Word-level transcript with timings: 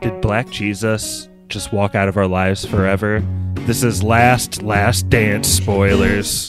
Did 0.00 0.20
Black 0.20 0.48
Jesus 0.50 1.28
just 1.48 1.72
walk 1.72 1.94
out 1.94 2.08
of 2.08 2.16
our 2.16 2.26
lives 2.26 2.64
forever? 2.64 3.22
This 3.60 3.82
is 3.82 4.02
last, 4.02 4.62
last 4.62 5.08
dance 5.08 5.48
spoilers. 5.52 6.48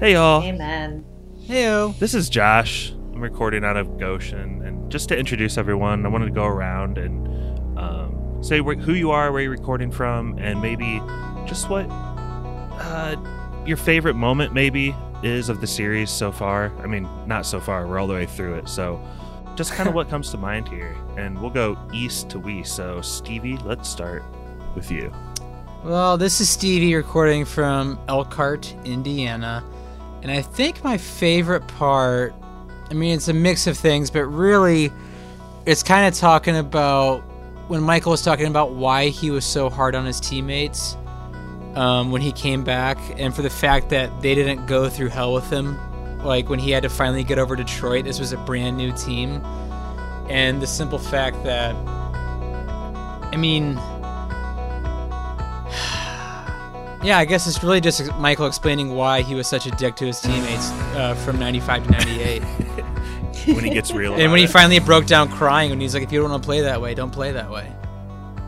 hey, 0.00 0.12
y'all. 0.12 0.42
Amen. 0.42 1.04
Heyo. 1.46 1.98
This 1.98 2.14
is 2.14 2.28
Josh. 2.28 2.92
I'm 3.12 3.20
recording 3.20 3.64
out 3.64 3.76
of 3.76 3.98
Goshen. 3.98 4.62
And 4.62 4.90
just 4.90 5.08
to 5.08 5.16
introduce 5.18 5.56
everyone, 5.58 6.04
I 6.04 6.08
wanted 6.08 6.26
to 6.26 6.32
go 6.32 6.44
around 6.44 6.98
and 6.98 7.26
um, 7.78 8.38
say 8.42 8.60
wh- 8.60 8.78
who 8.78 8.94
you 8.94 9.10
are, 9.10 9.32
where 9.32 9.42
you're 9.42 9.50
recording 9.50 9.90
from, 9.90 10.38
and 10.38 10.60
maybe 10.62 11.00
just 11.46 11.68
what 11.68 11.86
uh, 11.90 13.16
your 13.66 13.76
favorite 13.76 14.14
moment 14.14 14.52
maybe 14.52 14.94
is 15.22 15.48
of 15.48 15.60
the 15.60 15.66
series 15.66 16.10
so 16.10 16.30
far. 16.32 16.72
I 16.80 16.86
mean, 16.86 17.08
not 17.26 17.46
so 17.46 17.60
far. 17.60 17.86
We're 17.86 17.98
all 17.98 18.06
the 18.06 18.14
way 18.14 18.26
through 18.26 18.54
it. 18.56 18.68
So 18.68 19.00
just 19.56 19.72
kind 19.72 19.88
of 19.88 19.94
what 19.94 20.08
comes 20.08 20.30
to 20.30 20.36
mind 20.36 20.68
here. 20.68 20.96
And 21.16 21.40
we'll 21.40 21.50
go 21.50 21.78
east 21.92 22.30
to 22.30 22.38
west. 22.38 22.76
So, 22.76 23.00
Stevie, 23.00 23.56
let's 23.58 23.88
start 23.88 24.22
with 24.74 24.90
you. 24.90 25.12
Well, 25.84 26.16
this 26.16 26.40
is 26.40 26.48
Stevie 26.48 26.94
recording 26.94 27.44
from 27.44 27.98
Elkhart, 28.08 28.74
Indiana. 28.84 29.64
And 30.22 30.30
I 30.30 30.40
think 30.40 30.84
my 30.84 30.96
favorite 30.96 31.66
part, 31.66 32.34
I 32.90 32.94
mean, 32.94 33.16
it's 33.16 33.28
a 33.28 33.34
mix 33.34 33.66
of 33.66 33.76
things, 33.76 34.10
but 34.10 34.24
really, 34.26 34.92
it's 35.66 35.82
kind 35.82 36.06
of 36.06 36.18
talking 36.18 36.56
about 36.56 37.20
when 37.68 37.82
Michael 37.82 38.12
was 38.12 38.22
talking 38.22 38.46
about 38.46 38.72
why 38.72 39.08
he 39.08 39.30
was 39.30 39.44
so 39.44 39.68
hard 39.70 39.94
on 39.94 40.06
his 40.06 40.20
teammates 40.20 40.96
um, 41.74 42.12
when 42.12 42.20
he 42.20 42.32
came 42.32 42.62
back, 42.64 42.98
and 43.16 43.34
for 43.34 43.42
the 43.42 43.50
fact 43.50 43.88
that 43.90 44.20
they 44.20 44.34
didn't 44.34 44.66
go 44.66 44.88
through 44.88 45.08
hell 45.08 45.32
with 45.32 45.48
him. 45.50 45.78
Like 46.24 46.48
when 46.48 46.58
he 46.58 46.70
had 46.70 46.82
to 46.84 46.88
finally 46.88 47.24
get 47.24 47.38
over 47.38 47.56
Detroit, 47.56 48.04
this 48.04 48.20
was 48.20 48.32
a 48.32 48.36
brand 48.38 48.76
new 48.76 48.92
team. 48.92 49.44
And 50.28 50.62
the 50.62 50.66
simple 50.66 50.98
fact 50.98 51.42
that, 51.44 51.74
I 51.74 53.36
mean, 53.36 53.72
yeah, 57.04 57.18
I 57.18 57.24
guess 57.24 57.46
it's 57.46 57.62
really 57.62 57.80
just 57.80 58.12
Michael 58.18 58.46
explaining 58.46 58.94
why 58.94 59.22
he 59.22 59.34
was 59.34 59.48
such 59.48 59.66
a 59.66 59.70
dick 59.72 59.96
to 59.96 60.06
his 60.06 60.20
teammates 60.20 60.70
uh, 60.94 61.14
from 61.24 61.38
95 61.38 61.84
to 61.84 61.90
98. 61.90 62.42
When 63.44 63.64
he 63.64 63.70
gets 63.70 63.90
real. 63.90 64.14
and 64.14 64.30
when 64.30 64.38
he 64.38 64.44
it. 64.44 64.50
finally 64.52 64.78
broke 64.78 65.06
down 65.06 65.28
crying, 65.28 65.72
and 65.72 65.82
he's 65.82 65.94
like, 65.94 66.04
if 66.04 66.12
you 66.12 66.20
don't 66.20 66.30
want 66.30 66.44
to 66.44 66.46
play 66.46 66.60
that 66.60 66.80
way, 66.80 66.94
don't 66.94 67.10
play 67.10 67.32
that 67.32 67.50
way. 67.50 67.72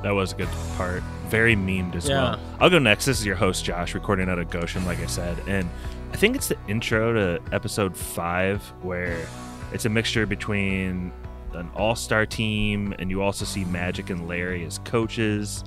That 0.05 0.15
was 0.15 0.33
a 0.33 0.37
good 0.37 0.49
part. 0.77 1.03
Very 1.27 1.57
memed 1.57 1.97
as 1.97 2.09
Yeah. 2.09 2.23
well. 2.23 2.41
I'll 2.61 2.71
go 2.71 2.79
next. 2.79 3.07
This 3.07 3.19
is 3.19 3.27
your 3.27 3.35
host, 3.35 3.65
Josh, 3.65 3.93
recording 3.93 4.29
out 4.29 4.39
of 4.39 4.51
Goshen, 4.51 4.85
like 4.85 5.01
I 5.01 5.07
said. 5.07 5.37
And 5.49 5.69
I 6.15 6.17
think 6.17 6.37
it's 6.37 6.47
the 6.47 6.57
intro 6.69 7.13
to 7.13 7.43
episode 7.53 7.97
five 7.97 8.63
where 8.83 9.27
it's 9.73 9.85
a 9.85 9.89
mixture 9.89 10.27
between 10.27 11.13
an 11.55 11.69
all 11.75 11.97
star 11.97 12.25
team 12.25 12.95
and 13.01 13.11
you 13.11 13.21
also 13.21 13.45
see 13.45 13.65
Magic 13.65 14.11
and 14.11 14.29
Larry 14.29 14.65
as 14.65 14.79
coaches. 14.79 15.65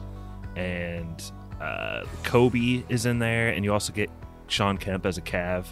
And 0.56 1.22
uh, 1.60 2.06
Kobe 2.24 2.82
is 2.88 3.06
in 3.06 3.20
there. 3.20 3.50
And 3.50 3.66
you 3.66 3.74
also 3.74 3.92
get 3.92 4.10
Shawn 4.48 4.78
Kemp 4.78 5.06
as 5.06 5.18
a 5.18 5.22
Cav. 5.22 5.66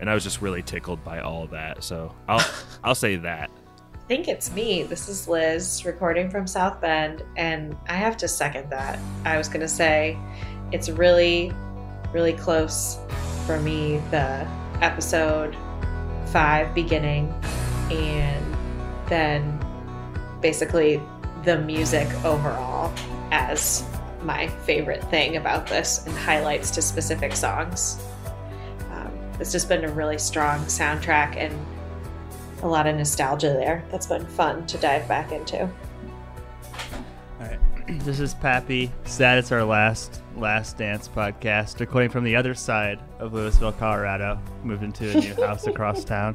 And 0.00 0.08
I 0.08 0.14
was 0.14 0.24
just 0.24 0.40
really 0.40 0.62
tickled 0.62 1.04
by 1.04 1.20
all 1.20 1.42
of 1.42 1.50
that. 1.50 1.84
So 1.84 2.14
I'll, 2.26 2.50
I'll 2.82 2.94
say 2.94 3.16
that. 3.16 3.50
I 3.92 4.06
think 4.06 4.26
it's 4.26 4.50
me. 4.54 4.84
This 4.84 5.06
is 5.06 5.28
Liz 5.28 5.84
recording 5.84 6.30
from 6.30 6.46
South 6.46 6.80
Bend, 6.80 7.22
and 7.36 7.76
I 7.88 7.94
have 7.94 8.16
to 8.18 8.28
second 8.28 8.70
that. 8.70 8.98
I 9.24 9.38
was 9.38 9.48
going 9.48 9.60
to 9.62 9.68
say 9.68 10.18
it's 10.72 10.90
really, 10.90 11.52
really 12.14 12.32
close 12.32 12.98
for 13.44 13.60
me 13.60 13.98
the 14.10 14.48
episode 14.80 15.54
five 16.26 16.74
beginning, 16.74 17.34
and 17.90 18.56
then 19.08 19.58
basically 20.40 21.02
the 21.42 21.58
music 21.58 22.08
overall 22.24 22.92
as 23.30 23.84
my 24.22 24.46
favorite 24.64 25.04
thing 25.10 25.36
about 25.36 25.66
this 25.66 26.06
and 26.06 26.16
highlights 26.16 26.70
to 26.70 26.80
specific 26.80 27.34
songs. 27.34 28.02
Um, 28.90 29.12
it's 29.38 29.52
just 29.52 29.68
been 29.68 29.84
a 29.84 29.90
really 29.90 30.16
strong 30.16 30.60
soundtrack 30.60 31.36
and 31.36 31.54
a 32.62 32.68
lot 32.68 32.86
of 32.86 32.96
nostalgia 32.96 33.48
there. 33.48 33.84
That's 33.90 34.06
been 34.06 34.24
fun 34.24 34.66
to 34.68 34.78
dive 34.78 35.06
back 35.06 35.32
into. 35.32 35.68
This 38.04 38.18
is 38.18 38.32
Pappy. 38.34 38.90
Sad 39.04 39.38
it's 39.38 39.52
our 39.52 39.62
last 39.62 40.22
last 40.36 40.78
dance 40.78 41.06
podcast. 41.06 41.80
Recording 41.80 42.08
from 42.08 42.24
the 42.24 42.34
other 42.34 42.54
side 42.54 42.98
of 43.18 43.34
Louisville, 43.34 43.72
Colorado. 43.72 44.38
Moved 44.62 44.84
into 44.84 45.10
a 45.10 45.20
new 45.20 45.34
house 45.46 45.66
across 45.66 46.02
town. 46.02 46.34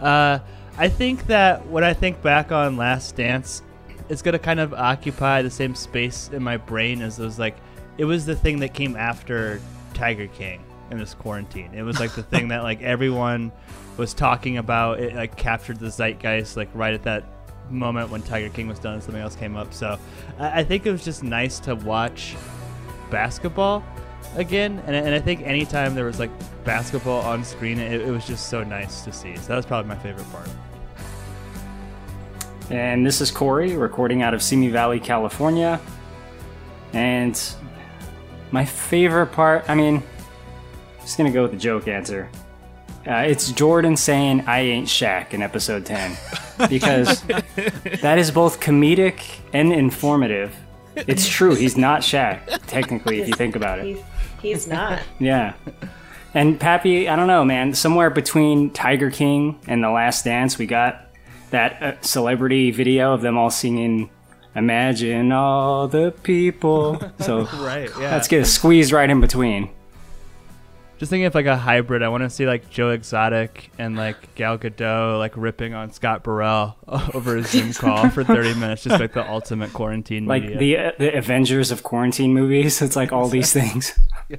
Uh, 0.00 0.38
I 0.78 0.88
think 0.88 1.26
that 1.26 1.66
when 1.66 1.84
I 1.84 1.92
think 1.92 2.22
back 2.22 2.52
on 2.52 2.78
Last 2.78 3.16
Dance, 3.16 3.62
it's 4.08 4.22
gonna 4.22 4.38
kind 4.38 4.60
of 4.60 4.72
occupy 4.72 5.42
the 5.42 5.50
same 5.50 5.74
space 5.74 6.30
in 6.32 6.42
my 6.42 6.56
brain 6.56 7.02
as 7.02 7.18
those 7.18 7.38
like 7.38 7.56
it 7.98 8.06
was 8.06 8.24
the 8.24 8.36
thing 8.36 8.60
that 8.60 8.72
came 8.72 8.96
after 8.96 9.60
Tiger 9.92 10.28
King 10.28 10.64
in 10.90 10.96
this 10.96 11.12
quarantine. 11.12 11.74
It 11.74 11.82
was 11.82 12.00
like 12.00 12.12
the 12.12 12.22
thing 12.22 12.48
that 12.48 12.62
like 12.62 12.80
everyone 12.80 13.52
was 13.98 14.14
talking 14.14 14.56
about. 14.56 15.00
It 15.00 15.14
like 15.14 15.36
captured 15.36 15.80
the 15.80 15.90
zeitgeist 15.90 16.56
like 16.56 16.70
right 16.72 16.94
at 16.94 17.02
that 17.02 17.24
moment 17.70 18.10
when 18.10 18.22
Tiger 18.22 18.48
King 18.48 18.68
was 18.68 18.78
done 18.78 18.94
and 18.94 19.02
something 19.02 19.22
else 19.22 19.36
came 19.36 19.56
up. 19.56 19.72
So 19.72 19.98
I, 20.38 20.60
I 20.60 20.64
think 20.64 20.86
it 20.86 20.92
was 20.92 21.04
just 21.04 21.22
nice 21.22 21.58
to 21.60 21.74
watch 21.74 22.36
basketball 23.10 23.84
again. 24.36 24.82
And, 24.86 24.94
and 24.94 25.14
I 25.14 25.20
think 25.20 25.42
anytime 25.42 25.94
there 25.94 26.04
was 26.04 26.18
like 26.18 26.30
basketball 26.64 27.20
on 27.22 27.44
screen, 27.44 27.78
it, 27.78 28.00
it 28.00 28.10
was 28.10 28.26
just 28.26 28.48
so 28.48 28.64
nice 28.64 29.02
to 29.02 29.12
see. 29.12 29.36
So 29.36 29.48
that 29.48 29.56
was 29.56 29.66
probably 29.66 29.88
my 29.88 29.98
favorite 29.98 30.30
part. 30.30 30.48
And 32.70 33.06
this 33.06 33.20
is 33.20 33.30
Corey 33.30 33.76
recording 33.76 34.22
out 34.22 34.34
of 34.34 34.42
Simi 34.42 34.68
Valley, 34.68 35.00
California. 35.00 35.80
And 36.92 37.40
my 38.50 38.64
favorite 38.64 39.28
part, 39.28 39.68
I 39.68 39.74
mean, 39.74 39.96
I'm 39.96 41.00
just 41.00 41.16
gonna 41.16 41.30
go 41.30 41.42
with 41.42 41.52
the 41.52 41.58
joke 41.58 41.88
answer. 41.88 42.28
Uh, 43.06 43.24
it's 43.26 43.52
Jordan 43.52 43.96
saying 43.96 44.42
"I 44.46 44.60
ain't 44.60 44.86
Shaq" 44.86 45.32
in 45.32 45.40
episode 45.40 45.86
ten 45.86 46.16
because 46.68 47.22
that 48.02 48.18
is 48.18 48.30
both 48.30 48.60
comedic 48.60 49.38
and 49.52 49.72
informative. 49.72 50.54
It's 50.96 51.28
true, 51.28 51.54
he's 51.54 51.76
not 51.76 52.00
Shaq 52.02 52.40
technically 52.66 53.20
if 53.20 53.28
you 53.28 53.34
think 53.34 53.54
about 53.56 53.78
it. 53.78 53.84
He's, 53.86 54.02
he's 54.42 54.66
not. 54.68 55.00
Yeah. 55.18 55.54
And 56.34 56.58
Pappy, 56.60 57.08
I 57.08 57.16
don't 57.16 57.26
know, 57.26 57.44
man. 57.44 57.72
Somewhere 57.74 58.10
between 58.10 58.70
Tiger 58.70 59.10
King 59.10 59.58
and 59.66 59.82
The 59.82 59.90
Last 59.90 60.24
Dance, 60.24 60.58
we 60.58 60.66
got 60.66 61.06
that 61.50 61.82
uh, 61.82 62.00
celebrity 62.02 62.70
video 62.70 63.14
of 63.14 63.22
them 63.22 63.38
all 63.38 63.50
singing 63.50 64.10
"Imagine 64.54 65.32
all 65.32 65.88
the 65.88 66.12
people." 66.22 67.00
So 67.20 67.44
Right. 67.64 67.88
Yeah. 67.98 68.12
let's 68.12 68.28
get 68.28 68.46
squeezed 68.46 68.92
right 68.92 69.08
in 69.08 69.20
between. 69.20 69.70
Just 70.98 71.10
thinking 71.10 71.26
of 71.26 71.34
like 71.34 71.46
a 71.46 71.56
hybrid. 71.56 72.02
I 72.02 72.08
want 72.08 72.24
to 72.24 72.30
see 72.30 72.44
like 72.44 72.70
Joe 72.70 72.90
Exotic 72.90 73.70
and 73.78 73.96
like 73.96 74.34
Gal 74.34 74.58
Gadot 74.58 75.18
like 75.18 75.32
ripping 75.36 75.72
on 75.72 75.92
Scott 75.92 76.24
Burrell 76.24 76.76
over 77.14 77.36
a 77.36 77.42
Zoom 77.44 77.72
call 77.72 78.10
for 78.10 78.24
30 78.24 78.54
minutes, 78.54 78.82
just 78.82 78.98
like 79.00 79.12
the 79.12 79.28
ultimate 79.28 79.72
quarantine 79.72 80.26
movie. 80.26 80.40
Like 80.40 80.50
media. 80.54 80.58
the 80.58 80.76
uh, 80.78 81.10
the 81.10 81.16
Avengers 81.18 81.70
of 81.70 81.82
quarantine 81.84 82.34
movies. 82.34 82.82
It's 82.88 82.96
like 82.96 83.12
all 83.12 83.28
these 83.28 83.52
things. 83.52 83.98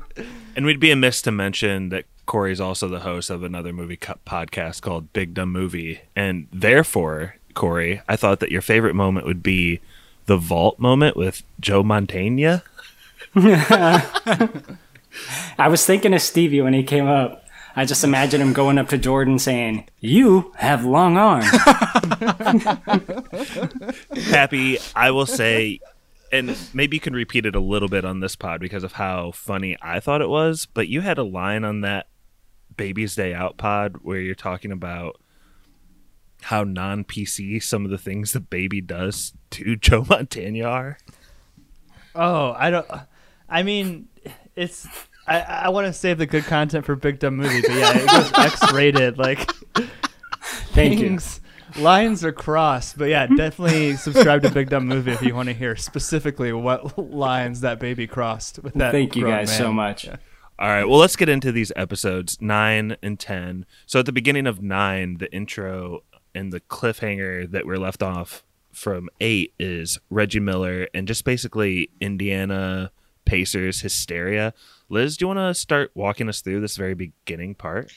And 0.56 0.66
we'd 0.66 0.80
be 0.80 0.92
amiss 0.92 1.22
to 1.22 1.32
mention 1.32 1.88
that 1.90 2.04
Corey's 2.26 2.60
also 2.60 2.90
the 2.90 3.00
host 3.00 3.30
of 3.30 3.44
another 3.44 3.72
movie 3.72 3.96
co- 3.96 4.20
podcast 4.26 4.82
called 4.82 5.14
Big 5.14 5.34
Dumb 5.34 5.54
Movie. 5.54 6.02
And 6.18 6.48
therefore, 6.52 7.36
Corey, 7.54 8.02
I 8.10 8.18
thought 8.18 8.42
that 8.42 8.52
your 8.52 8.62
favorite 8.62 8.94
moment 8.94 9.26
would 9.26 9.42
be 9.42 9.80
the 10.26 10.36
vault 10.36 10.78
moment 10.78 11.16
with 11.16 11.44
Joe 11.62 11.82
Montana. 11.82 12.64
I 15.58 15.68
was 15.68 15.86
thinking 15.86 16.14
of 16.14 16.22
Stevie 16.22 16.62
when 16.62 16.74
he 16.74 16.84
came 16.84 17.08
up. 17.08 17.44
I 17.76 17.86
just 17.86 18.04
imagine 18.04 18.42
him 18.42 18.54
going 18.54 18.78
up 18.78 18.90
to 18.90 18.98
Jordan 18.98 19.40
saying, 19.40 19.88
"You 20.00 20.52
have 20.58 20.86
long 20.86 21.18
arms." 21.18 21.46
Happy, 24.30 24.78
I 24.96 25.12
will 25.12 25.26
say, 25.26 25.80
and 26.32 26.58
maybe 26.74 26.98
you 26.98 27.02
can 27.02 27.14
repeat 27.14 27.46
it 27.46 27.56
a 27.56 27.60
little 27.60 27.90
bit 27.90 28.06
on 28.06 28.20
this 28.20 28.36
pod 28.36 28.60
because 28.60 28.84
of 28.84 28.94
how 28.94 29.32
funny 29.32 29.78
I 29.82 30.00
thought 30.00 30.22
it 30.22 30.30
was, 30.30 30.66
but 30.66 30.88
you 30.88 31.02
had 31.02 31.18
a 31.18 31.24
line 31.24 31.64
on 31.64 31.82
that 31.82 32.08
Baby's 32.76 33.16
Day 33.16 33.34
Out 33.34 33.58
pod 33.58 33.98
where 34.02 34.20
you're 34.20 34.36
talking 34.36 34.72
about 34.72 35.20
how 36.42 36.64
non 36.64 37.04
PC 37.04 37.62
some 37.62 37.86
of 37.86 37.92
the 37.92 37.98
things 37.98 38.34
the 38.34 38.40
baby 38.40 38.82
does 38.82 39.34
to 39.52 39.76
Joe 39.76 40.06
Montana 40.10 40.64
are. 40.64 40.98
oh, 42.16 42.54
I 42.58 42.70
don't. 42.72 42.88
I 43.48 43.64
mean, 43.64 44.08
it's. 44.56 44.88
I, 45.30 45.40
I 45.42 45.70
want 45.70 45.86
to 45.86 45.94
save 45.94 46.18
the 46.18 46.26
good 46.26 46.46
content 46.46 46.86
for 46.86 46.96
Big 46.96 47.20
Dumb 47.20 47.36
Movie, 47.38 47.62
but 47.62 47.72
yeah, 47.72 47.98
it 47.98 48.08
goes 48.10 48.32
X-rated. 48.36 49.18
Like 49.18 49.52
Thank 50.74 50.94
you. 50.94 51.10
things, 51.10 51.40
lines 51.78 52.26
are 52.26 52.32
crossed. 52.32 52.98
But 52.98 53.10
yeah, 53.10 53.28
definitely 53.28 53.96
subscribe 53.98 54.42
to 54.42 54.50
Big 54.50 54.70
Dumb 54.70 54.88
Movie 54.88 55.12
if 55.12 55.22
you 55.22 55.36
want 55.36 55.48
to 55.48 55.54
hear 55.54 55.76
specifically 55.76 56.52
what 56.52 56.98
lines 56.98 57.62
that 57.62 57.80
baby 57.80 58.08
crossed 58.08 58.60
with 58.64 58.74
that. 58.76 58.92
Thank 58.92 59.16
you 59.16 59.26
guys 59.26 59.50
man. 59.50 59.58
so 59.58 59.72
much. 59.72 60.08
All 60.08 60.68
right, 60.68 60.84
well, 60.84 61.00
let's 61.00 61.16
get 61.16 61.30
into 61.30 61.52
these 61.52 61.72
episodes 61.76 62.42
nine 62.42 62.98
and 63.02 63.20
ten. 63.20 63.66
So 63.86 64.00
at 64.00 64.06
the 64.06 64.12
beginning 64.12 64.48
of 64.48 64.62
nine, 64.62 65.18
the 65.18 65.32
intro 65.34 66.04
and 66.34 66.52
the 66.52 66.60
cliffhanger 66.60 67.50
that 67.52 67.66
we're 67.66 67.78
left 67.78 68.04
off 68.04 68.44
from 68.72 69.10
eight 69.20 69.54
is 69.60 70.00
Reggie 70.10 70.40
Miller 70.40 70.88
and 70.94 71.08
just 71.08 71.24
basically 71.24 71.90
Indiana 72.02 72.92
Pacers 73.30 73.82
hysteria. 73.82 74.54
Liz, 74.90 75.16
do 75.16 75.24
you 75.24 75.28
want 75.28 75.38
to 75.40 75.54
start 75.54 75.92
walking 75.94 76.28
us 76.30 76.42
through 76.42 76.62
this 76.62 76.76
very 76.76 76.96
beginning 76.96 77.54
part? 77.54 77.92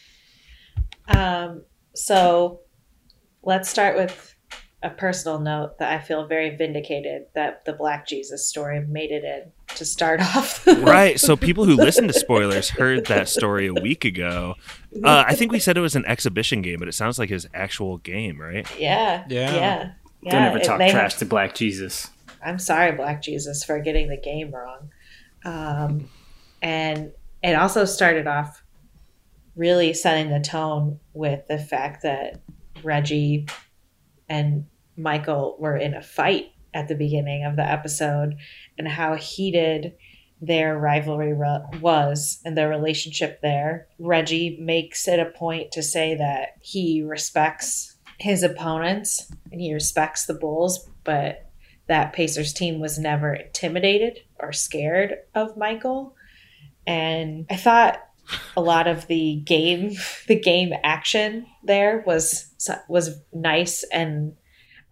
Um, 1.09 1.63
so 1.95 2.61
let's 3.43 3.69
start 3.69 3.97
with 3.97 4.35
a 4.83 4.91
personal 4.91 5.39
note 5.39 5.79
that 5.79 5.93
I 5.93 6.03
feel 6.05 6.27
very 6.27 6.55
vindicated 6.57 7.27
that 7.35 7.65
the 7.65 7.73
Black 7.73 8.07
Jesus 8.07 8.47
story 8.47 8.81
made 8.85 9.11
it 9.11 9.25
in 9.25 9.53
to 9.77 9.85
start 9.85 10.21
off. 10.37 10.67
right. 10.67 11.19
So 11.19 11.37
people 11.37 11.65
who 11.65 11.77
listen 11.77 12.09
to 12.09 12.13
spoilers 12.13 12.69
heard 12.69 13.07
that 13.07 13.29
story 13.29 13.67
a 13.69 13.75
week 13.75 14.05
ago. 14.05 14.55
Uh, 15.03 15.25
I 15.27 15.35
think 15.35 15.53
we 15.53 15.59
said 15.59 15.79
it 15.79 15.81
was 15.81 15.97
an 15.97 16.05
exhibition 16.05 16.61
game, 16.61 16.79
but 16.79 16.87
it 16.87 16.93
sounds 16.93 17.19
like 17.19 17.31
his 17.31 17.49
actual 17.55 17.97
game, 17.97 18.39
right? 18.39 18.67
Yeah. 18.79 19.25
Yeah. 19.27 19.55
Yeah. 19.55 19.93
yeah. 20.21 20.31
Don't 20.31 20.43
ever 20.43 20.59
talk 20.59 20.77
trash 20.81 20.93
have- 20.93 21.17
to 21.21 21.25
Black 21.25 21.55
Jesus. 21.55 22.11
I'm 22.45 22.59
sorry, 22.59 22.93
Black 22.93 23.23
Jesus, 23.23 23.65
for 23.65 23.79
getting 23.81 24.11
the 24.11 24.19
game 24.19 24.51
wrong. 24.51 24.91
Um, 25.45 26.09
and 26.61 27.13
it 27.43 27.55
also 27.55 27.85
started 27.85 28.27
off 28.27 28.63
really 29.57 29.93
setting 29.93 30.31
the 30.31 30.41
tone 30.41 30.99
with 31.13 31.47
the 31.49 31.59
fact 31.59 32.03
that 32.03 32.43
Reggie 32.83 33.47
and 34.29 34.67
Michael 34.97 35.57
were 35.59 35.77
in 35.77 35.95
a 35.95 36.03
fight 36.03 36.47
at 36.75 36.89
the 36.89 36.95
beginning 36.95 37.45
of 37.45 37.57
the 37.57 37.69
episode 37.69 38.37
and 38.79 38.89
how 38.89 39.15
heated 39.15 39.95
their 40.41 40.77
rivalry 40.77 41.33
ru- 41.33 41.81
was 41.81 42.41
and 42.45 42.57
their 42.57 42.69
relationship 42.69 43.41
there. 43.43 43.87
Reggie 43.99 44.59
makes 44.61 45.07
it 45.07 45.21
a 45.21 45.27
point 45.27 45.71
to 45.73 45.83
say 45.83 46.17
that 46.17 46.57
he 46.61 47.03
respects 47.03 47.97
his 48.19 48.43
opponents 48.43 49.31
and 49.51 49.61
he 49.61 49.73
respects 49.73 50.27
the 50.27 50.35
Bulls, 50.35 50.89
but 51.05 51.51
that 51.87 52.13
Pacers 52.13 52.53
team 52.53 52.81
was 52.81 52.99
never 52.99 53.35
intimidated 53.35 54.19
or 54.43 54.53
scared 54.53 55.17
of 55.35 55.57
Michael. 55.57 56.15
And 56.87 57.47
I 57.51 57.57
thought 57.57 58.01
a 58.57 58.61
lot 58.61 58.87
of 58.87 59.07
the 59.07 59.37
game 59.45 59.93
the 60.29 60.39
game 60.39 60.73
action 60.85 61.47
there 61.65 62.03
was 62.07 62.49
was 62.89 63.21
nice 63.33 63.85
and 63.93 64.35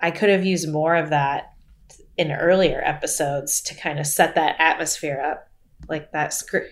I 0.00 0.10
could 0.10 0.30
have 0.30 0.44
used 0.44 0.68
more 0.68 0.96
of 0.96 1.10
that 1.10 1.52
in 2.16 2.32
earlier 2.32 2.82
episodes 2.84 3.60
to 3.62 3.74
kind 3.74 3.98
of 3.98 4.06
set 4.06 4.34
that 4.34 4.56
atmosphere 4.58 5.20
up 5.20 5.48
like 5.88 6.10
that 6.12 6.34
scr- 6.34 6.68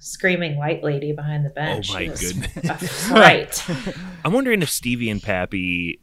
screaming 0.00 0.56
white 0.56 0.82
lady 0.82 1.12
behind 1.12 1.44
the 1.44 1.50
bench 1.50 1.90
Oh 1.90 1.94
my 1.94 2.06
goodness. 2.06 2.56
a 2.56 2.74
fright 3.08 3.64
I'm 4.24 4.32
wondering 4.32 4.62
if 4.62 4.70
Stevie 4.70 5.10
and 5.10 5.22
Pappy 5.22 6.00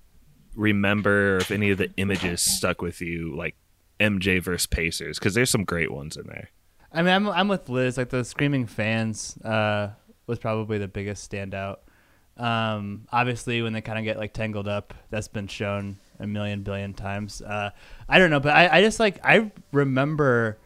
remember 0.56 1.38
if 1.38 1.52
any 1.52 1.72
of 1.72 1.78
the 1.78 1.92
images 1.98 2.42
stuck 2.42 2.82
with 2.82 3.02
you, 3.02 3.36
like 3.36 3.56
MJ 4.00 4.42
versus 4.42 4.68
Pacers, 4.68 5.20
because 5.20 5.34
there's 5.34 5.50
some 5.50 5.64
great 5.64 5.92
ones 5.92 6.18
in 6.18 6.28
there. 6.28 6.50
I 6.92 7.02
mean, 7.02 7.14
I'm 7.14 7.28
I'm 7.28 7.48
with 7.48 7.70
Liz. 7.70 7.98
Like 7.98 8.10
the 8.10 8.24
screaming 8.24 8.68
fans 8.68 9.38
uh, 9.44 9.90
was 10.28 10.40
probably 10.40 10.78
the 10.78 10.88
biggest 10.88 11.30
standout. 11.30 11.78
Um, 12.38 13.08
obviously, 13.12 13.62
when 13.62 13.74
they 13.74 13.82
kind 13.82 13.98
of 13.98 14.04
get 14.04 14.18
like 14.18 14.34
tangled 14.34 14.68
up, 14.68 14.94
that's 15.10 15.28
been 15.28 15.48
shown 15.48 15.98
a 16.20 16.28
million 16.28 16.64
billion 16.64 16.94
times. 16.94 17.42
Uh, 17.42 17.72
I 18.08 18.20
don't 18.20 18.30
know, 18.30 18.40
but 18.40 18.56
I, 18.56 18.78
I 18.78 18.82
just 18.82 19.00
like 19.00 19.20
I 19.24 19.52
remember 19.72 20.58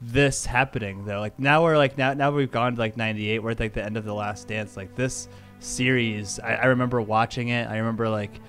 this 0.00 0.46
happening 0.46 1.04
though. 1.04 1.20
Like 1.20 1.38
now 1.38 1.62
we're 1.62 1.76
like 1.76 1.98
now 1.98 2.14
now 2.14 2.30
we've 2.30 2.50
gone 2.50 2.74
to 2.74 2.78
like 2.78 2.96
'98. 2.96 3.42
We're 3.42 3.50
at 3.50 3.60
like 3.60 3.74
the 3.74 3.84
end 3.84 3.96
of 3.96 4.04
the 4.04 4.14
Last 4.14 4.48
Dance. 4.48 4.76
Like 4.76 4.94
this 4.96 5.28
series, 5.60 6.38
I, 6.40 6.54
I 6.54 6.64
remember 6.66 7.00
watching 7.00 7.48
it. 7.48 7.68
I 7.68 7.78
remember 7.78 8.08
like 8.08 8.40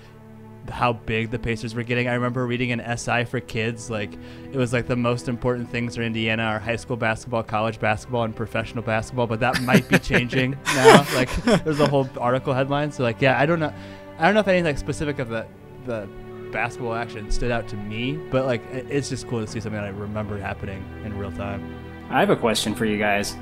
how 0.70 0.92
big 0.92 1.30
the 1.30 1.38
Pacers 1.38 1.74
were 1.74 1.82
getting. 1.82 2.08
I 2.08 2.14
remember 2.14 2.46
reading 2.46 2.72
an 2.72 2.96
SI 2.96 3.24
for 3.24 3.40
kids. 3.40 3.90
Like 3.90 4.12
it 4.52 4.56
was 4.56 4.72
like 4.72 4.86
the 4.86 4.96
most 4.96 5.28
important 5.28 5.70
things 5.70 5.96
for 5.96 6.02
Indiana 6.02 6.44
are 6.44 6.58
high 6.58 6.76
school 6.76 6.96
basketball, 6.96 7.42
college 7.42 7.80
basketball, 7.80 8.24
and 8.24 8.34
professional 8.34 8.82
basketball. 8.82 9.26
But 9.26 9.40
that 9.40 9.60
might 9.62 9.88
be 9.88 9.98
changing 9.98 10.52
now. 10.66 11.06
Like 11.14 11.34
there's 11.64 11.80
a 11.80 11.88
whole 11.88 12.08
article 12.18 12.54
headline. 12.54 12.92
So 12.92 13.02
like 13.02 13.20
yeah, 13.20 13.40
I 13.40 13.46
don't 13.46 13.60
know. 13.60 13.72
I 14.18 14.26
don't 14.26 14.34
know 14.34 14.40
if 14.40 14.48
anything 14.48 14.66
like 14.66 14.78
specific 14.78 15.18
of 15.18 15.28
the 15.28 15.46
the 15.86 16.08
basketball 16.52 16.94
action 16.94 17.30
stood 17.30 17.50
out 17.50 17.66
to 17.68 17.76
me, 17.76 18.16
but 18.30 18.46
like 18.46 18.62
it's 18.70 19.08
just 19.08 19.26
cool 19.28 19.40
to 19.40 19.46
see 19.46 19.60
something 19.60 19.80
that 19.80 19.86
I 19.86 19.90
remember 19.90 20.38
happening 20.38 20.84
in 21.04 21.16
real 21.16 21.32
time. 21.32 21.74
I 22.10 22.20
have 22.20 22.30
a 22.30 22.36
question 22.36 22.74
for 22.74 22.84
you 22.84 22.98
guys. 22.98 23.36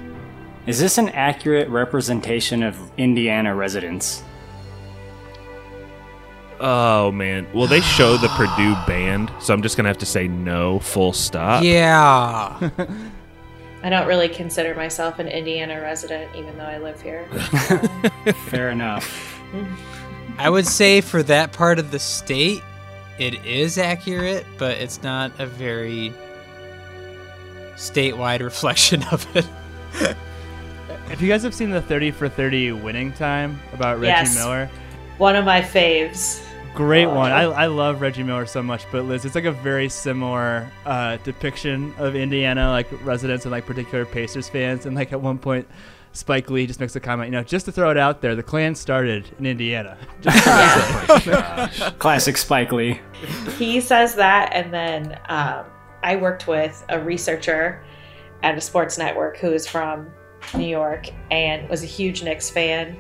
Is 0.67 0.79
this 0.79 0.99
an 0.99 1.09
accurate 1.11 1.69
representation 1.69 2.63
of 2.63 2.77
Indiana 2.97 3.55
residents? 3.55 4.23
Oh 6.63 7.11
man. 7.11 7.47
Well, 7.55 7.67
they 7.67 7.81
show 7.81 8.17
the 8.19 8.29
Purdue 8.29 8.75
band, 8.87 9.33
so 9.41 9.55
I'm 9.55 9.63
just 9.63 9.77
gonna 9.77 9.89
have 9.89 9.99
to 9.99 10.07
say 10.07 10.29
no. 10.29 10.79
Full 10.81 11.13
stop. 11.13 11.65
Yeah. 11.65 12.71
I 13.83 13.89
don't 13.89 14.07
really 14.07 14.29
consider 14.29 14.75
myself 14.75 15.19
an 15.19 15.27
Indiana 15.27 15.81
resident 15.81 16.37
even 16.37 16.59
though 16.59 16.65
I 16.67 16.77
live 16.77 17.01
here 17.01 17.27
Fair 18.49 18.69
enough. 18.69 19.41
I 20.37 20.51
would 20.51 20.67
say 20.67 21.01
for 21.01 21.23
that 21.23 21.53
part 21.55 21.79
of 21.79 21.91
the 21.91 21.99
state, 21.99 22.63
it 23.19 23.43
is 23.47 23.79
accurate, 23.79 24.45
but 24.59 24.77
it's 24.77 25.03
not 25.03 25.33
a 25.39 25.47
very 25.47 26.13
statewide 27.77 28.41
reflection 28.45 29.03
of 29.05 29.27
it. 29.35 29.47
If 31.11 31.23
you 31.23 31.29
guys 31.29 31.43
have 31.43 31.55
seen 31.55 31.71
the 31.71 31.81
30 31.83 32.11
for 32.11 32.29
30 32.29 32.73
winning 32.73 33.13
time 33.15 33.59
about 33.73 33.99
Reggie 33.99 34.09
Yes. 34.09 34.35
Miller, 34.35 34.69
one 35.17 35.37
of 35.37 35.47
my 35.47 35.63
faves 35.63 36.43
Great 36.75 37.07
one. 37.07 37.33
I. 37.33 37.43
I 37.43 37.67
love 37.67 38.01
Reggie 38.01 38.23
Miller 38.23 38.47
so 38.47 38.63
much, 38.63 38.85
but 38.93 39.05
Liz, 39.05 39.25
it's 39.25 39.35
like 39.35 39.45
a 39.45 39.53
very 39.53 39.89
similar 39.89 40.71
uh, 40.87 41.17
depiction 41.19 41.93
of 41.99 42.15
Indiana, 42.17 42.71
like 42.71 42.89
residents 43.05 43.45
and 43.45 43.53
like 43.53 43.67
particular 43.67 44.05
Pacers 44.05 44.49
fans. 44.49 44.87
And 44.87 44.95
like 44.97 45.13
at 45.13 45.21
one 45.21 45.39
point, 45.39 45.69
Spike 46.13 46.51
Lee 46.51 46.67
just 46.67 46.81
makes 46.81 46.97
a 46.97 47.01
comment, 47.01 47.29
you 47.29 47.33
know, 47.33 47.43
just 47.43 47.67
to 47.67 47.73
throw 47.73 47.91
it 47.91 47.97
out 47.97 48.21
there, 48.21 48.35
the 48.35 48.43
Klan 48.43 48.75
started 48.75 49.29
in 49.39 49.47
Indiana. 49.47 49.97
Classic 51.99 52.37
Spike 52.37 52.73
Lee. 52.73 53.01
he 53.59 53.81
says 53.81 54.15
that 54.15 54.51
and 54.55 54.73
then 54.73 55.19
um, 55.29 55.65
i 56.03 56.17
worked 56.17 56.47
with 56.49 56.83
a 56.89 56.99
researcher 56.99 57.83
at 58.43 58.57
a 58.57 58.61
sports 58.61 58.97
network 58.97 59.37
who 59.37 59.53
is 59.53 59.67
from 59.69 60.11
new 60.55 60.67
york 60.67 61.07
and 61.31 61.69
was 61.69 61.83
a 61.83 61.87
huge 61.87 62.23
knicks 62.23 62.49
fan 62.49 62.97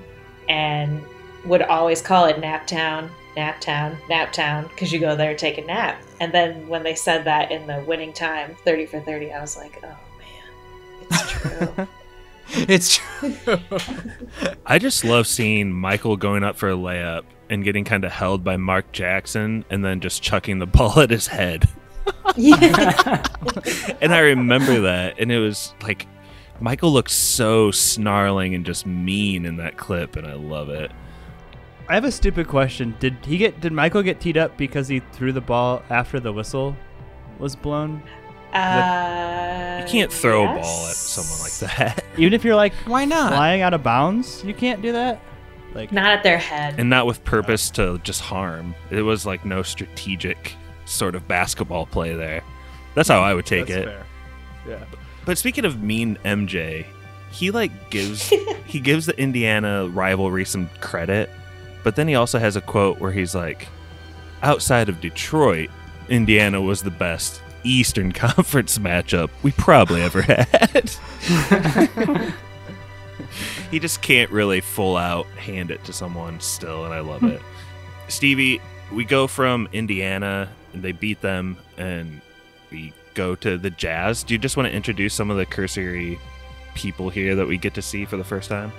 and 0.51 1.03
would 1.47 1.63
always 1.63 2.03
call 2.03 2.27
it 2.27 2.37
naptown 2.37 3.09
naptown 3.37 3.97
naptown 4.09 4.69
because 4.71 4.93
you 4.93 4.99
go 4.99 5.15
there 5.15 5.33
to 5.33 5.39
take 5.39 5.59
a 5.59 5.65
nap 5.65 6.03
and 6.21 6.33
then 6.33 6.67
when 6.69 6.83
they 6.83 6.95
said 6.95 7.25
that 7.25 7.51
in 7.51 7.67
the 7.67 7.83
winning 7.87 8.13
time 8.13 8.57
30 8.65 8.87
for 8.87 9.01
30 9.01 9.33
i 9.33 9.41
was 9.41 9.57
like 9.57 9.83
oh 9.85 9.97
man 10.19 11.09
it's 11.11 11.31
true 11.31 11.89
It's 12.53 12.97
true. 12.97 13.37
I 14.67 14.79
just 14.79 15.05
love 15.05 15.27
seeing 15.27 15.73
Michael 15.73 16.17
going 16.17 16.43
up 16.43 16.57
for 16.57 16.69
a 16.69 16.75
layup 16.75 17.23
and 17.49 17.65
getting 17.65 17.85
kind 17.85 18.05
of 18.05 18.13
held 18.13 18.45
by 18.45 18.57
Mark 18.57 18.91
Jackson, 18.93 19.65
and 19.71 19.85
then 19.85 20.01
just 20.01 20.23
chucking 20.23 20.59
the 20.59 20.67
ball 20.67 21.01
at 21.01 21.11
his 21.11 21.27
head. 21.27 21.69
yeah 22.37 23.23
and 24.01 24.13
I 24.13 24.21
remember 24.21 24.81
that, 24.81 25.19
and 25.19 25.31
it 25.31 25.39
was 25.39 25.75
like 25.83 26.07
Michael 26.61 26.93
looks 26.93 27.13
so 27.13 27.71
snarling 27.71 28.55
and 28.55 28.65
just 28.67 28.87
mean 28.87 29.47
in 29.47 29.57
that 29.57 29.77
clip, 29.77 30.17
and 30.17 30.27
I 30.27 30.35
love 30.35 30.69
it. 30.69 30.91
I 31.91 31.95
have 31.95 32.05
a 32.05 32.11
stupid 32.13 32.47
question. 32.47 32.95
Did 33.01 33.17
he 33.25 33.37
get? 33.37 33.61
Did 33.61 33.73
Michael 33.73 34.03
get 34.03 34.21
teed 34.21 34.37
up 34.37 34.57
because 34.57 34.87
he 34.89 35.01
threw 35.13 35.33
the 35.33 35.41
ball 35.41 35.83
after 35.91 36.21
the 36.21 36.33
whistle 36.33 36.77
was 37.39 37.57
blown? 37.57 38.03
uh, 38.53 39.79
You 39.85 39.91
can't 39.91 40.13
throw 40.13 40.45
a 40.45 40.47
ball 40.47 40.87
at 40.89 40.95
someone 40.95 41.41
like 41.41 41.77
that, 41.77 42.05
Even 42.17 42.33
if 42.33 42.45
you're 42.45 42.55
like 42.57 42.73
Why 42.87 43.05
not? 43.05 43.33
flying 43.33 43.63
out 43.63 43.75
of 43.75 43.83
bounds, 43.83 44.43
you 44.45 44.55
can't 44.55 44.83
do 44.83 44.93
that. 44.93 45.21
Like 45.75 45.93
not 45.93 46.11
at 46.11 46.23
their 46.25 46.39
head 46.39 46.75
and 46.79 46.91
not 46.91 47.07
with 47.07 47.23
purpose 47.25 47.71
to 47.71 47.99
just 47.99 48.21
harm. 48.21 48.75
It 48.91 49.03
was 49.03 49.25
like 49.25 49.45
no 49.45 49.63
strategic 49.63 50.55
sort 50.85 51.15
of 51.15 51.27
basketball 51.29 51.87
play 51.87 52.15
there. 52.15 52.43
That's 52.97 53.09
how 53.09 53.21
I 53.21 53.35
would 53.35 53.47
take 53.47 53.67
that's 53.69 53.79
it. 53.81 53.85
fair. 53.87 54.07
Yeah. 54.69 54.85
But 55.25 55.39
speaking 55.39 55.65
of 55.65 55.81
mean 55.81 56.19
MJ, 56.25 56.87
he 57.31 57.51
like 57.53 57.91
gives 57.91 58.29
he 58.67 58.81
gives 58.81 59.07
the 59.07 59.17
Indiana 59.21 59.87
rivalry 59.87 60.45
some 60.45 60.69
credit, 60.81 61.31
but 61.83 61.97
then 61.97 62.09
he 62.09 62.15
also 62.15 62.39
has 62.39 62.57
a 62.57 62.61
quote 62.61 62.99
where 62.99 63.13
he's 63.13 63.35
like, 63.35 63.69
"Outside 64.43 64.89
of 64.89 65.01
Detroit, 65.01 65.71
Indiana 66.09 66.61
was 66.61 66.83
the 66.83 66.91
best 66.91 67.43
Eastern 67.65 68.13
Conference 68.27 68.79
matchup 68.79 69.31
we 69.43 69.53
probably 69.53 70.03
ever 70.03 70.23
had." 70.23 70.91
he 73.71 73.79
just 73.79 74.03
can't 74.03 74.31
really 74.31 74.61
full 74.61 74.97
out 74.97 75.27
hand 75.27 75.71
it 75.71 75.85
to 75.85 75.93
someone 75.93 76.41
still, 76.41 76.85
and 76.85 76.95
I 76.95 77.01
love 77.01 77.25
it. 77.25 77.41
Stevie, 78.09 78.61
we 78.93 79.05
go 79.05 79.27
from 79.27 79.69
Indiana 79.73 80.49
and 80.73 80.83
they 80.83 80.93
beat 80.93 81.21
them, 81.21 81.57
and 81.77 82.21
we 82.71 82.93
go 83.15 83.35
to 83.37 83.59
the 83.59 83.71
Jazz. 83.71 84.23
Do 84.23 84.35
you 84.35 84.39
just 84.39 84.57
want 84.57 84.69
to 84.69 84.75
introduce 84.75 85.15
some 85.15 85.31
of 85.31 85.37
the 85.37 85.47
cursory 85.47 86.19
people 86.75 87.11
here 87.11 87.35
that 87.35 87.47
we 87.47 87.59
get 87.59 87.75
to 87.75 87.83
see 87.83 88.05
for 88.05 88.17
the 88.17 88.25
first 88.25 88.49
time? 88.49 88.73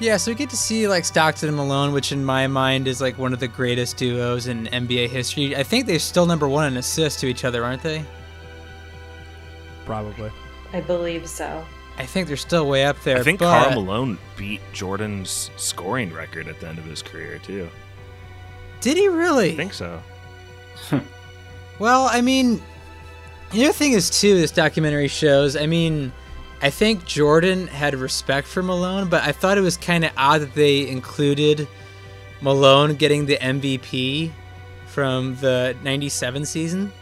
Yeah, 0.00 0.16
so 0.16 0.30
we 0.30 0.36
get 0.36 0.50
to 0.50 0.56
see 0.56 0.86
like 0.86 1.04
Stockton 1.04 1.48
and 1.48 1.56
Malone, 1.56 1.92
which 1.92 2.12
in 2.12 2.24
my 2.24 2.46
mind 2.46 2.86
is 2.86 3.00
like 3.00 3.18
one 3.18 3.32
of 3.32 3.40
the 3.40 3.48
greatest 3.48 3.96
duos 3.96 4.46
in 4.46 4.66
NBA 4.66 5.08
history. 5.08 5.56
I 5.56 5.64
think 5.64 5.86
they're 5.86 5.98
still 5.98 6.26
number 6.26 6.48
one 6.48 6.66
in 6.68 6.76
assists 6.76 7.20
to 7.22 7.26
each 7.26 7.44
other, 7.44 7.64
aren't 7.64 7.82
they? 7.82 8.04
Probably. 9.84 10.30
I 10.72 10.82
believe 10.82 11.28
so. 11.28 11.64
I 11.96 12.06
think 12.06 12.28
they're 12.28 12.36
still 12.36 12.68
way 12.68 12.84
up 12.84 13.02
there. 13.02 13.18
I 13.18 13.22
think 13.24 13.40
but... 13.40 13.46
Karl 13.46 13.82
Malone 13.82 14.18
beat 14.36 14.60
Jordan's 14.72 15.50
scoring 15.56 16.12
record 16.12 16.46
at 16.46 16.60
the 16.60 16.68
end 16.68 16.78
of 16.78 16.84
his 16.84 17.02
career 17.02 17.38
too. 17.38 17.68
Did 18.80 18.96
he 18.96 19.08
really? 19.08 19.54
I 19.54 19.56
think 19.56 19.72
so. 19.72 20.00
well, 21.80 22.08
I 22.12 22.20
mean, 22.20 22.62
the 23.50 23.64
other 23.64 23.72
thing 23.72 23.92
is 23.92 24.20
too. 24.20 24.36
This 24.36 24.52
documentary 24.52 25.08
shows. 25.08 25.56
I 25.56 25.66
mean, 25.66 26.12
I 26.60 26.70
think 26.70 27.04
Jordan 27.04 27.68
had 27.68 27.94
respect 27.94 28.48
for 28.48 28.62
Malone, 28.62 29.08
but 29.08 29.22
I 29.22 29.30
thought 29.32 29.58
it 29.58 29.62
was 29.62 29.76
kind 29.76 30.04
of 30.04 30.10
odd 30.16 30.40
that 30.40 30.54
they 30.54 30.88
included 30.88 31.68
Malone 32.40 32.96
getting 32.96 33.26
the 33.26 33.36
MVP 33.36 34.32
from 34.86 35.36
the 35.36 35.76
97 35.84 36.44
season 36.44 36.92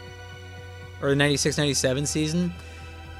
or 1.01 1.09
the 1.09 1.15
96 1.15 1.57
97 1.57 2.05
season. 2.05 2.53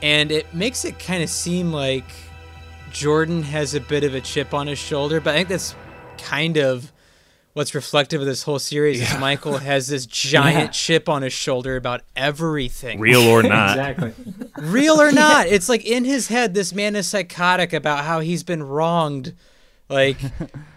And 0.03 0.32
it 0.32 0.53
makes 0.53 0.86
it 0.86 1.00
kind 1.00 1.24
of 1.24 1.29
seem 1.29 1.74
like 1.74 2.06
Jordan 2.91 3.41
has 3.41 3.74
a 3.74 3.82
bit 3.82 4.03
of 4.03 4.13
a 4.13 4.22
chip 4.22 4.53
on 4.53 4.67
his 4.67 4.77
shoulder, 4.77 5.20
but 5.20 5.34
I 5.34 5.38
think 5.38 5.50
that's 5.50 5.75
kind 6.20 6.58
of 6.58 6.91
what's 7.58 7.74
reflective 7.74 8.22
of 8.22 8.28
this 8.28 8.44
whole 8.44 8.60
series 8.60 9.00
yeah. 9.00 9.16
is 9.16 9.20
Michael 9.20 9.58
has 9.58 9.88
this 9.88 10.06
giant 10.06 10.58
yeah. 10.58 10.68
chip 10.68 11.10
on 11.10 11.24
his 11.24 11.34
shoulder 11.34 11.76
about 11.76 12.02
everything. 12.16 13.00
Real 13.00 13.24
or 13.24 13.42
not. 13.42 13.72
exactly. 13.72 14.14
Real 14.60 15.02
or 15.02 15.12
not. 15.24 15.48
It's 15.48 15.68
like 15.68 15.84
in 15.84 16.06
his 16.06 16.28
head, 16.28 16.54
this 16.54 16.72
man 16.72 16.96
is 16.96 17.08
psychotic 17.08 17.74
about 17.74 18.06
how 18.06 18.20
he's 18.20 18.44
been 18.44 18.62
wronged. 18.62 19.34
Like, 19.90 20.18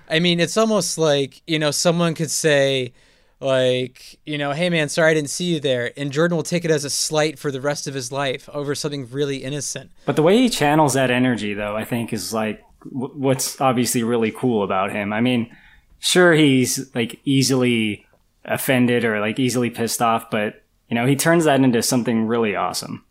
I 0.08 0.20
mean, 0.20 0.40
it's 0.40 0.56
almost 0.56 0.96
like, 0.96 1.42
you 1.46 1.58
know, 1.58 1.70
someone 1.70 2.14
could 2.14 2.30
say, 2.30 2.94
like, 3.40 4.18
you 4.24 4.38
know, 4.38 4.52
hey 4.52 4.70
man, 4.70 4.88
sorry 4.88 5.10
I 5.10 5.14
didn't 5.14 5.30
see 5.30 5.52
you 5.52 5.60
there. 5.60 5.92
And 5.98 6.10
Jordan 6.10 6.34
will 6.34 6.42
take 6.42 6.64
it 6.64 6.70
as 6.70 6.86
a 6.86 6.90
slight 6.90 7.38
for 7.38 7.50
the 7.50 7.60
rest 7.60 7.88
of 7.88 7.94
his 7.94 8.10
life 8.10 8.48
over 8.54 8.74
something 8.74 9.06
really 9.10 9.44
innocent. 9.44 9.90
But 10.06 10.16
the 10.16 10.22
way 10.22 10.38
he 10.38 10.48
channels 10.48 10.94
that 10.94 11.10
energy, 11.10 11.52
though, 11.52 11.76
I 11.76 11.84
think 11.84 12.14
is 12.14 12.32
like 12.32 12.64
what's 12.84 13.60
obviously 13.60 14.02
really 14.02 14.30
cool 14.30 14.62
about 14.62 14.92
him. 14.92 15.12
I 15.12 15.20
mean, 15.20 15.54
sure 16.00 16.32
he's 16.32 16.92
like 16.94 17.20
easily 17.24 18.06
offended 18.44 19.04
or 19.04 19.20
like 19.20 19.38
easily 19.38 19.70
pissed 19.70 20.02
off, 20.02 20.30
but 20.30 20.62
you 20.88 20.96
know, 20.96 21.06
he 21.06 21.14
turns 21.14 21.44
that 21.44 21.60
into 21.60 21.82
something 21.82 22.26
really 22.26 22.56
awesome. 22.56 23.04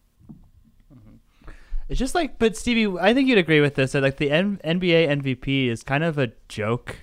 It's 1.88 1.98
just 1.98 2.14
like, 2.14 2.38
but 2.38 2.58
Stevie, 2.58 3.00
I 3.00 3.14
think 3.14 3.28
you'd 3.28 3.38
agree 3.38 3.62
with 3.62 3.76
this 3.76 3.94
that 3.94 4.04
like 4.04 4.18
the 4.18 4.30
N- 4.30 4.60
NBA 4.64 5.22
MVP 5.22 5.68
is 5.68 5.82
kind 5.82 6.04
of 6.04 6.18
a 6.18 6.32
joke 6.48 6.98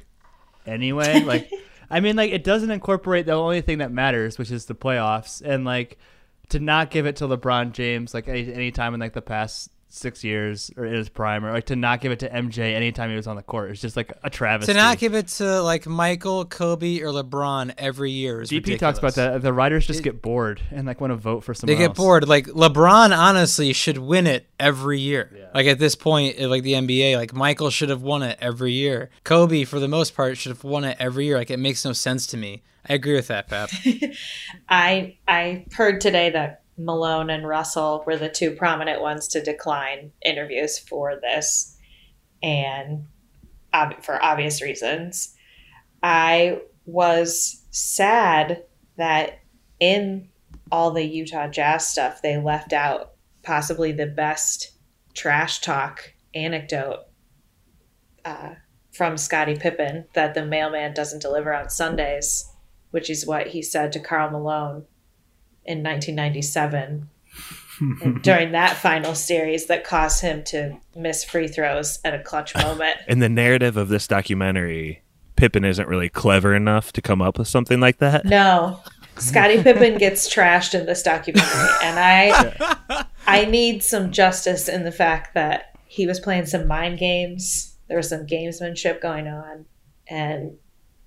anyway. 0.67 1.21
like, 1.25 1.51
I 1.91 2.01
mean, 2.01 2.15
like 2.15 2.31
it 2.31 2.45
doesn't 2.45 2.71
incorporate 2.71 3.27
the 3.27 3.33
only 3.33 3.63
thing 3.63 3.79
that 3.79 3.91
matters, 3.91 4.39
which 4.39 4.51
is 4.51 4.67
the 4.67 4.75
playoffs, 4.75 5.43
and 5.45 5.65
like 5.65 5.99
to 6.51 6.61
not 6.61 6.91
give 6.91 7.07
it 7.07 7.17
to 7.17 7.27
LeBron 7.27 7.73
James 7.73 8.15
like 8.15 8.29
any, 8.29 8.53
any 8.53 8.71
time 8.71 8.95
in 8.95 9.01
like 9.01 9.13
the 9.13 9.23
past 9.23 9.71
six 9.89 10.25
years 10.25 10.71
or 10.77 10.85
in 10.85 10.95
his 10.95 11.09
prime, 11.09 11.45
or 11.45 11.53
like 11.53 11.67
to 11.67 11.77
not 11.77 12.01
give 12.01 12.13
it 12.13 12.21
to 12.21 12.29
MJ 12.29 12.75
anytime 12.75 13.11
he 13.11 13.17
was 13.17 13.27
on 13.27 13.37
the 13.37 13.43
court. 13.43 13.71
It's 13.71 13.81
just 13.81 13.97
like 13.97 14.13
a 14.23 14.31
travesty. 14.31 14.73
To 14.73 14.79
not 14.79 14.99
give 14.99 15.15
it 15.15 15.29
to 15.29 15.63
like 15.63 15.87
Michael, 15.87 16.45
Kobe, 16.45 17.01
or 17.01 17.09
LeBron 17.09 17.75
every 17.79 18.11
year 18.11 18.43
is 18.43 18.51
DP 18.51 18.55
ridiculous. 18.57 18.81
talks 18.81 18.99
about 18.99 19.15
that. 19.15 19.43
The 19.43 19.53
writers 19.53 19.87
just 19.87 20.01
it, 20.01 20.03
get 20.03 20.23
bored 20.23 20.61
and 20.71 20.87
like 20.87 21.01
want 21.01 21.13
to 21.13 21.17
vote 21.17 21.45
for 21.45 21.55
someone. 21.55 21.75
They 21.75 21.81
get 21.81 21.91
else. 21.91 21.97
bored. 21.97 22.29
Like 22.29 22.47
LeBron, 22.47 23.17
honestly, 23.17 23.73
should 23.73 23.99
win 23.99 24.27
it 24.27 24.47
every 24.59 25.01
year. 25.01 25.33
Yeah. 25.37 25.47
Like 25.55 25.67
at 25.67 25.79
this 25.79 25.95
point, 25.95 26.37
eh, 26.39 26.47
like 26.47 26.63
the 26.63 26.75
NBA, 26.75 27.17
like 27.17 27.33
Michael 27.33 27.71
should 27.71 27.91
have 27.91 28.03
won 28.03 28.23
it 28.23 28.39
every 28.41 28.73
year. 28.73 29.11
Kobe, 29.25 29.65
for 29.65 29.81
the 29.81 29.89
most 29.89 30.15
part, 30.15 30.37
should 30.37 30.51
have 30.51 30.65
won 30.65 30.85
it 30.85 30.97
every 30.99 31.27
year. 31.27 31.37
Like 31.37 31.51
it 31.51 31.59
makes 31.59 31.85
no 31.85 31.93
sense 31.93 32.27
to 32.29 32.37
me. 32.37 32.63
I 32.89 32.95
agree 32.95 33.15
with 33.15 33.29
that, 33.29 33.49
Pap. 33.49 33.71
I 34.69 35.17
I 35.27 35.67
heard 35.73 36.01
today 36.01 36.31
that 36.31 36.63
Malone 36.79 37.31
and 37.31 37.47
Russell 37.47 38.05
were 38.07 38.17
the 38.17 38.29
two 38.29 38.51
prominent 38.53 39.01
ones 39.01 39.29
to 39.29 39.43
decline 39.43 40.13
interviews 40.25 40.79
for 40.79 41.19
this, 41.21 41.77
and 42.43 43.07
ob- 43.73 44.03
for 44.03 44.23
obvious 44.23 44.61
reasons. 44.61 45.35
I 46.03 46.61
was 46.85 47.65
sad 47.71 48.65
that 48.97 49.41
in 49.81 50.29
all 50.71 50.91
the 50.91 51.05
Utah 51.05 51.49
Jazz 51.49 51.87
stuff, 51.87 52.23
they 52.23 52.37
left 52.37 52.73
out 52.73 53.13
possibly 53.43 53.93
the 53.93 54.07
best 54.07 54.73
trash 55.15 55.61
talk 55.61 56.13
anecdote 56.35 57.01
uh, 58.25 58.55
from 58.93 59.17
Scottie 59.17 59.57
Pippen 59.57 60.07
that 60.15 60.35
the 60.35 60.45
mailman 60.45 60.93
doesn't 60.93 61.23
deliver 61.23 61.55
on 61.55 61.71
Sundays, 61.71 62.51
which 62.91 63.09
is 63.09 63.27
what 63.27 63.49
he 63.49 63.63
said 63.63 63.93
to 63.93 64.01
Karl 64.01 64.31
Malone 64.31 64.85
in 65.67 65.83
1997 65.83 67.09
during 68.23 68.53
that 68.53 68.77
final 68.77 69.15
series 69.15 69.67
that 69.67 69.85
caused 69.85 70.23
him 70.23 70.43
to 70.45 70.79
miss 70.95 71.25
free 71.25 71.49
throws 71.49 71.99
at 72.05 72.15
a 72.15 72.23
clutch 72.23 72.55
moment. 72.63 72.97
In 73.09 73.19
the 73.19 73.29
narrative 73.29 73.77
of 73.77 73.89
this 73.89 74.07
documentary, 74.07 75.03
Pippen 75.37 75.65
isn't 75.65 75.89
really 75.89 76.09
clever 76.09 76.55
enough 76.55 76.93
to 76.95 77.03
come 77.03 77.21
up 77.21 77.39
with 77.39 77.49
something 77.49 77.81
like 77.81 77.99
that. 77.99 78.25
No. 78.25 78.81
Scottie 79.19 79.63
Pippen 79.63 79.99
gets 79.99 80.33
trashed 80.33 80.79
in 80.79 80.87
this 80.87 81.03
documentary 81.03 81.69
and 81.83 81.99
I 81.99 83.07
I 83.27 83.45
need 83.45 83.83
some 83.83 84.13
justice 84.13 84.69
in 84.69 84.85
the 84.85 84.93
fact 84.93 85.35
that 85.35 85.77
he 85.87 86.07
was 86.07 86.21
playing 86.21 86.47
some 86.47 86.67
mind 86.67 86.99
games. 86.99 87.77
There 87.89 87.97
was 87.97 88.09
some 88.09 88.27
gamesmanship 88.27 89.01
going 89.01 89.29
on 89.29 89.67
and 90.09 90.57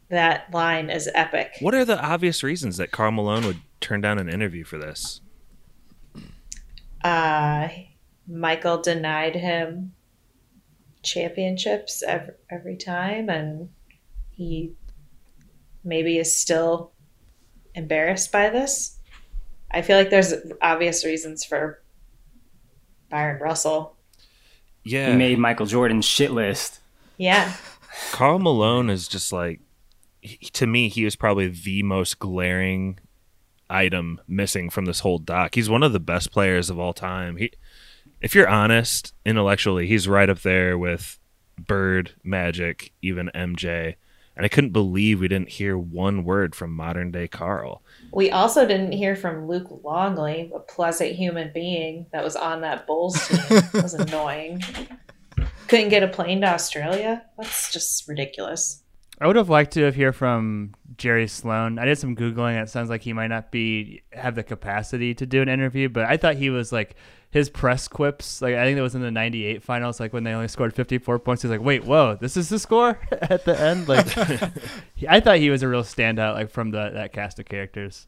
that 0.10 0.52
line 0.54 0.90
is 0.90 1.10
epic. 1.14 1.56
What 1.60 1.76
are 1.76 1.86
the 1.86 2.02
obvious 2.04 2.42
reasons 2.44 2.78
that 2.78 2.92
Karl 2.92 3.12
Malone 3.12 3.46
would 3.46 3.60
turn 3.80 4.02
down 4.02 4.20
an 4.20 4.30
interview 4.30 4.64
for 4.64 4.78
this? 4.78 5.22
Uh, 7.04 7.70
Michael 8.28 8.82
denied 8.82 9.36
him 9.36 9.94
championships 11.02 12.04
every, 12.04 12.34
every 12.52 12.76
time, 12.76 13.30
and 13.30 13.70
he 14.32 14.74
maybe 15.84 16.18
is 16.18 16.36
still 16.36 16.92
embarrassed 17.74 18.32
by 18.32 18.50
this. 18.50 18.98
I 19.72 19.82
feel 19.82 19.98
like 19.98 20.10
there's 20.10 20.34
obvious 20.62 21.06
reasons 21.06 21.46
for 21.46 21.82
Bryon 23.10 23.40
Russell. 23.40 23.96
Yeah. 24.84 25.12
He 25.12 25.16
made 25.16 25.40
Michael 25.40 25.66
Jordan's 25.66 26.06
shit 26.06 26.32
list. 26.32 26.80
Yeah. 27.18 27.54
Karl 28.12 28.40
Malone 28.40 28.90
is 28.90 29.08
just 29.08 29.32
like, 29.32 29.62
he, 30.22 30.38
to 30.38 30.68
me, 30.68 30.90
he 30.90 31.06
was 31.06 31.16
probably 31.16 31.48
the 31.48 31.84
most 31.84 32.20
glaring 32.20 33.00
item 33.70 34.22
missing 34.28 34.70
from 34.70 34.86
this 34.86 35.02
whole 35.02 35.20
doc. 35.20 35.56
He's 35.56 35.70
one 35.70 35.84
of 35.84 35.94
the 35.94 36.00
best 36.00 36.32
players 36.32 36.70
of 36.70 36.80
all 36.80 36.94
time. 36.94 37.38
He, 37.38 37.52
if 38.22 38.36
you're 38.36 38.50
honest, 38.50 39.14
intellectually, 39.26 39.88
he's 39.88 40.08
right 40.08 40.30
up 40.30 40.42
there 40.42 40.78
with 40.78 41.20
Bird, 41.58 42.14
Magic, 42.24 42.94
even 43.02 43.32
MJ. 43.36 43.96
And 44.36 44.46
I 44.46 44.50
couldn't 44.50 44.72
believe 44.72 45.20
we 45.20 45.28
didn't 45.28 45.50
hear 45.50 45.78
one 45.78 46.24
word 46.24 46.56
from 46.56 46.74
modern 46.74 47.12
day 47.12 47.28
Karl. 47.28 47.84
We 48.14 48.32
also 48.32 48.66
didn't 48.66 48.94
hear 48.94 49.16
from 49.16 49.48
Luke 49.48 49.82
Longley, 49.84 50.50
a 50.56 50.60
pleasant 50.60 51.12
human 51.12 51.52
being 51.54 52.06
that 52.14 52.24
was 52.24 52.38
on 52.38 52.62
that 52.62 52.88
Bulls 52.88 53.28
team. 53.28 53.40
it 53.50 53.84
was 53.84 53.94
annoying. 53.94 54.64
Couldn't 55.68 55.90
get 55.90 56.04
a 56.04 56.08
plane 56.08 56.42
to 56.42 56.48
Australia. 56.48 57.24
That's 57.38 57.72
just 57.72 58.08
ridiculous. 58.08 58.79
I 59.22 59.28
would 59.28 59.36
have 59.36 59.50
liked 59.50 59.74
to 59.74 59.84
have 59.84 59.96
hear 59.96 60.14
from 60.14 60.74
Jerry 60.96 61.28
Sloan. 61.28 61.78
I 61.78 61.86
did 61.86 61.98
some 61.98 62.16
googling. 62.16 62.62
It 62.62 62.70
sounds 62.70 62.90
like 62.90 63.02
he 63.02 63.12
might 63.12 63.28
not 63.28 63.52
be 63.52 64.02
have 64.14 64.36
the 64.36 64.44
capacity 64.44 65.14
to 65.16 65.26
do 65.26 65.42
an 65.42 65.50
interview, 65.50 65.90
but 65.90 66.06
I 66.06 66.16
thought 66.16 66.36
he 66.36 66.50
was 66.50 66.72
like 66.72 66.96
his 67.30 67.50
press 67.50 67.88
quips. 67.88 68.42
Like 68.42 68.56
I 68.56 68.64
think 68.64 68.78
it 68.78 68.82
was 68.82 68.96
in 68.96 69.02
the 69.02 69.12
'98 69.12 69.62
finals, 69.62 70.00
like 70.00 70.14
when 70.14 70.24
they 70.24 70.32
only 70.32 70.48
scored 70.48 70.74
54 70.74 71.20
points. 71.20 71.42
He's 71.42 71.52
like, 71.52 71.62
"Wait, 71.62 71.84
whoa, 71.84 72.18
this 72.20 72.38
is 72.38 72.48
the 72.48 72.60
score 72.60 73.00
at 73.12 73.44
the 73.44 73.60
end." 73.60 73.90
Like 73.90 74.08
I 75.10 75.20
thought 75.20 75.38
he 75.38 75.50
was 75.50 75.64
a 75.64 75.68
real 75.68 75.84
standout, 75.84 76.36
like 76.36 76.50
from 76.50 76.72
the 76.72 76.90
that 76.94 77.12
cast 77.12 77.40
of 77.40 77.46
characters. 77.46 78.08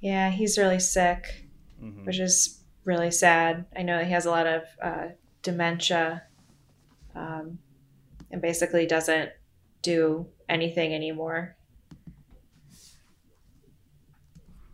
Yeah, 0.00 0.30
he's 0.30 0.58
really 0.58 0.80
sick, 0.80 1.46
mm-hmm. 1.82 2.04
which 2.04 2.20
is 2.20 2.60
really 2.84 3.10
sad. 3.10 3.66
I 3.76 3.82
know 3.82 4.02
he 4.04 4.12
has 4.12 4.26
a 4.26 4.30
lot 4.30 4.46
of 4.46 4.62
uh, 4.80 5.08
dementia, 5.42 6.22
um, 7.16 7.58
and 8.30 8.40
basically 8.40 8.86
doesn't 8.86 9.30
do 9.82 10.26
anything 10.52 10.94
anymore. 10.94 11.56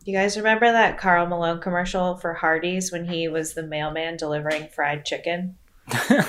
You 0.05 0.13
guys 0.13 0.37
remember 0.37 0.71
that 0.71 0.97
Karl 0.97 1.27
Malone 1.27 1.61
commercial 1.61 2.15
for 2.17 2.33
Hardee's 2.33 2.91
when 2.91 3.05
he 3.05 3.27
was 3.27 3.53
the 3.53 3.63
mailman 3.63 4.17
delivering 4.17 4.67
fried 4.69 5.05
chicken? 5.05 5.55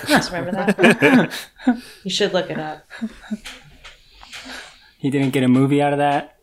Just 0.07 0.31
remember 0.33 0.53
that? 0.53 1.33
you 2.05 2.11
should 2.11 2.33
look 2.33 2.51
it 2.51 2.59
up. 2.59 2.87
He 4.99 5.11
didn't 5.11 5.31
get 5.31 5.45
a 5.45 5.49
movie 5.49 5.81
out 5.81 5.93
of 5.93 5.99
that? 5.99 6.37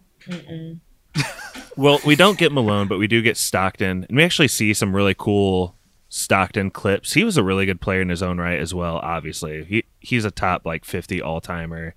well, 1.77 1.99
we 2.05 2.15
don't 2.15 2.39
get 2.39 2.51
Malone, 2.51 2.87
but 2.87 2.97
we 2.97 3.07
do 3.07 3.21
get 3.21 3.37
Stockton. 3.37 4.05
And 4.09 4.17
we 4.17 4.23
actually 4.23 4.47
see 4.47 4.73
some 4.73 4.95
really 4.95 5.13
cool 5.13 5.75
Stockton 6.09 6.71
clips. 6.71 7.13
He 7.13 7.23
was 7.23 7.37
a 7.37 7.43
really 7.43 7.65
good 7.65 7.81
player 7.81 8.01
in 8.01 8.09
his 8.09 8.23
own 8.23 8.39
right 8.39 8.59
as 8.59 8.73
well. 8.73 8.97
Obviously, 8.97 9.63
he 9.63 9.83
he's 9.99 10.25
a 10.25 10.31
top 10.31 10.65
like 10.65 10.85
fifty 10.85 11.21
all 11.21 11.41
timer, 11.41 11.93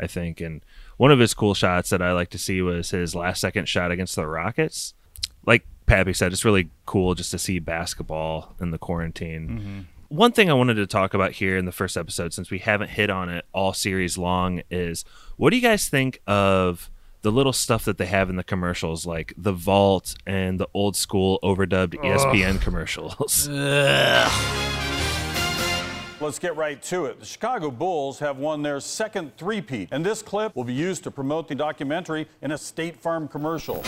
I 0.00 0.06
think. 0.06 0.40
And 0.40 0.62
one 0.96 1.10
of 1.10 1.18
his 1.18 1.34
cool 1.34 1.54
shots 1.54 1.90
that 1.90 2.02
I 2.02 2.12
like 2.12 2.30
to 2.30 2.38
see 2.38 2.62
was 2.62 2.90
his 2.90 3.14
last 3.14 3.40
second 3.40 3.68
shot 3.68 3.90
against 3.90 4.16
the 4.16 4.26
Rockets. 4.26 4.94
Like 5.46 5.66
Pappy 5.86 6.12
said, 6.12 6.32
it's 6.32 6.44
really 6.44 6.70
cool 6.86 7.14
just 7.14 7.30
to 7.32 7.38
see 7.38 7.58
basketball 7.58 8.54
in 8.60 8.70
the 8.70 8.78
quarantine. 8.78 9.48
Mm-hmm. 9.48 9.80
One 10.08 10.32
thing 10.32 10.50
I 10.50 10.54
wanted 10.54 10.74
to 10.74 10.86
talk 10.86 11.14
about 11.14 11.32
here 11.32 11.56
in 11.56 11.64
the 11.64 11.72
first 11.72 11.96
episode, 11.96 12.32
since 12.32 12.50
we 12.50 12.58
haven't 12.58 12.90
hit 12.90 13.10
on 13.10 13.28
it 13.28 13.44
all 13.52 13.72
series 13.72 14.16
long, 14.16 14.62
is 14.70 15.04
what 15.36 15.50
do 15.50 15.56
you 15.56 15.62
guys 15.62 15.88
think 15.88 16.20
of 16.26 16.90
the 17.22 17.32
little 17.32 17.52
stuff 17.52 17.84
that 17.86 17.98
they 17.98 18.06
have 18.06 18.30
in 18.30 18.36
the 18.36 18.44
commercials, 18.44 19.06
like 19.06 19.32
the 19.36 19.52
vault 19.52 20.14
and 20.26 20.60
the 20.60 20.68
old 20.74 20.94
school 20.94 21.38
overdubbed 21.42 21.94
ESPN 21.94 22.60
commercials? 22.60 23.48
Let's 26.20 26.38
get 26.38 26.56
right 26.56 26.80
to 26.84 27.06
it. 27.06 27.18
The 27.18 27.26
Chicago 27.26 27.72
Bulls 27.72 28.20
have 28.20 28.38
won 28.38 28.62
their 28.62 28.78
second 28.78 29.36
three-peat, 29.36 29.88
and 29.90 30.06
this 30.06 30.22
clip 30.22 30.54
will 30.54 30.62
be 30.62 30.72
used 30.72 31.02
to 31.04 31.10
promote 31.10 31.48
the 31.48 31.56
documentary 31.56 32.28
in 32.40 32.52
a 32.52 32.58
State 32.58 32.96
Farm 32.96 33.26
commercial. 33.26 33.82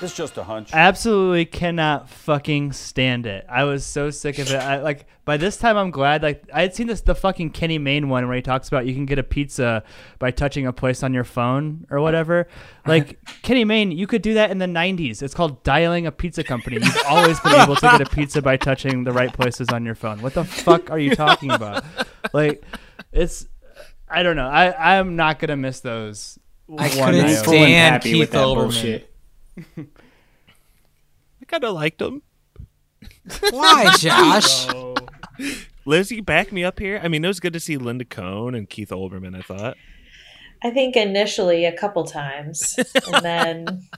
It's 0.00 0.14
just 0.14 0.36
a 0.36 0.44
hunch. 0.44 0.72
I 0.72 0.78
absolutely 0.78 1.44
cannot 1.44 2.08
fucking 2.08 2.72
stand 2.72 3.26
it. 3.26 3.44
I 3.48 3.64
was 3.64 3.84
so 3.84 4.10
sick 4.10 4.38
of 4.38 4.50
it. 4.50 4.56
I 4.56 4.80
like 4.80 5.06
by 5.24 5.36
this 5.36 5.56
time 5.56 5.76
I'm 5.76 5.90
glad 5.90 6.22
like 6.22 6.44
I 6.52 6.62
had 6.62 6.74
seen 6.74 6.86
this 6.86 7.00
the 7.00 7.14
fucking 7.14 7.50
Kenny 7.50 7.78
Mayne 7.78 8.08
one 8.08 8.26
where 8.28 8.36
he 8.36 8.42
talks 8.42 8.68
about 8.68 8.86
you 8.86 8.94
can 8.94 9.06
get 9.06 9.18
a 9.18 9.22
pizza 9.22 9.82
by 10.18 10.30
touching 10.30 10.66
a 10.66 10.72
place 10.72 11.02
on 11.02 11.12
your 11.12 11.24
phone 11.24 11.86
or 11.90 12.00
whatever. 12.00 12.46
Like 12.86 13.18
Kenny 13.42 13.64
Mayne, 13.64 13.90
you 13.90 14.06
could 14.06 14.22
do 14.22 14.34
that 14.34 14.50
in 14.50 14.58
the 14.58 14.66
90s. 14.66 15.22
It's 15.22 15.34
called 15.34 15.62
dialing 15.64 16.06
a 16.06 16.12
pizza 16.12 16.44
company. 16.44 16.76
You've 16.76 17.02
always 17.08 17.40
been 17.40 17.54
able 17.54 17.76
to 17.76 17.82
get 17.82 18.00
a 18.00 18.06
pizza 18.14 18.40
by 18.40 18.56
touching 18.56 19.04
the 19.04 19.12
right 19.12 19.32
places 19.32 19.68
on 19.70 19.84
your 19.84 19.94
phone. 19.96 20.22
What 20.22 20.34
the 20.34 20.44
fuck 20.44 20.90
are 20.90 20.98
you 20.98 21.14
talking 21.16 21.50
about? 21.50 21.84
Like 22.32 22.62
it's 23.12 23.46
I 24.08 24.22
don't 24.22 24.36
know. 24.36 24.48
I 24.48 24.98
I'm 24.98 25.16
not 25.16 25.38
going 25.38 25.48
to 25.48 25.56
miss 25.56 25.80
those. 25.80 26.38
I 26.70 26.88
one 26.98 27.12
couldn't 27.12 27.26
iota. 27.26 27.48
Stand 27.48 27.94
happy 27.94 28.12
Keith 28.12 28.20
with 28.20 28.30
that 28.32 28.44
Olbermann. 28.44 29.04
Bullshit. 29.74 29.92
I 31.40 31.44
kind 31.46 31.64
of 31.64 31.74
liked 31.74 32.00
him. 32.00 32.22
Why, 33.50 33.94
Josh? 33.98 34.68
Liz, 35.84 36.10
you 36.10 36.22
back 36.22 36.52
me 36.52 36.64
up 36.64 36.78
here. 36.78 37.00
I 37.02 37.08
mean, 37.08 37.24
it 37.24 37.28
was 37.28 37.40
good 37.40 37.52
to 37.52 37.60
see 37.60 37.76
Linda 37.76 38.04
Cohn 38.04 38.54
and 38.54 38.68
Keith 38.68 38.90
Olbermann. 38.90 39.36
I 39.36 39.42
thought. 39.42 39.76
I 40.62 40.70
think 40.70 40.96
initially 40.96 41.64
a 41.64 41.76
couple 41.76 42.04
times, 42.04 42.74
and 42.76 43.14
then, 43.22 43.88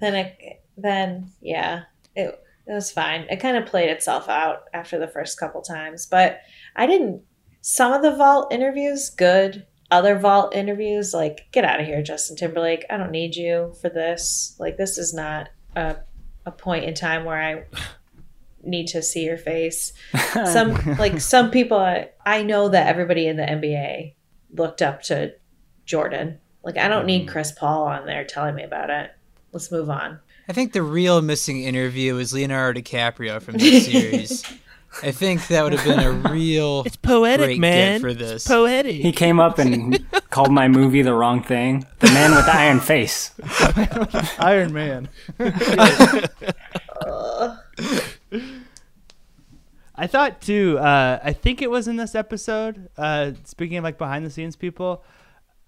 then 0.00 0.14
it, 0.14 0.62
then 0.76 1.32
yeah, 1.40 1.84
it 2.14 2.38
it 2.66 2.72
was 2.72 2.92
fine. 2.92 3.22
It 3.30 3.40
kind 3.40 3.56
of 3.56 3.66
played 3.66 3.88
itself 3.88 4.28
out 4.28 4.64
after 4.74 4.98
the 4.98 5.08
first 5.08 5.40
couple 5.40 5.62
times, 5.62 6.06
but 6.06 6.40
I 6.76 6.86
didn't. 6.86 7.22
Some 7.60 7.92
of 7.92 8.02
the 8.02 8.14
vault 8.14 8.52
interviews 8.52 9.10
good. 9.10 9.66
Other 9.90 10.18
vault 10.18 10.54
interviews, 10.54 11.14
like 11.14 11.48
get 11.50 11.64
out 11.64 11.80
of 11.80 11.86
here, 11.86 12.02
Justin 12.02 12.36
Timberlake. 12.36 12.84
I 12.90 12.98
don't 12.98 13.10
need 13.10 13.36
you 13.36 13.74
for 13.80 13.88
this. 13.88 14.54
Like 14.58 14.76
this 14.76 14.98
is 14.98 15.14
not 15.14 15.48
a 15.74 15.96
a 16.44 16.50
point 16.50 16.84
in 16.84 16.94
time 16.94 17.24
where 17.24 17.40
I 17.40 17.64
need 18.62 18.88
to 18.88 19.02
see 19.02 19.24
your 19.24 19.38
face. 19.38 19.92
Some 20.32 20.74
like 20.98 21.20
some 21.20 21.50
people, 21.50 21.78
I, 21.78 22.10
I 22.24 22.42
know 22.42 22.68
that 22.68 22.86
everybody 22.86 23.26
in 23.26 23.36
the 23.36 23.44
NBA 23.44 24.14
looked 24.52 24.82
up 24.82 25.02
to 25.04 25.34
Jordan. 25.84 26.38
Like 26.62 26.76
I 26.76 26.88
don't 26.88 27.06
need 27.06 27.26
mm. 27.26 27.30
Chris 27.30 27.52
Paul 27.52 27.84
on 27.84 28.06
there 28.06 28.24
telling 28.24 28.54
me 28.54 28.64
about 28.64 28.90
it. 28.90 29.10
Let's 29.52 29.72
move 29.72 29.88
on. 29.88 30.20
I 30.48 30.52
think 30.52 30.72
the 30.72 30.82
real 30.82 31.22
missing 31.22 31.62
interview 31.62 32.16
is 32.16 32.32
Leonardo 32.32 32.80
DiCaprio 32.80 33.40
from 33.40 33.56
this 33.56 33.86
series. 33.90 34.44
I 35.02 35.10
think 35.12 35.46
that 35.48 35.62
would 35.62 35.72
have 35.74 35.84
been 35.84 36.00
a 36.00 36.10
real 36.32 36.82
It's 36.86 36.96
poetic, 36.96 37.46
great 37.46 37.60
man. 37.60 38.00
for 38.00 38.12
this. 38.14 38.32
It's 38.32 38.48
poetic. 38.48 38.96
He 38.96 39.12
came 39.12 39.38
up 39.38 39.58
and 39.58 40.04
called 40.30 40.50
my 40.52 40.66
movie 40.68 41.02
the 41.02 41.12
wrong 41.14 41.42
thing. 41.42 41.86
The 42.00 42.08
man 42.08 42.34
with 42.34 42.46
the 42.46 42.54
iron 42.54 42.80
face. 42.80 43.32
Iron 44.38 44.72
Man. 44.72 45.08
I 49.94 50.06
thought 50.06 50.40
too. 50.40 50.78
Uh, 50.78 51.18
I 51.22 51.32
think 51.32 51.60
it 51.60 51.70
was 51.70 51.88
in 51.88 51.96
this 51.96 52.14
episode. 52.14 52.88
Uh, 52.96 53.32
speaking 53.44 53.78
of 53.78 53.84
like 53.84 53.98
behind 53.98 54.24
the 54.24 54.30
scenes 54.30 54.54
people, 54.56 55.04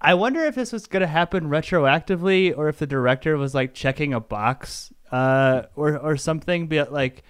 I 0.01 0.15
wonder 0.15 0.45
if 0.45 0.55
this 0.55 0.73
was 0.73 0.87
going 0.87 1.01
to 1.03 1.07
happen 1.09 1.45
retroactively 1.51 2.57
or 2.57 2.69
if 2.69 2.79
the 2.79 2.87
director 2.87 3.37
was 3.37 3.55
like 3.55 3.75
checking 3.75 4.15
a 4.15 4.21
box 4.21 4.93
uh, 5.11 5.63
or 5.75 5.99
or 5.99 6.17
something. 6.17 6.69
But 6.69 6.93
like, 6.93 7.25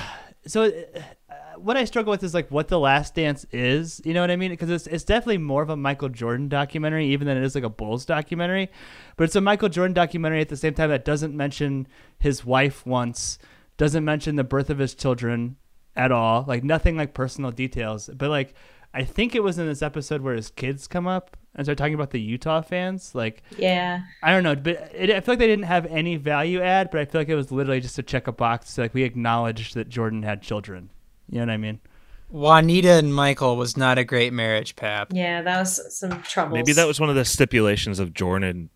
so 0.46 0.64
uh, 0.64 1.34
what 1.58 1.76
I 1.76 1.84
struggle 1.84 2.10
with 2.10 2.22
is 2.22 2.34
like 2.34 2.50
what 2.50 2.68
the 2.68 2.78
Last 2.78 3.14
Dance 3.14 3.46
is. 3.52 4.00
You 4.04 4.14
know 4.14 4.20
what 4.20 4.30
I 4.30 4.36
mean? 4.36 4.50
Because 4.50 4.70
it's 4.70 4.86
it's 4.86 5.04
definitely 5.04 5.38
more 5.38 5.62
of 5.62 5.70
a 5.70 5.76
Michael 5.76 6.08
Jordan 6.08 6.48
documentary, 6.48 7.06
even 7.06 7.26
than 7.26 7.36
it 7.36 7.44
is 7.44 7.54
like 7.54 7.64
a 7.64 7.68
Bulls 7.68 8.04
documentary. 8.04 8.70
But 9.16 9.24
it's 9.24 9.36
a 9.36 9.40
Michael 9.40 9.68
Jordan 9.68 9.94
documentary 9.94 10.40
at 10.40 10.48
the 10.48 10.56
same 10.56 10.74
time 10.74 10.90
that 10.90 11.04
doesn't 11.04 11.36
mention 11.36 11.86
his 12.18 12.44
wife 12.44 12.86
once, 12.86 13.38
doesn't 13.76 14.04
mention 14.04 14.36
the 14.36 14.44
birth 14.44 14.70
of 14.70 14.78
his 14.78 14.94
children 14.94 15.56
at 15.94 16.12
all, 16.12 16.44
like 16.46 16.62
nothing 16.62 16.96
like 16.96 17.14
personal 17.14 17.50
details. 17.50 18.10
But 18.14 18.30
like 18.30 18.54
I 18.94 19.04
think 19.04 19.34
it 19.34 19.42
was 19.42 19.58
in 19.58 19.66
this 19.66 19.82
episode 19.82 20.22
where 20.22 20.34
his 20.34 20.50
kids 20.50 20.86
come 20.86 21.06
up 21.06 21.36
and 21.56 21.64
start 21.66 21.78
talking 21.78 21.94
about 21.94 22.10
the 22.10 22.20
Utah 22.20 22.60
fans. 22.60 23.14
Like 23.14 23.42
Yeah. 23.56 24.02
I 24.22 24.30
don't 24.30 24.44
know, 24.44 24.54
but 24.54 24.92
it, 24.94 25.10
I 25.10 25.20
feel 25.20 25.32
like 25.32 25.38
they 25.38 25.46
didn't 25.46 25.64
have 25.64 25.86
any 25.86 26.16
value 26.16 26.60
add, 26.60 26.90
but 26.90 27.00
I 27.00 27.06
feel 27.06 27.20
like 27.20 27.28
it 27.28 27.34
was 27.34 27.50
literally 27.50 27.80
just 27.80 27.96
to 27.96 28.02
check 28.02 28.28
a 28.28 28.32
box. 28.32 28.70
So 28.70 28.82
like 28.82 28.94
we 28.94 29.02
acknowledged 29.02 29.74
that 29.74 29.88
Jordan 29.88 30.22
had 30.22 30.42
children. 30.42 30.90
You 31.28 31.40
know 31.40 31.46
what 31.46 31.50
I 31.50 31.56
mean? 31.56 31.80
Juanita 32.28 32.92
and 32.92 33.14
Michael 33.14 33.56
was 33.56 33.76
not 33.76 33.98
a 33.98 34.04
great 34.04 34.32
marriage, 34.32 34.76
Pap. 34.76 35.08
Yeah, 35.12 35.42
that 35.42 35.58
was 35.58 35.98
some 35.98 36.22
trouble. 36.22 36.56
Maybe 36.56 36.72
that 36.72 36.86
was 36.86 37.00
one 37.00 37.08
of 37.08 37.16
the 37.16 37.24
stipulations 37.24 37.98
of 37.98 38.12
Jordan 38.14 38.68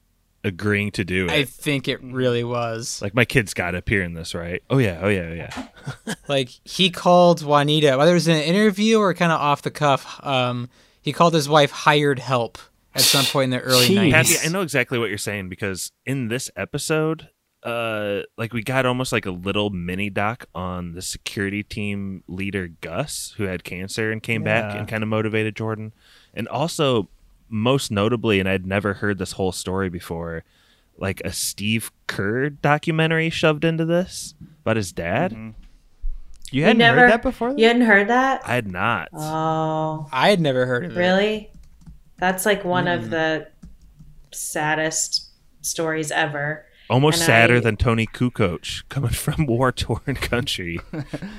agreeing 0.45 0.91
to 0.93 1.05
do 1.05 1.27
it. 1.27 1.33
I 1.33 1.45
think 1.45 1.89
it 1.89 2.03
really 2.03 2.45
was. 2.45 3.03
like 3.03 3.15
my 3.15 3.25
kids 3.25 3.53
got 3.53 3.73
to 3.73 3.79
appear 3.79 4.03
in 4.03 4.15
this, 4.15 4.35
right? 4.35 4.63
Oh 4.71 4.79
yeah, 4.79 5.01
oh 5.03 5.09
yeah, 5.09 5.29
oh 5.29 5.35
yeah. 5.35 6.15
Like 6.29 6.49
he 6.65 6.91
called 6.91 7.43
Juanita, 7.43 7.97
whether 7.99 8.13
it 8.13 8.15
was 8.15 8.29
in 8.29 8.37
an 8.37 8.43
interview 8.43 8.99
or 8.99 9.13
kind 9.15 9.33
of 9.33 9.41
off 9.41 9.63
the 9.63 9.71
cuff. 9.71 10.25
Um, 10.25 10.69
he 11.03 11.13
called 11.13 11.35
his 11.35 11.49
wife 11.49 11.71
hired 11.71 12.19
help 12.21 12.59
at 12.95 13.03
some 13.03 13.25
point 13.25 13.53
in 13.53 13.59
the 13.59 13.61
early 13.61 13.87
Jeez. 13.87 13.95
nineties. 13.95 14.41
Happy, 14.41 14.49
I 14.49 14.53
know 14.53 14.63
exactly 14.63 14.99
what 14.99 15.09
you're 15.09 15.19
saying 15.19 15.49
because 15.49 15.93
in 16.05 16.29
this 16.29 16.51
episode, 16.57 17.29
uh, 17.63 18.21
like 18.37 18.53
we 18.53 18.63
got 18.63 18.87
almost 18.87 19.13
like 19.13 19.27
a 19.27 19.31
little 19.31 19.71
mini 19.71 20.11
doc 20.11 20.47
on 20.55 20.95
the 20.95 21.03
security 21.03 21.63
team 21.63 22.25
leader 22.27 22.69
Gus, 22.81 23.35
who 23.37 23.45
had 23.45 23.65
cancer 23.65 24.11
and 24.11 24.23
came 24.23 24.43
back 24.43 24.75
and 24.75 24.89
kind 24.89 25.03
of 25.03 25.09
motivated 25.09 25.57
Jordan, 25.57 25.93
and 26.35 26.49
also 26.49 27.09
most 27.49 27.91
notably, 27.91 28.41
and 28.41 28.49
I'd 28.49 28.67
never 28.67 28.95
heard 28.95 29.19
this 29.19 29.33
whole 29.33 29.53
story 29.53 29.89
before, 29.89 30.45
like 30.97 31.21
a 31.25 31.33
Steve 31.33 31.91
Kerr 32.07 32.49
documentary 32.51 33.29
shoved 33.31 33.65
into 33.65 33.85
this 33.85 34.35
about 34.63 34.77
his 34.77 34.93
dad. 34.93 35.33
You 35.33 35.55
You 36.51 36.63
hadn't 36.65 36.79
never 36.79 37.01
heard 37.01 37.13
that 37.13 37.23
before? 37.23 37.55
You 37.57 37.67
hadn't 37.67 37.83
heard 37.83 38.09
that? 38.09 38.43
I 38.47 38.55
had 38.55 38.71
not. 38.71 39.09
Oh, 39.13 40.09
I 40.13 40.31
had 40.31 40.41
never 40.41 40.67
heard 40.67 40.85
of 40.85 40.97
it. 40.97 41.01
really? 41.01 41.51
That's 42.21 42.47
like 42.47 42.65
one 42.65 42.87
of 42.87 43.05
hmm. 43.05 43.11
the 43.11 43.49
saddest 44.33 45.31
stories 45.63 46.11
ever. 46.11 46.67
Almost 46.89 47.19
and 47.19 47.27
sadder 47.27 47.57
I- 47.57 47.61
than 47.61 47.77
Toni 47.77 48.07
Kukoc 48.07 48.89
coming 48.89 49.11
from 49.25 49.47
war 49.47 49.73
torn 49.73 50.15
country. 50.17 50.79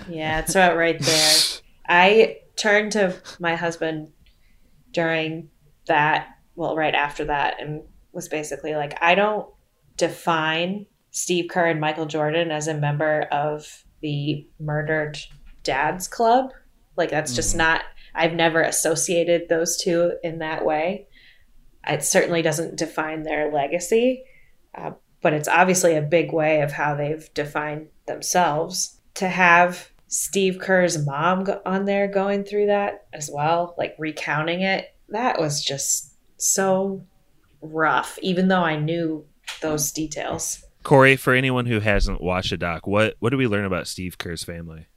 Yeah, 0.09 0.39
it's 0.39 0.51
about 0.51 0.77
right 0.77 0.99
there. 0.99 1.33
I 1.87 2.37
turned 2.55 2.93
to 2.93 3.15
my 3.39 3.55
husband 3.55 4.11
during 4.91 5.49
that, 5.87 6.27
well, 6.55 6.75
right 6.75 6.93
after 6.93 7.25
that, 7.25 7.59
and 7.59 7.81
was 8.13 8.27
basically 8.27 8.75
like, 8.75 8.97
I 9.01 9.15
don't 9.15 9.47
define 9.97 10.85
Steve 11.11 11.49
Kerr 11.49 11.67
and 11.67 11.81
Michael 11.81 12.05
Jordan 12.05 12.51
as 12.51 12.67
a 12.67 12.73
member 12.73 13.23
of 13.31 13.83
the 14.01 14.47
murdered 14.59 15.17
dads 15.63 16.07
club. 16.07 16.51
Like, 16.95 17.09
that's 17.09 17.35
just 17.35 17.51
mm-hmm. 17.51 17.59
not, 17.59 17.81
I've 18.13 18.33
never 18.33 18.61
associated 18.61 19.47
those 19.47 19.77
two 19.77 20.13
in 20.23 20.39
that 20.39 20.65
way. 20.65 21.07
It 21.87 22.03
certainly 22.03 22.41
doesn't 22.41 22.77
define 22.77 23.23
their 23.23 23.51
legacy, 23.51 24.23
uh, 24.75 24.91
but 25.21 25.33
it's 25.33 25.47
obviously 25.47 25.95
a 25.95 26.01
big 26.01 26.31
way 26.31 26.61
of 26.61 26.71
how 26.71 26.95
they've 26.95 27.31
defined 27.33 27.87
themselves. 28.07 28.99
To 29.15 29.27
have 29.27 29.91
Steve 30.07 30.59
Kerr's 30.59 31.05
mom 31.05 31.45
on 31.65 31.85
there 31.85 32.07
going 32.07 32.43
through 32.43 32.67
that 32.67 33.05
as 33.13 33.29
well, 33.31 33.75
like 33.77 33.95
recounting 33.97 34.61
it, 34.61 34.85
that 35.09 35.39
was 35.39 35.63
just 35.63 36.15
so 36.37 37.05
rough, 37.61 38.17
even 38.21 38.47
though 38.47 38.63
I 38.63 38.77
knew 38.77 39.25
those 39.61 39.91
details. 39.91 40.63
Corey, 40.83 41.15
for 41.15 41.33
anyone 41.33 41.65
who 41.65 41.79
hasn't 41.79 42.21
watched 42.21 42.49
the 42.49 42.57
doc, 42.57 42.87
what 42.87 43.15
what 43.19 43.29
do 43.29 43.37
we 43.37 43.47
learn 43.47 43.65
about 43.65 43.87
Steve 43.87 44.17
Kerr's 44.17 44.43
family? 44.43 44.87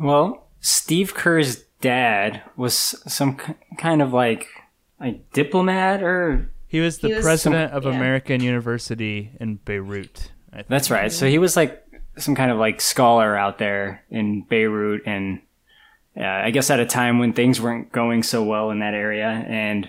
Well, 0.00 0.48
Steve 0.62 1.12
Kerr's 1.14 1.64
dad 1.82 2.42
was 2.56 2.72
some 3.12 3.36
kind 3.76 4.00
of 4.00 4.12
like 4.14 4.46
like 5.00 5.30
diplomat 5.32 6.02
or 6.02 6.48
He 6.68 6.80
was 6.80 6.98
the 6.98 7.08
He 7.08 7.14
was- 7.14 7.24
president 7.24 7.72
of 7.72 7.84
yeah. 7.84 7.90
American 7.90 8.40
University 8.40 9.32
in 9.38 9.56
Beirut, 9.56 10.30
I 10.52 10.56
think. 10.58 10.68
That's 10.68 10.90
right. 10.90 11.12
So 11.12 11.28
he 11.28 11.38
was 11.38 11.56
like 11.56 11.84
some 12.16 12.34
kind 12.34 12.50
of 12.50 12.58
like 12.58 12.80
scholar 12.80 13.36
out 13.36 13.58
there 13.58 14.04
in 14.10 14.42
Beirut, 14.42 15.02
and 15.06 15.40
uh, 16.16 16.22
I 16.24 16.50
guess 16.50 16.70
at 16.70 16.78
a 16.80 16.86
time 16.86 17.18
when 17.18 17.32
things 17.32 17.60
weren't 17.60 17.90
going 17.90 18.22
so 18.22 18.42
well 18.44 18.70
in 18.70 18.78
that 18.80 18.94
area, 18.94 19.28
and 19.48 19.88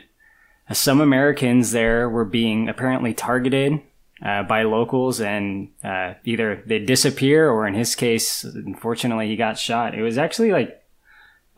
some 0.72 1.00
Americans 1.02 1.72
there 1.72 2.10
were 2.10 2.26
being 2.26 2.70
apparently 2.70 3.14
targeted 3.14 3.82
uh, 4.24 4.44
by 4.44 4.64
locals, 4.64 5.20
and 5.20 5.70
uh, 5.84 6.14
either 6.24 6.64
they 6.66 6.80
disappear, 6.80 7.50
or 7.50 7.68
in 7.68 7.74
his 7.74 7.94
case, 7.96 8.44
unfortunately, 8.44 9.28
he 9.28 9.36
got 9.36 9.60
shot. 9.60 9.94
It 9.94 10.02
was 10.02 10.18
actually 10.18 10.52
like 10.52 10.82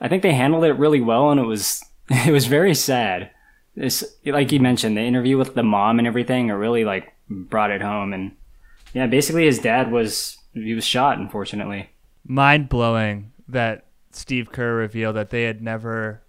I 0.02 0.08
think 0.08 0.24
they 0.24 0.34
handled 0.34 0.64
it 0.64 0.74
really 0.74 1.02
well, 1.02 1.32
and 1.32 1.40
it 1.40 1.46
was 1.46 1.84
it 2.10 2.32
was 2.32 2.48
very 2.48 2.74
sad. 2.74 3.32
This, 3.76 4.04
like 4.26 4.52
you 4.52 4.60
mentioned, 4.60 4.96
the 4.96 5.02
interview 5.02 5.38
with 5.38 5.54
the 5.54 5.64
mom 5.64 6.00
and 6.00 6.08
everything, 6.08 6.50
it 6.50 6.54
really 6.54 6.86
like 6.86 7.14
brought 7.30 7.72
it 7.72 7.82
home, 7.82 8.14
and 8.14 8.36
yeah, 8.94 9.08
basically 9.08 9.46
his 9.46 9.60
dad 9.60 9.92
was 9.92 10.38
he 10.54 10.74
was 10.74 10.86
shot, 10.86 11.18
unfortunately. 11.18 11.90
mind 12.26 12.70
blowing 12.70 13.32
that 13.48 13.86
Steve 14.12 14.52
Kerr 14.52 14.76
revealed 14.76 15.18
that 15.18 15.30
they 15.30 15.44
had 15.44 15.62
never 15.62 16.22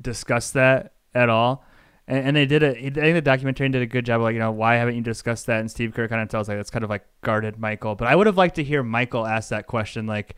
discussed 0.00 0.54
that 0.54 0.92
at 1.14 1.28
all. 1.28 1.64
And, 2.10 2.26
and 2.26 2.36
they 2.36 2.44
did 2.44 2.64
it. 2.64 2.76
I 2.76 2.90
think 2.90 3.14
the 3.14 3.22
documentary 3.22 3.68
did 3.68 3.82
a 3.82 3.86
good 3.86 4.04
job 4.04 4.20
of 4.20 4.24
like, 4.24 4.32
you 4.32 4.40
know, 4.40 4.50
why 4.50 4.74
haven't 4.74 4.96
you 4.96 5.00
discussed 5.00 5.46
that? 5.46 5.60
And 5.60 5.70
Steve 5.70 5.94
Kerr 5.94 6.08
kind 6.08 6.20
of 6.20 6.28
tells 6.28 6.48
like 6.48 6.58
that's 6.58 6.70
kind 6.70 6.82
of 6.82 6.90
like 6.90 7.06
guarded 7.22 7.56
Michael. 7.56 7.94
But 7.94 8.08
I 8.08 8.16
would 8.16 8.26
have 8.26 8.36
liked 8.36 8.56
to 8.56 8.64
hear 8.64 8.82
Michael 8.82 9.24
ask 9.24 9.48
that 9.50 9.68
question, 9.68 10.08
like, 10.08 10.34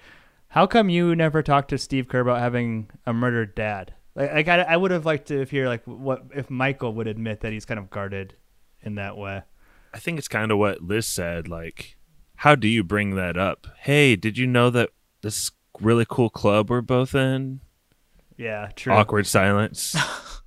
how 0.49 0.67
come 0.67 0.91
you 0.91 1.17
never 1.17 1.43
talked 1.43 1.71
to 1.71 1.79
Steve 1.79 2.09
Kerr 2.09 2.21
about 2.21 2.41
having 2.41 2.91
a 3.07 3.15
murdered 3.15 3.55
dad? 3.55 3.95
Like, 4.15 4.33
like 4.35 4.49
I, 4.49 4.61
I 4.61 4.77
would 4.77 4.91
have 4.91 5.07
liked 5.07 5.29
to 5.29 5.47
hear 5.47 5.67
like 5.67 5.83
what 5.87 6.25
if 6.35 6.51
Michael 6.51 6.93
would 6.93 7.07
admit 7.07 7.41
that 7.41 7.53
he's 7.53 7.65
kind 7.65 7.81
of 7.81 7.89
guarded 7.89 8.35
in 8.83 8.97
that 8.97 9.17
way. 9.17 9.43
I 9.95 9.99
think 9.99 10.19
it's 10.19 10.29
kind 10.29 10.53
of 10.53 10.59
what 10.59 10.83
Liz 10.83 11.07
said. 11.07 11.49
Like, 11.49 11.97
how 12.37 12.55
do 12.55 12.69
you 12.69 12.85
bring 12.85 13.15
that 13.17 13.39
up? 13.39 13.67
Hey, 13.79 14.15
did 14.15 14.37
you 14.37 14.47
know 14.47 14.69
that 14.69 14.91
this 15.23 15.51
really 15.81 16.05
cool 16.07 16.29
club 16.29 16.69
we're 16.69 16.83
both 16.83 17.15
in? 17.15 17.61
Yeah, 18.37 18.69
true. 18.77 18.93
Awkward 18.93 19.27
silence. 19.27 19.97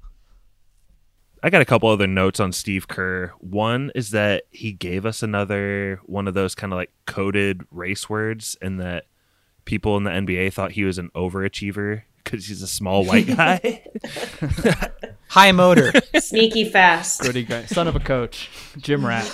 I 1.45 1.51
got 1.51 1.62
a 1.62 1.65
couple 1.65 1.89
other 1.89 2.08
notes 2.08 2.39
on 2.39 2.51
Steve 2.51 2.88
Kerr. 2.88 3.31
One 3.38 3.91
is 3.93 4.10
that 4.10 4.45
he 4.49 4.71
gave 4.71 5.05
us 5.05 5.21
another 5.21 5.99
one 6.08 6.27
of 6.27 6.34
those 6.34 6.55
kind 6.55 6.73
of 6.73 6.77
like 6.77 6.91
coded 7.05 7.67
race 7.69 8.10
words, 8.10 8.58
and 8.63 8.79
that 8.79 9.05
people 9.63 9.95
in 9.95 10.05
the 10.05 10.10
NBA 10.10 10.53
thought 10.53 10.71
he 10.71 10.84
was 10.84 10.97
an 10.97 11.12
overachiever 11.13 12.01
because 12.23 12.47
he's 12.47 12.63
a 12.63 12.67
small 12.67 13.05
white 13.05 13.27
guy. 13.27 13.84
High 15.27 15.51
motor, 15.51 15.91
Sneaky 16.17 16.67
fast. 16.67 17.21
Gritty 17.21 17.43
guy, 17.43 17.65
son 17.65 17.88
of 17.88 17.95
a 17.95 17.99
coach, 17.99 18.49
gym 18.77 19.05
rat. 19.05 19.31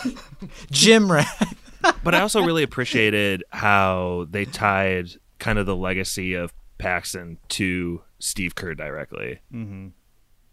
gym 0.70 1.10
rat. 1.10 1.56
but 2.04 2.14
I 2.14 2.20
also 2.20 2.44
really 2.44 2.64
appreciated 2.64 3.46
how 3.52 4.28
they 4.30 4.44
tied 4.44 5.12
kind 5.40 5.58
of 5.58 5.66
the 5.66 5.78
legacy 5.78 6.34
of 6.34 6.52
Paxson 6.78 7.38
to 7.50 8.02
Steve 8.20 8.54
Kerr 8.56 8.76
directly. 8.76 9.40
Mm-hmm. 9.54 9.88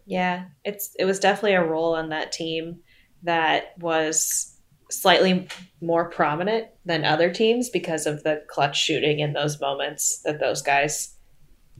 Yeah, 0.09 0.45
it's 0.65 0.95
it 0.97 1.05
was 1.05 1.19
definitely 1.19 1.53
a 1.53 1.63
role 1.63 1.93
on 1.93 2.09
that 2.09 2.31
team 2.31 2.79
that 3.21 3.75
was 3.77 4.57
slightly 4.89 5.47
more 5.81 6.09
prominent 6.09 6.65
than 6.83 7.05
other 7.05 7.31
teams 7.31 7.69
because 7.69 8.07
of 8.07 8.23
the 8.23 8.43
clutch 8.47 8.75
shooting 8.75 9.19
in 9.19 9.33
those 9.33 9.61
moments 9.61 10.21
that 10.23 10.39
those 10.39 10.63
guys 10.63 11.13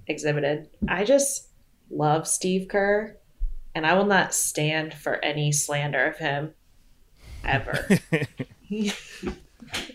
exhibited. 0.06 0.70
I 0.88 1.06
just 1.06 1.50
love 1.90 2.28
Steve 2.28 2.68
Kerr 2.68 3.18
and 3.74 3.84
I 3.84 3.96
will 3.96 4.06
not 4.06 4.36
stand 4.36 4.94
for 4.94 5.16
any 5.26 5.52
slander 5.52 6.06
of 6.06 6.18
him 6.18 6.54
ever. 7.44 7.90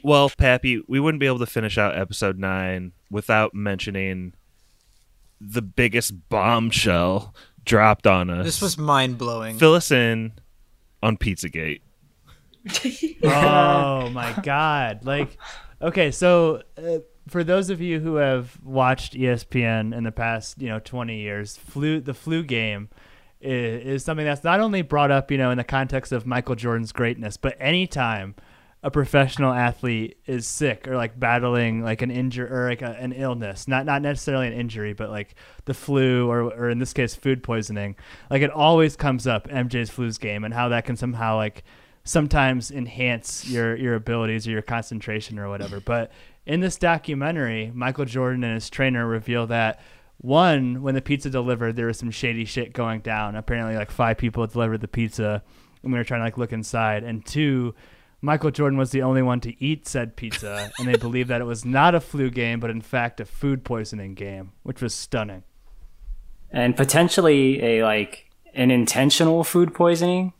Well, 0.02 0.30
Pappy, 0.30 0.82
we 0.86 1.00
wouldn't 1.00 1.20
be 1.20 1.26
able 1.26 1.38
to 1.40 1.46
finish 1.46 1.78
out 1.78 1.96
episode 1.96 2.38
nine 2.38 2.92
without 3.10 3.54
mentioning 3.54 4.34
the 5.40 5.62
biggest 5.62 6.28
bombshell 6.28 7.34
dropped 7.64 8.06
on 8.06 8.30
us. 8.30 8.44
This 8.44 8.62
was 8.62 8.78
mind 8.78 9.18
blowing. 9.18 9.58
fill 9.58 9.74
us 9.74 9.90
in 9.90 10.32
on 11.02 11.16
Pizzagate. 11.16 11.80
oh 13.24 14.08
my 14.08 14.34
god 14.42 15.04
like 15.04 15.36
okay 15.82 16.10
so 16.10 16.62
uh, 16.78 16.98
for 17.28 17.44
those 17.44 17.68
of 17.68 17.78
you 17.82 18.00
who 18.00 18.14
have 18.14 18.58
watched 18.64 19.12
espn 19.12 19.94
in 19.94 20.02
the 20.02 20.10
past 20.10 20.62
you 20.62 20.68
know 20.70 20.78
20 20.78 21.18
years 21.18 21.58
flu 21.58 22.00
the 22.00 22.14
flu 22.14 22.42
game 22.42 22.88
is, 23.42 23.96
is 23.96 24.04
something 24.04 24.24
that's 24.24 24.44
not 24.44 24.60
only 24.60 24.80
brought 24.80 25.10
up 25.10 25.30
you 25.30 25.36
know 25.36 25.50
in 25.50 25.58
the 25.58 25.64
context 25.64 26.10
of 26.10 26.24
michael 26.24 26.54
jordan's 26.54 26.90
greatness 26.90 27.36
but 27.36 27.54
anytime 27.60 28.34
a 28.84 28.90
professional 28.90 29.52
athlete 29.52 30.18
is 30.26 30.46
sick 30.46 30.86
or 30.86 30.94
like 30.94 31.18
battling 31.18 31.82
like 31.82 32.02
an 32.02 32.10
injury 32.10 32.48
or 32.48 32.68
like 32.68 32.82
a, 32.82 32.90
an 33.00 33.12
illness 33.12 33.66
not 33.66 33.86
not 33.86 34.02
necessarily 34.02 34.46
an 34.46 34.52
injury 34.52 34.92
but 34.92 35.10
like 35.10 35.34
the 35.64 35.74
flu 35.74 36.30
or 36.30 36.42
or 36.52 36.68
in 36.68 36.78
this 36.78 36.92
case 36.92 37.14
food 37.14 37.42
poisoning 37.42 37.96
like 38.30 38.42
it 38.42 38.50
always 38.50 38.94
comes 38.94 39.26
up 39.26 39.48
MJ's 39.48 39.90
flu's 39.90 40.18
game 40.18 40.44
and 40.44 40.54
how 40.54 40.68
that 40.68 40.84
can 40.84 40.96
somehow 40.96 41.36
like 41.36 41.64
sometimes 42.04 42.70
enhance 42.70 43.48
your 43.48 43.74
your 43.76 43.94
abilities 43.94 44.46
or 44.46 44.50
your 44.50 44.62
concentration 44.62 45.38
or 45.38 45.48
whatever. 45.48 45.80
But 45.84 46.12
in 46.46 46.60
this 46.60 46.76
documentary, 46.76 47.72
Michael 47.74 48.04
Jordan 48.04 48.44
and 48.44 48.54
his 48.54 48.68
trainer 48.68 49.06
reveal 49.06 49.46
that 49.46 49.80
one, 50.18 50.82
when 50.82 50.94
the 50.94 51.02
pizza 51.02 51.30
delivered, 51.30 51.76
there 51.76 51.86
was 51.86 51.98
some 51.98 52.10
shady 52.10 52.44
shit 52.44 52.72
going 52.72 53.00
down. 53.00 53.34
Apparently, 53.36 53.76
like 53.76 53.90
five 53.90 54.18
people 54.18 54.46
delivered 54.46 54.80
the 54.80 54.88
pizza, 54.88 55.42
and 55.82 55.92
we 55.92 55.98
were 55.98 56.04
trying 56.04 56.20
to 56.20 56.24
like 56.24 56.38
look 56.38 56.52
inside. 56.52 57.04
And 57.04 57.24
two, 57.24 57.74
Michael 58.24 58.50
Jordan 58.50 58.78
was 58.78 58.90
the 58.90 59.02
only 59.02 59.20
one 59.20 59.40
to 59.40 59.62
eat 59.62 59.86
said 59.86 60.16
pizza, 60.16 60.70
and 60.78 60.88
they 60.88 60.96
believed 60.96 61.28
that 61.28 61.42
it 61.42 61.44
was 61.44 61.66
not 61.66 61.94
a 61.94 62.00
flu 62.00 62.30
game, 62.30 62.58
but 62.58 62.70
in 62.70 62.80
fact 62.80 63.20
a 63.20 63.26
food 63.26 63.64
poisoning 63.64 64.14
game, 64.14 64.52
which 64.62 64.80
was 64.80 64.94
stunning. 64.94 65.44
and 66.50 66.74
potentially 66.74 67.62
a 67.62 67.84
like 67.84 68.30
an 68.54 68.70
intentional 68.70 69.44
food 69.44 69.74
poisoning. 69.74 70.32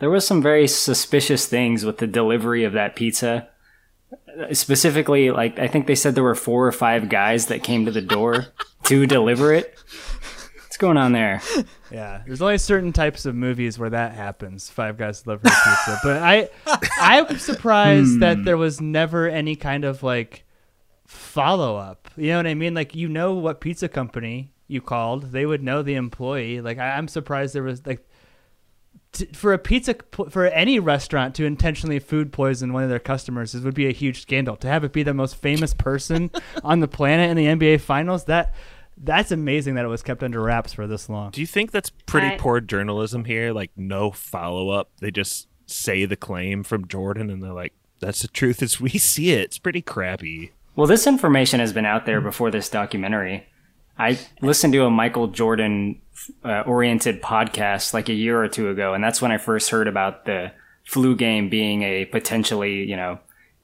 There 0.00 0.10
was 0.10 0.26
some 0.26 0.42
very 0.42 0.66
suspicious 0.66 1.46
things 1.46 1.84
with 1.84 1.98
the 1.98 2.06
delivery 2.06 2.64
of 2.64 2.72
that 2.72 2.96
pizza. 2.96 3.48
Specifically, 4.52 5.30
like 5.30 5.58
I 5.58 5.68
think 5.68 5.86
they 5.86 5.94
said 5.94 6.14
there 6.14 6.24
were 6.24 6.34
four 6.34 6.66
or 6.66 6.72
five 6.72 7.08
guys 7.08 7.46
that 7.46 7.62
came 7.62 7.84
to 7.84 7.92
the 7.92 8.00
door 8.00 8.46
to 8.84 9.06
deliver 9.06 9.52
it. 9.52 9.78
Going 10.78 10.96
on 10.96 11.12
there? 11.12 11.42
Yeah, 11.90 12.20
there's 12.26 12.42
only 12.42 12.58
certain 12.58 12.92
types 12.92 13.24
of 13.24 13.34
movies 13.34 13.78
where 13.78 13.88
that 13.88 14.12
happens. 14.12 14.68
Five 14.68 14.98
guys 14.98 15.26
Love 15.26 15.40
a 15.42 15.48
pizza, 15.48 15.98
but 16.02 16.22
I, 16.22 16.50
I'm 17.00 17.38
surprised 17.38 18.20
that 18.20 18.36
hmm. 18.36 18.44
there 18.44 18.58
was 18.58 18.78
never 18.78 19.26
any 19.26 19.56
kind 19.56 19.86
of 19.86 20.02
like 20.02 20.44
follow 21.06 21.76
up. 21.76 22.10
You 22.14 22.28
know 22.28 22.36
what 22.36 22.46
I 22.46 22.52
mean? 22.52 22.74
Like 22.74 22.94
you 22.94 23.08
know 23.08 23.32
what 23.32 23.62
pizza 23.62 23.88
company 23.88 24.52
you 24.68 24.82
called, 24.82 25.32
they 25.32 25.46
would 25.46 25.62
know 25.62 25.82
the 25.82 25.94
employee. 25.94 26.60
Like 26.60 26.78
I, 26.78 26.90
I'm 26.90 27.08
surprised 27.08 27.54
there 27.54 27.62
was 27.62 27.84
like 27.86 28.06
t- 29.12 29.30
for 29.32 29.54
a 29.54 29.58
pizza 29.58 29.96
for 30.28 30.46
any 30.46 30.78
restaurant 30.78 31.34
to 31.36 31.46
intentionally 31.46 31.98
food 31.98 32.32
poison 32.32 32.74
one 32.74 32.82
of 32.82 32.90
their 32.90 32.98
customers 32.98 33.54
it 33.54 33.64
would 33.64 33.74
be 33.74 33.88
a 33.88 33.92
huge 33.92 34.20
scandal. 34.20 34.56
To 34.56 34.68
have 34.68 34.84
it 34.84 34.92
be 34.92 35.02
the 35.02 35.14
most 35.14 35.36
famous 35.36 35.72
person 35.72 36.30
on 36.62 36.80
the 36.80 36.88
planet 36.88 37.30
in 37.30 37.36
the 37.36 37.46
NBA 37.46 37.80
Finals, 37.80 38.24
that 38.26 38.54
that's 39.02 39.30
amazing 39.30 39.74
that 39.76 39.84
it 39.84 39.88
was 39.88 40.02
kept 40.02 40.22
under 40.22 40.42
wraps 40.42 40.72
for 40.72 40.86
this 40.86 41.08
long. 41.08 41.30
Do 41.30 41.40
you 41.40 41.46
think 41.46 41.70
that's 41.70 41.90
pretty 41.90 42.28
I- 42.28 42.36
poor 42.38 42.60
journalism 42.60 43.24
here? 43.24 43.52
Like 43.52 43.70
no 43.76 44.10
follow 44.10 44.70
up. 44.70 44.90
They 45.00 45.10
just 45.10 45.48
say 45.66 46.04
the 46.04 46.16
claim 46.16 46.62
from 46.64 46.88
Jordan 46.88 47.30
and 47.30 47.42
they're 47.42 47.52
like, 47.52 47.74
That's 48.00 48.22
the 48.22 48.28
truth 48.28 48.62
as 48.62 48.80
we 48.80 48.90
see 48.90 49.32
it. 49.32 49.40
It's 49.40 49.58
pretty 49.58 49.82
crappy. 49.82 50.52
Well, 50.76 50.86
this 50.86 51.06
information 51.06 51.58
has 51.60 51.72
been 51.72 51.86
out 51.86 52.06
there 52.06 52.20
before 52.20 52.50
this 52.50 52.68
documentary. 52.68 53.46
I 53.98 54.16
listened 54.40 54.72
to 54.74 54.84
a 54.84 54.90
Michael 54.90 55.26
Jordan 55.26 56.00
uh, 56.44 56.60
oriented 56.66 57.20
podcast 57.20 57.92
like 57.92 58.08
a 58.08 58.12
year 58.14 58.40
or 58.40 58.46
two 58.48 58.68
ago, 58.70 58.94
and 58.94 59.02
that's 59.02 59.20
when 59.20 59.32
I 59.32 59.38
first 59.38 59.70
heard 59.70 59.88
about 59.88 60.24
the 60.24 60.52
flu 60.84 61.16
game 61.16 61.48
being 61.48 61.82
a 61.82 62.04
potentially, 62.04 62.84
you 62.84 62.94
know, 62.94 63.18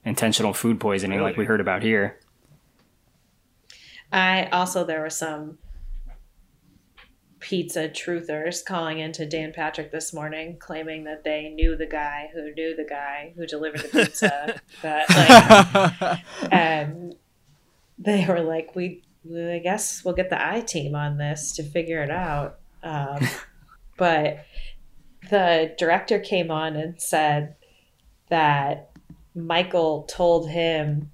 intentional 0.04 0.52
food 0.52 0.80
poisoning, 0.80 1.22
like 1.22 1.36
we 1.36 1.44
heard 1.44 1.60
about 1.60 1.82
here. 1.82 2.18
I 4.14 4.44
also 4.52 4.84
there 4.84 5.00
were 5.00 5.10
some 5.10 5.58
pizza 7.40 7.88
truthers 7.88 8.64
calling 8.64 9.00
into 9.00 9.26
Dan 9.26 9.52
Patrick 9.52 9.90
this 9.90 10.14
morning, 10.14 10.56
claiming 10.60 11.02
that 11.04 11.24
they 11.24 11.48
knew 11.48 11.76
the 11.76 11.86
guy 11.86 12.30
who 12.32 12.54
knew 12.54 12.76
the 12.76 12.86
guy 12.88 13.32
who 13.36 13.44
delivered 13.44 13.80
the 13.80 13.88
pizza. 13.88 14.60
that 14.82 16.00
like, 16.00 16.52
and 16.52 17.16
they 17.98 18.24
were 18.24 18.40
like, 18.40 18.76
"We, 18.76 19.02
we, 19.24 19.50
I 19.50 19.58
guess 19.58 20.04
we'll 20.04 20.14
get 20.14 20.30
the 20.30 20.40
I 20.40 20.60
team 20.60 20.94
on 20.94 21.18
this 21.18 21.50
to 21.56 21.64
figure 21.64 22.00
it 22.00 22.10
out." 22.10 22.60
Um, 22.84 23.18
but 23.98 24.46
the 25.28 25.74
director 25.76 26.20
came 26.20 26.52
on 26.52 26.76
and 26.76 27.02
said 27.02 27.56
that 28.28 28.92
Michael 29.34 30.04
told 30.04 30.50
him 30.50 31.10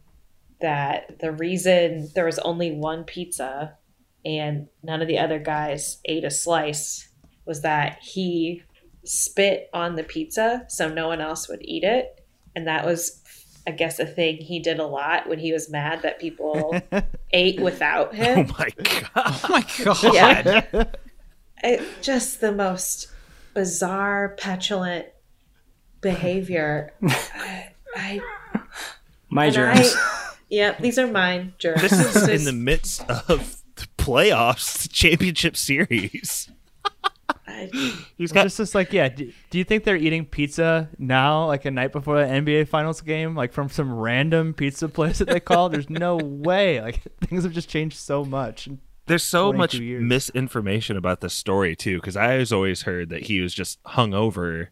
that 0.60 1.18
the 1.20 1.32
reason 1.32 2.08
there 2.14 2.26
was 2.26 2.38
only 2.40 2.70
one 2.70 3.04
pizza 3.04 3.76
and 4.24 4.68
none 4.82 5.00
of 5.00 5.08
the 5.08 5.18
other 5.18 5.38
guys 5.38 5.98
ate 6.04 6.24
a 6.24 6.30
slice 6.30 7.08
was 7.46 7.62
that 7.62 7.98
he 8.02 8.62
spit 9.04 9.70
on 9.72 9.96
the 9.96 10.02
pizza 10.02 10.64
so 10.68 10.88
no 10.88 11.08
one 11.08 11.20
else 11.20 11.48
would 11.48 11.62
eat 11.62 11.84
it 11.84 12.24
and 12.54 12.66
that 12.66 12.84
was 12.84 13.20
I 13.66 13.72
guess 13.72 13.98
a 13.98 14.06
thing 14.06 14.38
he 14.38 14.58
did 14.58 14.78
a 14.78 14.86
lot 14.86 15.28
when 15.28 15.38
he 15.38 15.52
was 15.52 15.70
mad 15.70 16.02
that 16.02 16.18
people 16.18 16.80
ate 17.32 17.60
without 17.60 18.08
oh 18.12 18.16
him. 18.16 18.50
Oh 18.50 18.56
my 18.58 18.70
god. 18.82 19.10
Oh 19.16 19.46
my 19.48 19.66
god. 19.84 20.14
Yeah. 20.14 20.84
It, 21.62 21.82
just 22.00 22.40
the 22.40 22.52
most 22.52 23.08
bizarre, 23.54 24.34
petulant 24.38 25.06
behavior. 26.00 26.94
I, 27.02 27.68
I, 27.94 28.20
My 29.28 29.46
and 29.46 29.54
germs. 29.54 29.94
I 29.94 30.29
yep, 30.50 30.78
these 30.80 30.98
are 30.98 31.06
mine 31.06 31.54
germs. 31.58 31.80
This 31.82 31.92
is 32.16 32.28
in 32.40 32.44
the 32.44 32.52
midst 32.52 33.02
of 33.08 33.62
the 33.76 33.86
playoffs, 33.98 34.82
the 34.82 34.88
championship 34.88 35.56
series. 35.56 36.50
I- 37.46 37.68
He's 37.72 38.30
It's 38.30 38.32
got 38.32 38.42
just, 38.44 38.56
just 38.58 38.74
like, 38.74 38.92
yeah. 38.92 39.08
Do, 39.08 39.32
do 39.50 39.58
you 39.58 39.64
think 39.64 39.84
they're 39.84 39.96
eating 39.96 40.24
pizza 40.24 40.88
now, 40.98 41.46
like 41.46 41.64
a 41.64 41.70
night 41.70 41.92
before 41.92 42.18
the 42.18 42.26
NBA 42.30 42.68
Finals 42.68 43.00
game, 43.00 43.34
like 43.34 43.52
from 43.52 43.68
some 43.68 43.92
random 43.92 44.52
pizza 44.54 44.88
place 44.88 45.18
that 45.18 45.28
they 45.28 45.40
call? 45.40 45.68
There's 45.68 45.90
no 45.90 46.16
way. 46.22 46.80
Like 46.80 47.02
things 47.22 47.44
have 47.44 47.52
just 47.52 47.68
changed 47.68 47.96
so 47.98 48.24
much. 48.24 48.68
there's 49.06 49.24
so 49.24 49.52
much 49.52 49.74
years. 49.74 50.02
misinformation 50.02 50.96
about 50.96 51.20
this 51.20 51.34
story 51.34 51.74
too, 51.76 51.96
because 51.96 52.16
I 52.16 52.36
was 52.38 52.52
always 52.52 52.82
heard 52.82 53.08
that 53.10 53.24
he 53.24 53.40
was 53.40 53.52
just 53.54 53.82
hungover, 53.84 54.68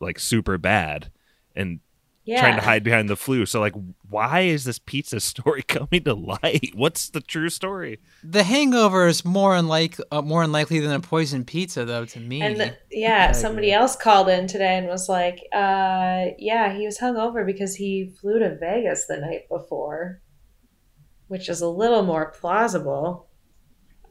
like 0.00 0.18
super 0.18 0.58
bad, 0.58 1.10
and 1.54 1.80
yeah. 2.26 2.40
trying 2.40 2.56
to 2.56 2.62
hide 2.62 2.82
behind 2.82 3.08
the 3.08 3.16
flu. 3.16 3.46
So 3.46 3.60
like, 3.60 3.74
why 4.10 4.40
is 4.40 4.64
this 4.64 4.78
pizza 4.78 5.20
story 5.32 5.62
coming 5.62 6.04
to 6.04 6.14
light? 6.14 6.72
What's 6.74 7.08
the 7.08 7.20
true 7.20 7.48
story? 7.48 8.00
The 8.22 8.42
hangover 8.42 9.06
is 9.06 9.24
more 9.24 9.56
unlike 9.56 9.96
uh, 10.10 10.22
more 10.22 10.42
unlikely 10.42 10.80
than 10.80 10.92
a 10.92 11.00
poisoned 11.00 11.46
pizza, 11.46 11.84
though. 11.84 12.04
To 12.04 12.20
me, 12.20 12.42
And 12.42 12.56
the- 12.58 12.76
yeah, 12.90 13.32
somebody 13.32 13.72
else 13.72 13.96
called 13.96 14.28
in 14.28 14.48
today 14.48 14.76
and 14.76 14.88
was 14.88 15.08
like, 15.08 15.38
uh, 15.52 16.26
yeah, 16.38 16.76
he 16.76 16.84
was 16.84 16.98
hungover 16.98 17.46
because 17.46 17.76
he 17.76 18.12
flew 18.20 18.40
to 18.40 18.56
Vegas 18.56 19.06
the 19.06 19.18
night 19.18 19.48
before, 19.48 20.20
which 21.28 21.48
is 21.48 21.60
a 21.60 21.68
little 21.68 22.02
more 22.02 22.32
plausible. 22.32 23.28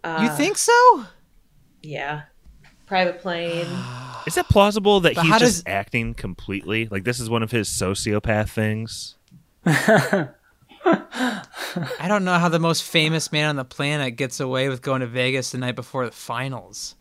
Uh, 0.03 0.21
you 0.23 0.37
think 0.37 0.57
so? 0.57 1.05
Yeah. 1.81 2.23
Private 2.85 3.19
plane. 3.19 3.67
Is 4.27 4.37
it 4.37 4.47
plausible 4.47 4.99
that 5.01 5.15
But 5.15 5.23
he's 5.25 5.39
just 5.39 5.41
does- 5.41 5.63
acting 5.65 6.13
completely 6.13 6.87
like 6.87 7.03
this 7.03 7.19
is 7.19 7.29
one 7.29 7.43
of 7.43 7.51
his 7.51 7.67
sociopath 7.69 8.49
things? 8.49 9.15
I 10.87 12.07
don't 12.07 12.23
know 12.25 12.37
how 12.37 12.49
the 12.49 12.59
most 12.59 12.83
famous 12.83 13.31
man 13.31 13.49
on 13.49 13.55
the 13.55 13.65
planet 13.65 14.15
gets 14.15 14.39
away 14.39 14.69
with 14.69 14.81
going 14.81 15.01
to 15.01 15.07
Vegas 15.07 15.51
the 15.51 15.57
night 15.57 15.75
before 15.75 16.05
the 16.05 16.11
finals. 16.11 16.95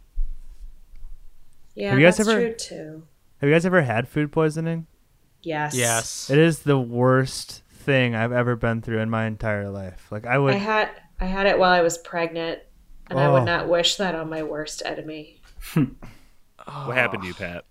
Yeah, 1.75 1.91
Have 1.91 1.99
you 1.99 2.07
guys 2.07 2.17
that's 2.17 2.29
ever- 2.29 2.41
true 2.41 2.55
too. 2.55 3.03
Have 3.41 3.49
you 3.49 3.55
guys 3.55 3.67
ever 3.67 3.83
had 3.83 4.09
food 4.09 4.33
poisoning? 4.33 4.87
Yes. 5.43 5.75
Yes. 5.77 6.31
It 6.31 6.39
is 6.39 6.61
the 6.61 6.79
worst 6.79 7.63
thing 7.71 8.15
I've 8.15 8.33
ever 8.33 8.57
been 8.57 8.81
through 8.81 9.01
in 9.01 9.11
my 9.11 9.27
entire 9.27 9.69
life. 9.69 10.07
Like 10.11 10.25
I 10.27 10.39
would. 10.39 10.55
I 10.55 10.59
had 10.59 10.89
I 11.21 11.27
had 11.27 11.47
it 11.47 11.59
while 11.59 11.71
I 11.73 11.83
was 11.83 11.99
pregnant, 11.99 12.61
and 13.11 13.21
I 13.21 13.27
Oh. 13.27 13.35
would 13.35 13.45
not 13.45 13.69
wish 13.69 13.97
that 13.97 14.15
on 14.15 14.31
my 14.31 14.43
worst 14.43 14.83
enemy. 14.87 15.41
What 16.67 16.97
happened 16.97 17.23
to 17.23 17.29
you, 17.29 17.35
Pat? 17.35 17.65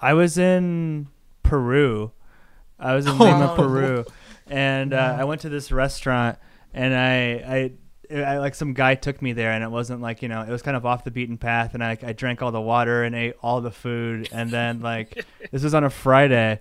I 0.00 0.14
was 0.14 0.36
in 0.38 1.08
Peru. 1.42 2.12
I 2.78 2.94
was 2.94 3.06
in 3.06 3.12
Oh, 3.12 3.24
Lima. 3.24 3.54
Peru, 3.56 4.04
and 4.46 4.92
uh, 4.92 5.16
I 5.18 5.24
went 5.24 5.40
to 5.42 5.48
this 5.48 5.70
restaurant, 5.72 6.38
and 6.74 6.94
I, 6.94 7.70
I, 8.12 8.14
I, 8.14 8.38
like 8.38 8.54
some 8.54 8.74
guy 8.74 8.96
took 8.96 9.22
me 9.22 9.32
there, 9.32 9.52
and 9.52 9.62
it 9.64 9.70
wasn't 9.70 10.02
like 10.02 10.20
you 10.22 10.28
know, 10.28 10.42
it 10.42 10.48
was 10.50 10.60
kind 10.60 10.76
of 10.76 10.84
off 10.84 11.04
the 11.04 11.10
beaten 11.10 11.38
path, 11.38 11.74
and 11.74 11.82
I, 11.82 11.96
I 12.02 12.12
drank 12.12 12.42
all 12.42 12.52
the 12.52 12.60
water 12.60 13.04
and 13.04 13.14
ate 13.14 13.34
all 13.42 13.60
the 13.60 13.70
food, 13.70 14.28
and 14.32 14.50
then 14.50 14.80
like 14.80 15.24
this 15.50 15.62
was 15.62 15.72
on 15.72 15.84
a 15.84 15.90
Friday, 15.90 16.60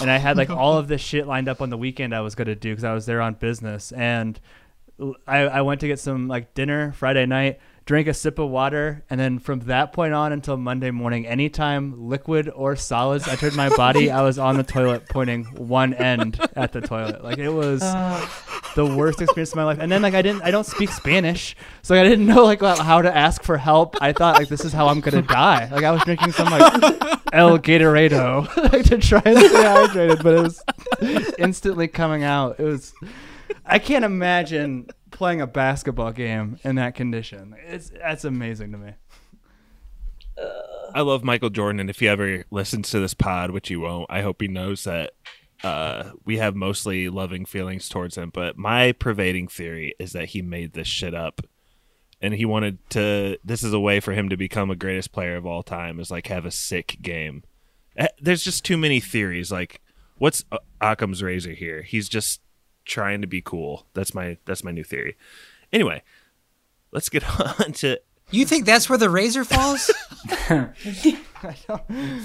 and 0.00 0.10
I 0.10 0.18
had 0.18 0.36
like 0.36 0.50
all 0.50 0.78
of 0.78 0.86
this 0.86 1.00
shit 1.00 1.26
lined 1.26 1.48
up 1.48 1.60
on 1.62 1.70
the 1.70 1.78
weekend 1.78 2.14
I 2.14 2.20
was 2.20 2.34
gonna 2.34 2.54
do 2.54 2.70
because 2.70 2.84
I 2.84 2.92
was 2.92 3.06
there 3.06 3.20
on 3.22 3.34
business, 3.34 3.90
and 3.90 4.38
I, 5.26 5.38
I 5.40 5.62
went 5.62 5.80
to 5.80 5.88
get 5.88 5.98
some 5.98 6.28
like 6.28 6.54
dinner 6.54 6.92
Friday 6.92 7.26
night, 7.26 7.58
drank 7.86 8.08
a 8.08 8.14
sip 8.14 8.38
of 8.38 8.48
water, 8.48 9.04
and 9.10 9.20
then 9.20 9.38
from 9.38 9.60
that 9.60 9.92
point 9.92 10.14
on 10.14 10.32
until 10.32 10.56
Monday 10.56 10.90
morning, 10.90 11.26
anytime 11.26 12.08
liquid 12.08 12.50
or 12.54 12.76
solids 12.76 13.28
entered 13.28 13.54
my 13.54 13.68
body, 13.76 14.10
I 14.10 14.22
was 14.22 14.38
on 14.38 14.56
the 14.56 14.62
toilet 14.62 15.08
pointing 15.08 15.44
one 15.44 15.92
end 15.94 16.40
at 16.56 16.72
the 16.72 16.80
toilet. 16.80 17.22
Like 17.22 17.38
it 17.38 17.50
was 17.50 17.80
the 18.74 18.86
worst 18.86 19.20
experience 19.20 19.50
of 19.50 19.56
my 19.56 19.64
life. 19.64 19.78
And 19.80 19.92
then 19.92 20.02
like 20.02 20.14
I 20.14 20.22
didn't 20.22 20.42
I 20.42 20.50
don't 20.50 20.66
speak 20.66 20.90
Spanish, 20.90 21.56
so 21.82 21.94
I 21.94 22.02
didn't 22.02 22.26
know 22.26 22.44
like 22.44 22.60
how 22.60 23.02
to 23.02 23.14
ask 23.14 23.42
for 23.42 23.58
help. 23.58 23.96
I 24.00 24.12
thought 24.12 24.36
like 24.36 24.48
this 24.48 24.64
is 24.64 24.72
how 24.72 24.88
I'm 24.88 25.00
gonna 25.00 25.22
die. 25.22 25.68
Like 25.70 25.84
I 25.84 25.90
was 25.90 26.02
drinking 26.04 26.32
some 26.32 26.50
like 26.50 26.82
El 27.32 27.58
Gatorado 27.58 28.48
like, 28.72 28.84
to 28.86 28.98
try 28.98 29.22
and 29.24 29.38
stay 29.38 29.64
hydrated, 29.64 30.22
but 30.22 30.34
it 30.34 30.42
was 30.42 31.34
instantly 31.38 31.88
coming 31.88 32.24
out. 32.24 32.58
It 32.58 32.64
was 32.64 32.94
I 33.66 33.78
can't 33.78 34.04
imagine 34.04 34.88
playing 35.14 35.40
a 35.40 35.46
basketball 35.46 36.12
game 36.12 36.58
in 36.64 36.74
that 36.74 36.94
condition. 36.94 37.54
It's 37.66 37.90
that's 37.90 38.24
amazing 38.24 38.72
to 38.72 38.78
me. 38.78 38.92
I 40.94 41.00
love 41.00 41.24
Michael 41.24 41.50
Jordan, 41.50 41.80
and 41.80 41.90
if 41.90 42.00
he 42.00 42.08
ever 42.08 42.44
listens 42.50 42.90
to 42.90 43.00
this 43.00 43.14
pod, 43.14 43.50
which 43.50 43.68
he 43.68 43.76
won't, 43.76 44.06
I 44.10 44.22
hope 44.22 44.40
he 44.40 44.48
knows 44.48 44.84
that 44.84 45.12
uh, 45.62 46.10
we 46.24 46.38
have 46.38 46.54
mostly 46.54 47.08
loving 47.08 47.44
feelings 47.44 47.88
towards 47.88 48.16
him. 48.16 48.30
But 48.30 48.58
my 48.58 48.92
pervading 48.92 49.48
theory 49.48 49.94
is 49.98 50.12
that 50.12 50.26
he 50.26 50.42
made 50.42 50.72
this 50.72 50.88
shit 50.88 51.14
up, 51.14 51.40
and 52.20 52.34
he 52.34 52.44
wanted 52.44 52.78
to. 52.90 53.38
This 53.44 53.62
is 53.62 53.72
a 53.72 53.80
way 53.80 54.00
for 54.00 54.12
him 54.12 54.28
to 54.28 54.36
become 54.36 54.70
a 54.70 54.76
greatest 54.76 55.12
player 55.12 55.36
of 55.36 55.46
all 55.46 55.62
time. 55.62 56.00
Is 56.00 56.10
like 56.10 56.26
have 56.26 56.44
a 56.44 56.50
sick 56.50 56.98
game. 57.00 57.44
Eh, 57.96 58.08
There's 58.20 58.42
just 58.44 58.64
too 58.64 58.76
many 58.76 59.00
theories. 59.00 59.52
Like, 59.52 59.80
what's 60.18 60.44
uh, 60.50 60.58
Occam's 60.80 61.22
razor 61.22 61.52
here? 61.52 61.82
He's 61.82 62.08
just 62.08 62.40
trying 62.84 63.20
to 63.20 63.26
be 63.26 63.40
cool. 63.40 63.86
That's 63.94 64.14
my 64.14 64.38
that's 64.44 64.64
my 64.64 64.70
new 64.70 64.84
theory. 64.84 65.16
Anyway, 65.72 66.02
let's 66.92 67.08
get 67.08 67.24
on 67.60 67.72
to 67.74 68.00
You 68.30 68.46
think 68.46 68.66
that's 68.66 68.88
where 68.88 68.98
the 68.98 69.10
razor 69.10 69.44
falls? 69.44 69.90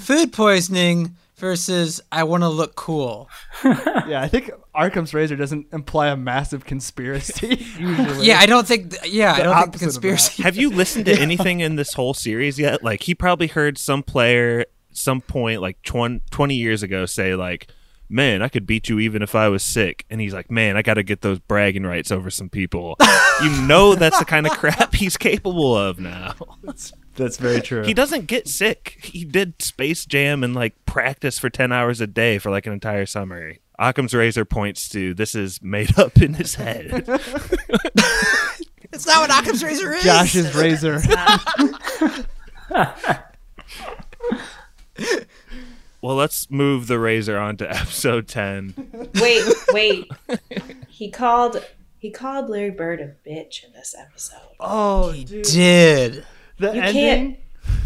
Food 0.00 0.32
poisoning 0.32 1.16
versus 1.36 2.00
I 2.12 2.24
want 2.24 2.42
to 2.42 2.48
look 2.48 2.74
cool. 2.74 3.28
Yeah, 3.64 4.20
I 4.22 4.28
think 4.28 4.50
Occam's 4.74 5.14
razor 5.14 5.36
doesn't 5.36 5.66
imply 5.72 6.08
a 6.08 6.16
massive 6.16 6.64
conspiracy. 6.64 7.66
Usually, 7.78 8.26
Yeah, 8.26 8.38
I 8.38 8.46
don't 8.46 8.66
think. 8.66 8.94
Yeah, 9.04 9.32
I 9.32 9.42
don't 9.42 9.58
think 9.60 9.72
the 9.72 9.78
conspiracy. 9.78 10.42
Have 10.42 10.56
you 10.56 10.70
listened 10.70 11.06
to 11.06 11.18
anything 11.18 11.60
in 11.60 11.76
this 11.76 11.94
whole 11.94 12.14
series 12.14 12.58
yet? 12.58 12.82
Like 12.84 13.02
he 13.02 13.14
probably 13.14 13.46
heard 13.46 13.78
some 13.78 14.02
player 14.02 14.66
some 14.92 15.20
point 15.20 15.60
like 15.60 15.80
20, 15.82 16.20
20 16.30 16.54
years 16.54 16.82
ago 16.82 17.06
say 17.06 17.34
like, 17.34 17.68
"Man, 18.10 18.42
I 18.42 18.48
could 18.48 18.66
beat 18.66 18.88
you 18.88 18.98
even 18.98 19.22
if 19.22 19.34
I 19.34 19.48
was 19.48 19.64
sick." 19.64 20.04
And 20.10 20.20
he's 20.20 20.34
like, 20.34 20.50
"Man, 20.50 20.76
I 20.76 20.82
got 20.82 20.94
to 20.94 21.02
get 21.02 21.20
those 21.22 21.38
bragging 21.38 21.84
rights 21.84 22.10
over 22.10 22.30
some 22.30 22.48
people." 22.48 22.96
you 23.42 23.62
know 23.62 23.94
that's 23.94 24.18
the 24.18 24.24
kind 24.24 24.46
of 24.46 24.52
crap 24.52 24.94
he's 24.94 25.16
capable 25.16 25.76
of 25.76 25.98
now. 25.98 26.34
that's 27.16 27.36
very 27.36 27.60
true. 27.60 27.84
He 27.84 27.94
doesn't 27.94 28.26
get 28.26 28.48
sick. 28.48 28.98
He 29.02 29.24
did 29.24 29.62
Space 29.62 30.04
Jam 30.04 30.44
and 30.44 30.54
like 30.54 30.74
practice 30.84 31.38
for 31.38 31.48
10 31.48 31.72
hours 31.72 32.00
a 32.00 32.06
day 32.06 32.38
for 32.38 32.50
like 32.50 32.66
an 32.66 32.72
entire 32.72 33.06
summer. 33.06 33.54
Occam's 33.78 34.12
razor 34.12 34.44
points 34.44 34.88
to 34.90 35.14
this 35.14 35.34
is 35.34 35.62
made 35.62 35.98
up 35.98 36.20
in 36.20 36.34
his 36.34 36.56
head. 36.56 37.04
It's 38.92 39.06
not 39.06 39.20
what 39.20 39.30
Occam's 39.30 39.62
razor 39.62 39.92
is. 39.92 40.02
Josh's 40.02 40.54
razor. 40.54 41.00
well, 46.02 46.16
let's 46.16 46.50
move 46.50 46.86
the 46.86 46.98
razor 46.98 47.38
on 47.38 47.56
to 47.58 47.70
episode 47.70 48.28
10. 48.28 49.10
Wait, 49.20 49.44
wait. 49.72 50.10
he 50.88 51.10
called 51.10 51.64
he 51.98 52.10
called 52.10 52.48
Larry 52.48 52.70
Bird 52.70 53.00
a 53.00 53.28
bitch 53.28 53.62
in 53.64 53.72
this 53.72 53.94
episode. 53.98 54.38
Oh, 54.58 55.10
He 55.12 55.24
dude. 55.24 55.44
did. 55.44 56.26
the 56.58 56.72
You 56.74 56.80
ending. 56.80 56.92
can't 56.92 57.38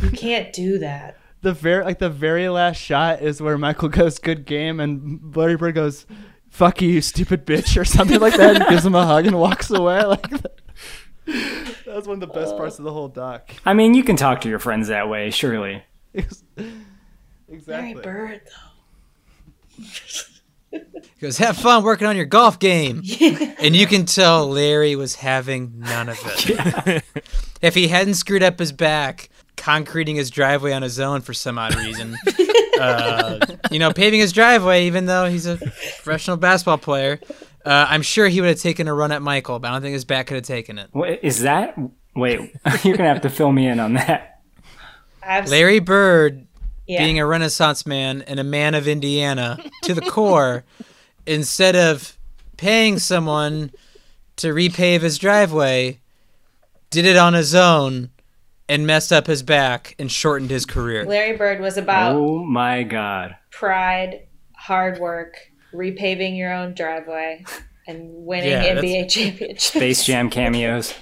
you 0.03 0.11
can't 0.11 0.53
do 0.53 0.79
that. 0.79 1.19
the 1.43 1.53
very 1.53 1.85
like 1.85 1.99
the 1.99 2.11
very 2.11 2.49
last 2.49 2.77
shot 2.77 3.21
is 3.23 3.41
where 3.43 3.59
Michael 3.59 3.89
goes 3.89 4.19
good 4.19 4.45
game 4.47 4.79
and 4.81 5.35
Larry 5.37 5.57
Bird 5.57 5.75
goes 5.75 6.07
fuck 6.49 6.81
you, 6.81 6.89
you 6.89 7.01
stupid 7.01 7.45
bitch 7.45 7.77
or 7.81 7.85
something 7.85 8.21
like 8.21 8.37
that 8.37 8.55
and 8.57 8.69
gives 8.69 8.87
him 8.87 8.95
a 8.95 9.05
hug 9.05 9.27
and 9.27 9.39
walks 9.39 9.71
away 9.71 10.03
like 10.05 10.29
that. 10.31 10.61
that 11.27 11.97
was 11.97 12.07
one 12.07 12.15
of 12.23 12.29
the 12.29 12.33
best 12.33 12.55
oh. 12.55 12.57
parts 12.57 12.79
of 12.79 12.85
the 12.85 12.93
whole 12.93 13.09
doc. 13.09 13.51
I 13.67 13.75
mean, 13.75 13.95
you 13.95 14.05
can 14.05 14.15
talk 14.15 14.41
to 14.43 14.49
your 14.49 14.61
friends 14.61 14.87
that 14.89 15.09
way, 15.09 15.31
surely. 15.31 15.83
Exactly. 17.55 17.95
Larry 17.95 18.03
Bird 18.03 18.41
though. 19.79 19.85
He 20.73 21.21
goes, 21.21 21.39
have 21.39 21.57
fun 21.57 21.85
working 21.85 22.09
on 22.09 22.17
your 22.17 22.25
golf 22.25 22.59
game. 22.59 23.03
though. 23.05 23.55
And 23.61 23.77
you 23.77 23.87
can 23.87 24.05
tell 24.07 24.49
Larry 24.49 24.97
was 24.97 25.15
having 25.15 25.79
none 25.79 26.09
of 26.09 26.19
it. 26.25 27.05
if 27.63 27.75
he 27.77 27.87
hadn't 27.89 28.15
screwed 28.15 28.43
up 28.43 28.59
his 28.59 28.73
back, 28.73 29.31
concreting 29.57 30.17
his 30.17 30.31
driveway 30.31 30.73
on 30.73 30.83
his 30.83 30.99
own 30.99 31.21
for 31.21 31.33
some 31.33 31.57
odd 31.59 31.77
reason, 31.77 32.17
uh, 32.81 33.39
you 33.71 33.79
know, 33.79 33.93
paving 33.93 34.19
his 34.21 34.33
driveway, 34.33 34.87
even 34.87 35.07
though 35.07 35.27
he's 35.27 35.47
a 35.47 35.57
professional 35.57 36.37
basketball 36.37 36.79
player, 36.79 37.21
uh, 37.65 37.87
I'm 37.89 38.03
sure 38.03 38.27
he 38.29 38.41
would 38.41 38.51
have 38.51 38.61
taken 38.61 38.89
a 38.89 38.93
run 38.95 39.13
at 39.13 39.23
Michael, 39.23 39.61
but 39.61 39.69
I 39.69 39.73
don't 39.73 39.83
think 39.83 39.95
his 39.95 40.05
back 40.05 40.27
could 40.27 40.35
have 40.35 40.45
taken 40.45 40.79
it. 40.79 40.91
Wait, 40.93 41.21
is 41.23 41.41
that? 41.43 41.79
Wait, 42.17 42.53
you're 42.83 42.97
gonna 42.97 43.09
have 43.09 43.23
to 43.23 43.31
fill 43.31 43.53
me 43.53 43.69
in 43.69 43.79
on 43.81 43.95
that. 43.95 44.43
Abs- 45.23 45.51
Larry 45.51 45.79
Bird, 45.79 46.47
yeah. 46.87 47.03
being 47.05 47.19
a 47.19 47.27
Renaissance 47.27 47.87
man 47.87 48.23
and 48.23 48.39
a 48.41 48.45
man 48.45 48.75
of 48.75 48.87
Indiana 48.89 49.59
to 49.83 49.95
the 49.95 50.01
core, 50.03 50.65
instead 51.27 51.77
of 51.77 52.17
paying 52.57 52.99
someone 52.99 53.71
to 54.37 54.49
repave 54.49 55.01
his 55.01 55.19
driveway, 55.19 56.01
did 56.91 57.05
it 57.07 57.17
on 57.17 57.35
his 57.35 57.55
own 57.55 58.11
and 58.69 58.87
messed 58.87 59.13
up 59.13 59.27
his 59.27 59.43
back 59.43 59.95
and 59.99 60.11
shortened 60.11 60.51
his 60.51 60.65
career. 60.65 61.05
Larry 61.05 61.37
Bird 61.37 61.61
was 61.61 61.77
about 61.77 62.17
Oh 62.17 62.45
my 62.45 62.83
god. 62.83 63.37
pride, 63.51 64.27
hard 64.57 64.99
work, 64.99 65.35
repaving 65.73 66.37
your 66.37 66.53
own 66.53 66.73
driveway, 66.75 67.45
and 67.87 68.09
winning 68.27 68.51
Yeah, 68.51 68.75
NBA 68.75 69.11
championships. 69.11 69.65
Space 69.65 70.05
Jam 70.05 70.31
cameos. 70.31 70.95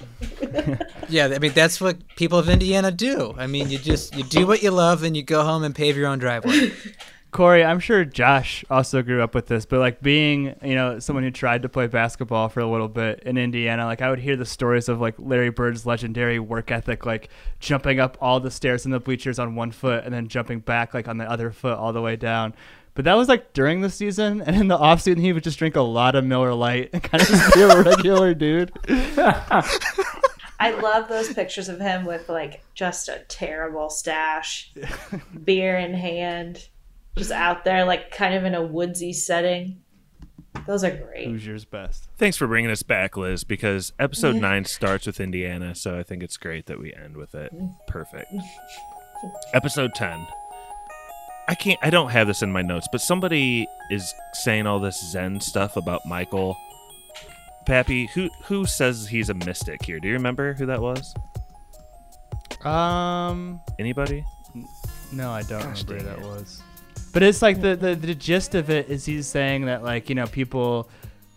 Yeah, 1.09 1.27
I 1.27 1.39
mean 1.39 1.53
that's 1.53 1.79
what 1.79 1.97
people 2.15 2.39
of 2.39 2.49
Indiana 2.49 2.91
do. 2.91 3.35
I 3.37 3.47
mean, 3.47 3.69
you 3.69 3.77
just 3.77 4.15
you 4.15 4.23
do 4.23 4.47
what 4.47 4.63
you 4.63 4.71
love 4.71 5.03
and 5.03 5.15
you 5.15 5.23
go 5.23 5.43
home 5.43 5.63
and 5.63 5.73
pave 5.75 5.97
your 5.97 6.07
own 6.07 6.19
driveway. 6.19 6.71
Corey, 7.31 7.65
I'm 7.65 7.79
sure 7.79 8.05
Josh 8.05 8.63
also 8.69 9.01
grew 9.01 9.23
up 9.23 9.33
with 9.33 9.47
this, 9.47 9.65
but 9.65 9.79
like 9.79 10.01
being, 10.01 10.55
you 10.61 10.75
know, 10.75 10.99
someone 10.99 11.23
who 11.23 11.31
tried 11.31 11.63
to 11.63 11.69
play 11.69 11.87
basketball 11.87 12.47
for 12.47 12.59
a 12.59 12.67
little 12.69 12.87
bit 12.87 13.23
in 13.25 13.39
Indiana, 13.39 13.85
like 13.85 14.03
I 14.03 14.11
would 14.11 14.19
hear 14.19 14.35
the 14.35 14.45
stories 14.45 14.87
of 14.87 15.01
like 15.01 15.15
Larry 15.17 15.49
Bird's 15.49 15.83
legendary 15.83 16.37
work 16.37 16.69
ethic, 16.69 17.07
like 17.07 17.29
jumping 17.59 17.99
up 17.99 18.19
all 18.21 18.39
the 18.39 18.51
stairs 18.51 18.85
in 18.85 18.91
the 18.91 18.99
bleachers 18.99 19.39
on 19.39 19.55
one 19.55 19.71
foot 19.71 20.03
and 20.03 20.13
then 20.13 20.27
jumping 20.27 20.59
back 20.59 20.93
like 20.93 21.07
on 21.07 21.17
the 21.17 21.27
other 21.27 21.49
foot 21.49 21.75
all 21.75 21.91
the 21.91 22.01
way 22.01 22.15
down. 22.15 22.53
But 22.95 23.05
that 23.05 23.15
was 23.15 23.27
like 23.27 23.53
during 23.53 23.81
the 23.81 23.89
season, 23.89 24.41
and 24.41 24.55
in 24.55 24.67
the 24.67 24.77
off 24.77 25.01
season, 25.01 25.21
he 25.21 25.33
would 25.33 25.43
just 25.43 25.57
drink 25.57 25.75
a 25.75 25.81
lot 25.81 26.15
of 26.15 26.23
Miller 26.23 26.53
Lite 26.53 26.91
and 26.93 27.01
kind 27.01 27.21
of 27.21 27.27
just 27.27 27.53
be 27.53 27.61
a 27.61 27.81
regular 27.83 28.33
dude. 28.35 28.71
I 28.87 30.71
love 30.79 31.09
those 31.09 31.33
pictures 31.33 31.69
of 31.69 31.79
him 31.79 32.05
with 32.05 32.29
like 32.29 32.63
just 32.75 33.09
a 33.09 33.23
terrible 33.27 33.89
stash, 33.89 34.71
beer 35.43 35.77
in 35.77 35.93
hand, 35.93 36.67
just 37.17 37.31
out 37.31 37.65
there, 37.65 37.83
like 37.85 38.11
kind 38.11 38.35
of 38.35 38.45
in 38.45 38.53
a 38.53 38.61
woodsy 38.61 39.11
setting. 39.11 39.81
Those 40.67 40.83
are 40.83 40.91
great. 40.95 41.27
Hoosiers 41.27 41.65
best. 41.65 42.07
Thanks 42.17 42.37
for 42.37 42.45
bringing 42.47 42.69
us 42.69 42.83
back, 42.83 43.17
Liz, 43.17 43.43
because 43.43 43.91
episode 43.97 44.35
nine 44.41 44.65
starts 44.65 45.07
with 45.07 45.19
Indiana, 45.19 45.73
so 45.73 45.97
I 45.97 46.03
think 46.03 46.21
it's 46.21 46.37
great 46.37 46.67
that 46.67 46.79
we 46.79 46.93
end 46.93 47.17
with 47.17 47.33
it. 47.33 47.51
Mm. 47.53 47.73
Perfect. 47.87 48.31
episode 49.53 49.95
10. 49.95 50.25
I 51.47 51.55
can't, 51.55 51.79
I 51.81 51.89
don't 51.89 52.09
have 52.09 52.27
this 52.27 52.41
in 52.41 52.51
my 52.51 52.61
notes, 52.61 52.87
but 52.91 53.01
somebody 53.01 53.67
is 53.89 54.13
saying 54.33 54.65
all 54.65 54.79
this 54.79 54.99
Zen 55.11 55.41
stuff 55.41 55.75
about 55.77 56.05
Michael. 56.05 56.55
Pappy, 57.65 58.07
who 58.07 58.29
who 58.43 58.65
says 58.65 59.07
he's 59.07 59.29
a 59.29 59.33
mystic 59.33 59.83
here? 59.85 59.99
Do 59.99 60.07
you 60.07 60.13
remember 60.15 60.53
who 60.53 60.65
that 60.65 60.81
was? 60.81 61.13
Um, 62.65 63.59
Anybody? 63.79 64.25
No, 65.11 65.31
I 65.31 65.43
don't 65.43 65.61
Gosh 65.63 65.83
remember 65.83 66.11
who 66.11 66.15
dang 66.15 66.21
that 66.21 66.37
was. 66.37 66.61
But 67.13 67.23
it's 67.23 67.41
like 67.41 67.61
the, 67.61 67.75
the 67.75 67.95
the 67.95 68.15
gist 68.15 68.55
of 68.55 68.69
it 68.69 68.89
is 68.89 69.05
he's 69.05 69.27
saying 69.27 69.65
that 69.65 69.83
like 69.83 70.09
you 70.09 70.15
know 70.15 70.25
people 70.27 70.89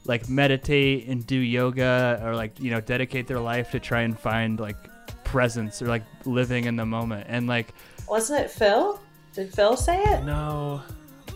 like 0.04 0.28
meditate 0.28 1.06
and 1.08 1.26
do 1.26 1.36
yoga 1.36 2.20
or 2.24 2.34
like 2.34 2.58
you 2.58 2.70
know 2.70 2.80
dedicate 2.80 3.26
their 3.26 3.40
life 3.40 3.70
to 3.72 3.80
try 3.80 4.02
and 4.02 4.18
find 4.18 4.58
like 4.58 4.76
presence 5.24 5.82
or 5.82 5.86
like 5.86 6.02
living 6.24 6.64
in 6.64 6.76
the 6.76 6.86
moment 6.86 7.26
and 7.28 7.46
like 7.46 7.74
Wasn't 8.08 8.40
it 8.40 8.50
Phil? 8.50 9.00
Did 9.36 9.52
Phil 9.54 9.76
say 9.76 10.02
it? 10.02 10.24
No. 10.24 10.82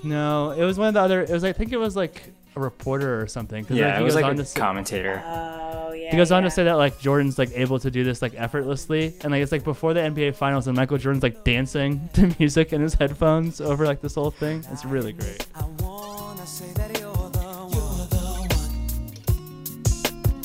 no 0.03 0.51
it 0.53 0.65
was 0.65 0.79
one 0.79 0.89
of 0.89 0.95
the 0.95 1.01
other 1.01 1.21
it 1.23 1.31
was 1.31 1.45
I 1.45 1.53
think 1.53 1.73
it 1.73 1.77
was 1.77 1.95
like 1.95 2.33
a 2.57 2.61
reporter 2.61 3.21
or 3.21 3.27
something. 3.29 3.65
Yeah, 3.71 3.97
he 3.97 4.01
it 4.01 4.05
was 4.05 4.15
goes 4.15 4.23
like 4.23 4.31
on 4.31 4.35
a 4.35 4.39
to 4.39 4.45
say- 4.45 4.59
commentator. 4.61 5.23
Oh 5.25 5.93
yeah. 5.93 6.11
He 6.11 6.17
goes 6.17 6.33
on 6.33 6.43
to 6.45 6.51
say 6.51 6.65
that 6.65 6.75
like 6.79 6.99
Jordan's 6.99 7.39
like 7.39 7.51
able 7.55 7.79
to 7.79 7.91
do 7.91 8.03
this 8.03 8.23
like 8.23 8.33
effortlessly, 8.37 9.15
and 9.21 9.31
like 9.33 9.43
it's 9.43 9.53
like 9.53 9.63
before 9.65 9.93
the 9.95 10.01
NBA 10.01 10.35
Finals, 10.35 10.67
and 10.67 10.77
Michael 10.77 10.99
Jordan's 10.99 11.23
like 11.23 11.45
dancing 11.45 12.09
to 12.15 12.35
music 12.39 12.73
in 12.73 12.81
his 12.81 12.95
headphones 12.95 13.61
over 13.61 13.85
like 13.87 14.01
this 14.01 14.15
whole 14.17 14.31
thing. 14.33 14.65
It's 14.73 14.85
really 14.85 15.13
great. 15.13 15.47
I 15.55 15.65
wanna 15.83 16.47
say 16.47 16.73
that 16.73 16.99
you're 16.99 17.13
the 17.13 17.39
one. 17.39 17.71
You're 17.71 18.07
the 18.09 18.17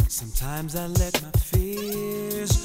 one. 0.02 0.10
Sometimes 0.10 0.76
I 0.76 0.88
let 0.88 1.24
my 1.24 1.32
fears 1.39 2.52
overrule. 2.52 2.64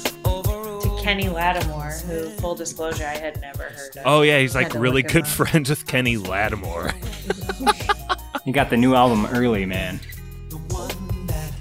Kenny 1.11 1.27
Lattimore, 1.27 1.91
who, 2.07 2.29
full 2.29 2.55
disclosure, 2.55 3.03
I 3.03 3.17
had 3.17 3.41
never 3.41 3.63
heard 3.63 3.97
of. 3.97 4.03
Oh 4.05 4.21
yeah, 4.21 4.39
he's 4.39 4.55
like 4.55 4.73
really 4.73 5.03
good 5.03 5.23
up. 5.23 5.27
friends 5.27 5.69
with 5.69 5.85
Kenny 5.85 6.15
Lattimore. 6.15 6.91
He 8.45 8.51
got 8.51 8.69
the 8.71 8.77
new 8.77 8.95
album 8.95 9.27
early, 9.27 9.65
man. 9.67 9.99
The 10.49 10.57
one 10.57 11.27
that 11.27 11.51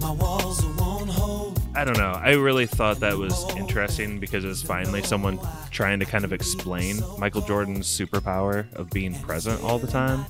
my 0.00 0.10
walls 0.10 0.62
won't 0.76 1.08
hold. 1.08 1.58
I 1.74 1.84
don't 1.84 1.96
know. 1.96 2.10
I 2.12 2.32
really 2.32 2.66
thought 2.66 3.00
that 3.00 3.16
was 3.16 3.48
interesting 3.56 4.18
because 4.18 4.44
it 4.44 4.48
was 4.48 4.62
finally 4.62 5.02
someone 5.02 5.38
trying 5.70 5.98
to 6.00 6.04
kind 6.04 6.24
of 6.26 6.34
explain 6.34 7.00
Michael 7.16 7.40
Jordan's 7.40 7.86
superpower 7.86 8.70
of 8.74 8.90
being 8.90 9.14
present 9.20 9.62
all 9.62 9.78
the 9.78 9.86
time. 9.86 10.26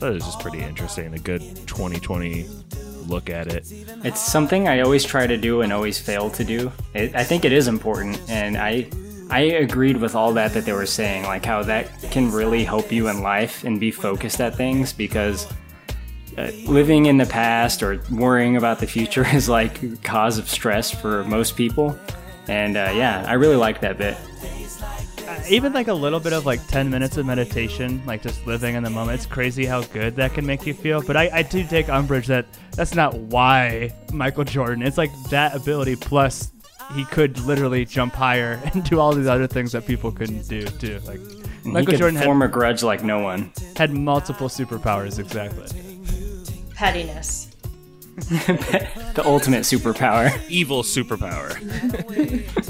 That 0.00 0.14
is 0.14 0.24
just 0.24 0.40
pretty 0.40 0.60
interesting. 0.60 1.12
A 1.12 1.18
good 1.18 1.42
2020 1.66 2.46
look 3.08 3.30
at 3.30 3.46
it. 3.46 3.64
It's 4.04 4.20
something 4.20 4.68
I 4.68 4.80
always 4.80 5.04
try 5.04 5.26
to 5.26 5.36
do 5.36 5.62
and 5.62 5.72
always 5.72 5.98
fail 5.98 6.30
to 6.30 6.44
do. 6.44 6.72
It, 6.94 7.14
I 7.14 7.24
think 7.24 7.44
it 7.44 7.52
is 7.52 7.68
important, 7.68 8.20
and 8.28 8.56
I 8.56 8.88
I 9.30 9.40
agreed 9.40 9.96
with 9.96 10.14
all 10.14 10.34
that 10.34 10.52
that 10.52 10.64
they 10.66 10.72
were 10.72 10.86
saying, 10.86 11.24
like 11.24 11.44
how 11.44 11.62
that 11.62 11.88
can 12.10 12.30
really 12.30 12.64
help 12.64 12.92
you 12.92 13.08
in 13.08 13.22
life 13.22 13.64
and 13.64 13.80
be 13.80 13.90
focused 13.90 14.40
at 14.40 14.56
things 14.56 14.92
because 14.92 15.50
uh, 16.36 16.50
living 16.66 17.06
in 17.06 17.16
the 17.16 17.26
past 17.26 17.82
or 17.82 18.02
worrying 18.10 18.56
about 18.56 18.78
the 18.78 18.86
future 18.86 19.26
is 19.34 19.48
like 19.48 20.02
cause 20.02 20.38
of 20.38 20.48
stress 20.48 20.90
for 20.90 21.24
most 21.24 21.56
people. 21.56 21.98
And 22.48 22.76
uh, 22.76 22.92
yeah, 22.94 23.24
I 23.26 23.34
really 23.34 23.56
like 23.56 23.80
that 23.80 23.98
bit. 23.98 24.16
Uh, 25.28 25.40
even 25.48 25.72
like 25.72 25.88
a 25.88 25.92
little 25.94 26.18
bit 26.20 26.32
of 26.32 26.44
like 26.46 26.64
10 26.68 26.90
minutes 26.90 27.16
of 27.16 27.24
meditation 27.26 28.02
like 28.06 28.22
just 28.22 28.44
living 28.46 28.74
in 28.74 28.82
the 28.82 28.90
moment 28.90 29.14
it's 29.16 29.26
crazy 29.26 29.64
how 29.64 29.82
good 29.82 30.16
that 30.16 30.32
can 30.34 30.44
make 30.44 30.66
you 30.66 30.74
feel 30.74 31.00
but 31.02 31.16
i, 31.16 31.30
I 31.32 31.42
do 31.42 31.64
take 31.66 31.88
umbrage 31.88 32.26
that 32.26 32.46
that's 32.72 32.94
not 32.94 33.14
why 33.14 33.94
michael 34.12 34.44
jordan 34.44 34.82
it's 34.82 34.98
like 34.98 35.10
that 35.30 35.54
ability 35.54 35.96
plus 35.96 36.50
he 36.94 37.04
could 37.04 37.38
literally 37.40 37.84
jump 37.84 38.14
higher 38.14 38.60
and 38.74 38.82
do 38.84 38.98
all 38.98 39.12
these 39.14 39.28
other 39.28 39.46
things 39.46 39.72
that 39.72 39.86
people 39.86 40.10
couldn't 40.10 40.48
do 40.48 40.62
too 40.66 40.98
like 41.06 41.20
And 41.64 41.72
michael 41.72 41.80
he 41.80 41.86
could 41.86 41.98
jordan 41.98 42.16
had, 42.16 42.24
form 42.24 42.42
a 42.42 42.48
grudge 42.48 42.82
like 42.82 43.04
no 43.04 43.20
one. 43.20 43.52
had 43.76 43.92
multiple 43.92 44.48
superpowers 44.48 45.18
exactly 45.18 45.68
Pettiness. 46.74 47.48
the 48.16 49.22
ultimate 49.24 49.60
superpower. 49.62 50.30
Evil 50.50 50.82
superpower. 50.82 51.52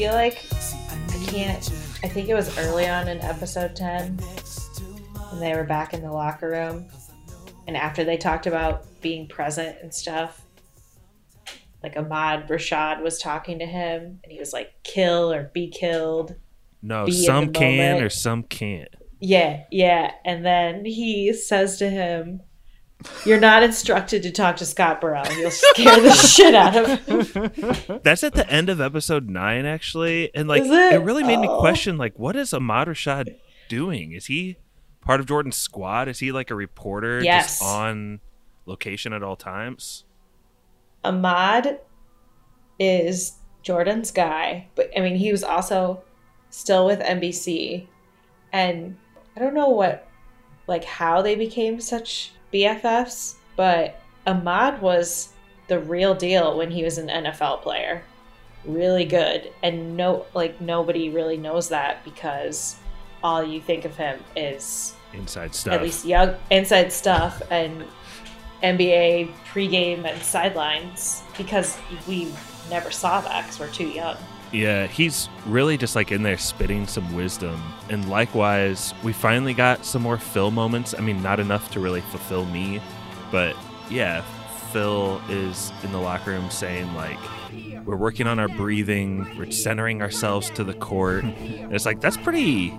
feel 0.00 0.14
like 0.14 0.42
I 1.10 1.24
can't. 1.26 1.70
I 2.02 2.08
think 2.08 2.30
it 2.30 2.34
was 2.34 2.56
early 2.56 2.88
on 2.88 3.06
in 3.06 3.20
episode 3.20 3.76
10 3.76 4.16
when 5.28 5.40
they 5.40 5.54
were 5.54 5.64
back 5.64 5.92
in 5.92 6.00
the 6.00 6.10
locker 6.10 6.48
room. 6.48 6.86
And 7.66 7.76
after 7.76 8.02
they 8.02 8.16
talked 8.16 8.46
about 8.46 8.86
being 9.02 9.28
present 9.28 9.76
and 9.82 9.92
stuff, 9.92 10.40
like 11.82 11.98
Ahmad 11.98 12.48
Rashad 12.48 13.02
was 13.02 13.18
talking 13.18 13.58
to 13.58 13.66
him 13.66 14.20
and 14.24 14.32
he 14.32 14.38
was 14.38 14.54
like, 14.54 14.72
kill 14.84 15.30
or 15.30 15.50
be 15.52 15.68
killed. 15.68 16.34
No, 16.80 17.04
Be 17.04 17.12
some 17.12 17.52
can 17.52 17.76
moment. 17.76 18.02
or 18.02 18.08
some 18.08 18.42
can't. 18.44 18.88
Yeah, 19.20 19.64
yeah. 19.70 20.12
And 20.24 20.46
then 20.46 20.86
he 20.86 21.34
says 21.34 21.76
to 21.76 21.90
him, 21.90 22.40
You're 23.24 23.40
not 23.40 23.62
instructed 23.62 24.22
to 24.24 24.30
talk 24.30 24.56
to 24.56 24.66
Scott 24.66 25.00
Burrell. 25.00 25.24
You'll 25.36 25.50
scare 25.50 26.00
the 26.00 26.10
shit 26.14 26.54
out 26.54 26.76
of 26.76 27.00
him. 27.34 28.00
That's 28.02 28.22
at 28.24 28.34
the 28.34 28.48
end 28.50 28.68
of 28.68 28.80
episode 28.80 29.28
nine, 29.28 29.64
actually, 29.66 30.34
and 30.34 30.48
like 30.48 30.62
Is 30.62 30.70
it? 30.70 31.00
really 31.02 31.22
made 31.24 31.38
me 31.38 31.48
Oh. 31.48 31.60
question, 31.60 31.96
like, 31.98 32.18
what 32.18 32.36
is 32.36 32.52
Ahmad 32.52 32.88
Rashad 32.88 33.34
doing? 33.68 34.12
Is 34.12 34.26
he 34.26 34.56
part 35.00 35.20
of 35.20 35.26
Jordan's 35.26 35.56
squad? 35.56 36.08
Is 36.08 36.18
he 36.18 36.30
like 36.32 36.50
a 36.50 36.54
reporter 36.54 37.22
Yes. 37.22 37.58
just 37.58 37.62
on 37.62 38.20
location 38.66 39.12
at 39.14 39.22
all 39.22 39.36
times? 39.36 40.04
Ahmad 41.02 41.80
is 42.78 43.32
Jordan's 43.62 44.10
guy, 44.10 44.68
but 44.74 44.90
I 44.96 45.00
mean, 45.00 45.16
he 45.16 45.32
was 45.32 45.42
also 45.44 46.02
still 46.50 46.86
with 46.86 47.00
NBC. 47.00 47.86
And 48.52 48.96
I 49.36 49.40
don't 49.40 49.54
know 49.54 49.68
what, 49.70 50.06
like, 50.66 50.84
how 50.84 51.22
they 51.22 51.34
became 51.34 51.80
such 51.80 52.32
BFFs, 52.52 53.34
but 53.56 54.00
Ahmad 54.26 54.80
was 54.80 55.30
the 55.68 55.78
real 55.78 56.14
deal 56.14 56.56
when 56.56 56.70
he 56.70 56.82
was 56.84 56.98
an 56.98 57.08
NFL 57.08 57.62
player. 57.62 58.02
Really 58.64 59.04
good. 59.04 59.52
And 59.62 59.96
no, 59.96 60.26
like, 60.34 60.60
nobody 60.60 61.10
really 61.10 61.36
knows 61.36 61.68
that 61.68 62.04
because 62.04 62.76
all 63.22 63.42
you 63.42 63.60
think 63.60 63.84
of 63.84 63.96
him 63.96 64.18
is 64.36 64.94
Inside 65.12 65.54
stuff. 65.54 65.74
at 65.74 65.82
least 65.82 66.04
young 66.04 66.34
inside 66.50 66.92
stuff 66.92 67.42
and 67.50 67.84
NBA 68.62 69.32
pregame 69.52 70.04
and 70.04 70.20
sidelines 70.22 71.22
because 71.36 71.76
we 72.06 72.32
never 72.68 72.90
saw 72.90 73.20
that 73.20 73.44
because 73.44 73.58
we're 73.60 73.70
too 73.72 73.88
young. 73.88 74.16
Yeah, 74.52 74.86
he's 74.88 75.28
really 75.46 75.76
just 75.76 75.94
like 75.94 76.10
in 76.10 76.22
there 76.24 76.38
spitting 76.38 76.86
some 76.86 77.14
wisdom. 77.14 77.62
And 77.88 78.08
likewise, 78.08 78.92
we 79.04 79.12
finally 79.12 79.54
got 79.54 79.84
some 79.84 80.02
more 80.02 80.18
Phil 80.18 80.50
moments. 80.50 80.94
I 80.96 81.00
mean, 81.00 81.22
not 81.22 81.38
enough 81.38 81.70
to 81.72 81.80
really 81.80 82.00
fulfill 82.00 82.44
me, 82.46 82.80
but 83.30 83.54
yeah, 83.88 84.22
Phil 84.72 85.20
is 85.28 85.72
in 85.84 85.92
the 85.92 85.98
locker 85.98 86.30
room 86.32 86.50
saying 86.50 86.92
like, 86.94 87.18
"We're 87.84 87.96
working 87.96 88.26
on 88.26 88.38
our 88.40 88.48
breathing. 88.48 89.28
We're 89.38 89.50
centering 89.52 90.02
ourselves 90.02 90.50
to 90.50 90.64
the 90.64 90.74
court." 90.74 91.24
And 91.24 91.72
it's 91.72 91.86
like 91.86 92.00
that's 92.00 92.16
pretty 92.16 92.72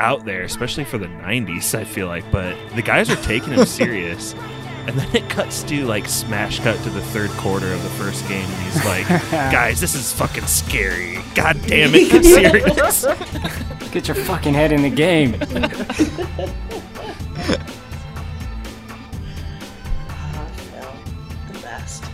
out 0.00 0.24
there, 0.24 0.42
especially 0.42 0.84
for 0.84 0.98
the 0.98 1.08
'90s. 1.08 1.74
I 1.74 1.84
feel 1.84 2.08
like, 2.08 2.30
but 2.30 2.56
the 2.74 2.82
guys 2.82 3.10
are 3.10 3.16
taking 3.16 3.54
him 3.54 3.64
serious. 3.66 4.34
And 4.86 4.98
then 4.98 5.14
it 5.14 5.28
cuts 5.30 5.62
to 5.64 5.84
like 5.86 6.06
smash 6.06 6.58
cut 6.60 6.82
to 6.82 6.90
the 6.90 7.02
third 7.02 7.30
quarter 7.30 7.72
of 7.72 7.82
the 7.82 7.88
first 7.90 8.26
game, 8.28 8.44
and 8.44 8.62
he's 8.64 8.84
like, 8.84 9.06
"Guys, 9.30 9.80
this 9.80 9.94
is 9.94 10.12
fucking 10.12 10.46
scary. 10.46 11.18
God 11.34 11.60
damn 11.66 11.94
it, 11.94 12.10
get 12.10 12.24
serious." 12.24 13.06
Get 13.92 14.06
your 14.06 14.14
fucking 14.14 14.54
head 14.54 14.70
in 14.70 14.82
the 14.82 14.90
game. 14.90 15.32
Phil, 15.32 16.48
the 21.52 21.58
best. 21.60 22.04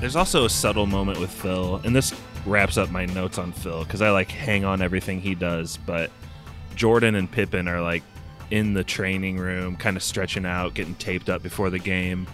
There's 0.00 0.16
also 0.16 0.44
a 0.44 0.50
subtle 0.50 0.86
moment 0.86 1.18
with 1.18 1.30
Phil, 1.30 1.80
and 1.84 1.94
this 1.96 2.14
wraps 2.46 2.76
up 2.76 2.90
my 2.90 3.06
notes 3.06 3.38
on 3.38 3.52
Phil 3.52 3.84
because 3.84 4.02
I 4.02 4.10
like 4.10 4.30
hang 4.30 4.64
on 4.64 4.82
everything 4.82 5.20
he 5.20 5.34
does. 5.34 5.76
But 5.78 6.10
Jordan 6.74 7.14
and 7.14 7.30
Pippen 7.30 7.68
are 7.68 7.80
like 7.80 8.02
in 8.50 8.74
the 8.74 8.84
training 8.84 9.38
room, 9.38 9.76
kind 9.76 9.96
of 9.96 10.02
stretching 10.02 10.44
out, 10.44 10.74
getting 10.74 10.94
taped 10.96 11.28
up 11.28 11.42
before 11.42 11.70
the 11.70 11.78
game. 11.78 12.26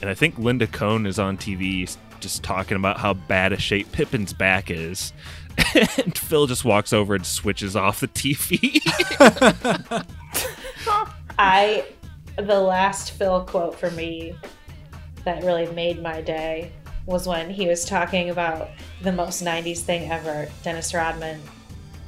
And 0.00 0.08
I 0.08 0.14
think 0.14 0.38
Linda 0.38 0.66
Cohn 0.66 1.06
is 1.06 1.18
on 1.18 1.36
TV 1.36 1.96
just 2.20 2.42
talking 2.42 2.76
about 2.76 2.98
how 2.98 3.14
bad 3.14 3.52
a 3.52 3.58
shape 3.58 3.90
Pippen's 3.92 4.32
back 4.32 4.70
is. 4.70 5.12
and 5.74 6.16
Phil 6.16 6.46
just 6.46 6.64
walks 6.64 6.92
over 6.92 7.14
and 7.14 7.26
switches 7.26 7.76
off 7.76 8.00
the 8.00 8.08
TV. 8.08 8.80
I, 11.38 11.84
the 12.36 12.60
last 12.60 13.12
Phil 13.12 13.44
quote 13.44 13.74
for 13.74 13.90
me 13.90 14.34
that 15.24 15.44
really 15.44 15.70
made 15.72 16.02
my 16.02 16.20
day 16.20 16.72
was 17.06 17.26
when 17.26 17.50
he 17.50 17.66
was 17.66 17.84
talking 17.84 18.30
about 18.30 18.68
the 19.02 19.12
most 19.12 19.42
90s 19.42 19.78
thing 19.78 20.10
ever 20.10 20.48
Dennis 20.62 20.92
Rodman 20.92 21.40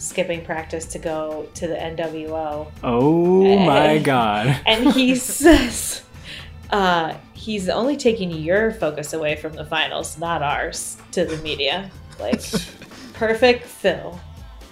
skipping 0.01 0.43
practice 0.45 0.87
to 0.87 0.99
go 0.99 1.47
to 1.55 1.69
the 1.69 1.75
NWO. 1.75 2.71
Oh 2.83 3.59
my 3.59 3.99
god. 3.99 4.61
And 4.67 4.93
he 4.93 5.15
says, 5.15 6.03
uh, 6.71 7.15
he's 7.35 7.69
only 7.69 7.97
taking 7.97 8.31
your 8.31 8.73
focus 8.73 9.13
away 9.13 9.37
from 9.37 9.53
the 9.53 9.65
finals, 9.65 10.19
not 10.19 10.43
ours, 10.43 10.97
to 11.13 11.25
the 11.25 11.37
media. 11.39 11.91
Like, 12.19 12.43
perfect 13.13 13.65
Phil. 13.67 14.19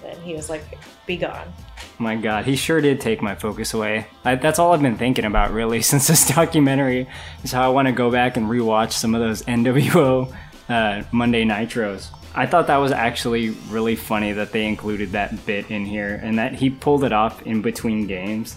And 0.05 0.19
he 0.23 0.35
was 0.35 0.49
like, 0.49 0.65
be 1.07 1.17
gone. 1.17 1.53
My 1.99 2.15
god, 2.15 2.45
he 2.45 2.57
sure 2.57 2.81
did 2.81 3.01
take 3.01 3.21
my 3.21 3.35
focus 3.35 3.75
away. 3.75 4.07
I, 4.25 4.37
that's 4.37 4.59
all 4.59 4.73
I've 4.73 4.81
been 4.81 4.97
thinking 4.97 5.25
about 5.25 5.53
really 5.53 5.83
since 5.91 6.07
this 6.07 6.27
documentary 6.27 7.07
is 7.45 7.53
how 7.53 7.65
I 7.65 7.69
want 7.69 7.87
to 7.87 7.93
go 7.93 8.11
back 8.11 8.37
and 8.37 8.47
rewatch 8.47 8.93
some 8.93 9.15
of 9.15 9.21
those 9.21 9.43
NWO 9.43 10.35
uh, 10.69 11.03
Monday 11.13 11.45
Nitros. 11.45 12.09
I 12.39 12.47
thought 12.47 12.69
that 12.69 12.77
was 12.77 12.93
actually 12.93 13.51
really 13.69 13.97
funny 13.97 14.31
that 14.31 14.53
they 14.53 14.65
included 14.65 15.11
that 15.11 15.45
bit 15.45 15.73
in 15.73 15.85
here 15.85 16.21
and 16.23 16.39
that 16.39 16.55
he 16.55 16.71
pulled 16.71 17.03
it 17.03 17.13
off 17.13 17.43
in 17.43 17.63
between 17.63 18.07
games. 18.07 18.57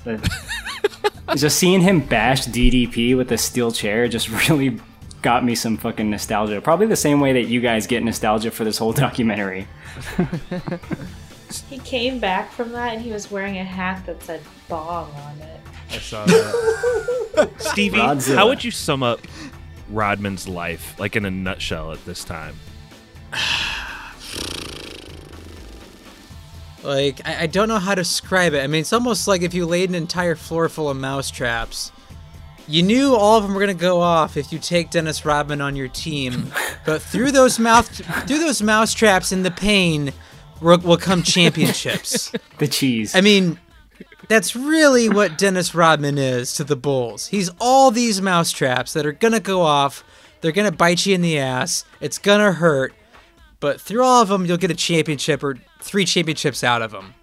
Just 1.35 1.57
seeing 1.57 1.81
him 1.81 1.99
bash 1.99 2.45
DDP 2.45 3.17
with 3.17 3.31
a 3.31 3.39
steel 3.39 3.71
chair 3.71 4.07
just 4.07 4.29
really 4.49 4.79
got 5.23 5.43
me 5.43 5.55
some 5.55 5.77
fucking 5.77 6.11
nostalgia. 6.11 6.61
Probably 6.61 6.85
the 6.85 6.95
same 6.95 7.21
way 7.21 7.33
that 7.33 7.45
you 7.45 7.59
guys 7.59 7.87
get 7.87 8.03
nostalgia 8.03 8.51
for 8.51 8.63
this 8.63 8.77
whole 8.77 8.93
documentary. 8.93 9.67
He 11.67 11.79
came 11.79 12.19
back 12.19 12.51
from 12.51 12.73
that 12.73 12.93
and 12.93 13.01
he 13.01 13.11
was 13.11 13.31
wearing 13.31 13.57
a 13.57 13.63
hat 13.63 14.05
that 14.05 14.21
said 14.21 14.41
bong 14.67 15.11
on 15.11 15.39
it. 15.39 15.59
I 15.89 15.97
saw 15.97 16.25
that. 16.25 17.49
Stevie, 17.57 17.97
Rodzilla. 17.97 18.35
how 18.35 18.47
would 18.47 18.63
you 18.63 18.71
sum 18.71 19.01
up 19.01 19.21
Rodman's 19.89 20.47
life, 20.47 20.99
like 20.99 21.15
in 21.15 21.25
a 21.25 21.31
nutshell, 21.31 21.91
at 21.91 22.05
this 22.05 22.23
time? 22.23 22.55
Like, 26.83 27.21
I, 27.25 27.43
I 27.43 27.47
don't 27.47 27.67
know 27.67 27.77
how 27.77 27.93
to 27.93 28.01
describe 28.01 28.53
it. 28.53 28.63
I 28.63 28.67
mean, 28.67 28.81
it's 28.81 28.93
almost 28.93 29.27
like 29.27 29.43
if 29.43 29.53
you 29.53 29.65
laid 29.65 29.89
an 29.89 29.95
entire 29.95 30.35
floor 30.35 30.67
full 30.67 30.89
of 30.89 30.97
mouse 30.97 31.29
traps. 31.29 31.91
You 32.67 32.83
knew 32.83 33.15
all 33.15 33.37
of 33.37 33.43
them 33.43 33.53
were 33.53 33.59
gonna 33.59 33.73
go 33.73 33.99
off 33.99 34.37
if 34.37 34.53
you 34.53 34.59
take 34.59 34.91
Dennis 34.91 35.25
Rodman 35.25 35.61
on 35.61 35.75
your 35.75 35.89
team, 35.89 36.51
but 36.85 37.01
through 37.01 37.31
those 37.31 37.59
mouth 37.59 37.87
through 38.27 38.39
those 38.39 38.61
mouse 38.61 38.93
traps 38.93 39.31
and 39.31 39.43
the 39.45 39.51
pain 39.51 40.13
will, 40.61 40.77
will 40.77 40.97
come 40.97 41.23
championships. 41.23 42.31
The 42.59 42.67
cheese. 42.67 43.15
I 43.15 43.21
mean, 43.21 43.59
that's 44.27 44.55
really 44.55 45.09
what 45.09 45.35
Dennis 45.35 45.73
Rodman 45.73 46.19
is 46.19 46.53
to 46.55 46.63
the 46.63 46.75
Bulls. 46.75 47.27
He's 47.27 47.49
all 47.59 47.89
these 47.89 48.21
mouse 48.21 48.51
traps 48.51 48.93
that 48.93 49.05
are 49.05 49.11
gonna 49.11 49.39
go 49.39 49.61
off. 49.63 50.03
They're 50.41 50.51
gonna 50.51 50.71
bite 50.71 51.05
you 51.07 51.15
in 51.15 51.21
the 51.23 51.39
ass. 51.39 51.85
It's 51.99 52.19
gonna 52.19 52.51
hurt, 52.51 52.93
but 53.61 53.79
through 53.79 54.03
all 54.03 54.21
of 54.21 54.27
them, 54.27 54.45
you'll 54.45 54.57
get 54.57 54.69
a 54.71 54.75
championship 54.75 55.41
or 55.41 55.57
three 55.79 56.03
championships 56.03 56.61
out 56.65 56.81
of 56.81 56.91
them. 56.91 57.13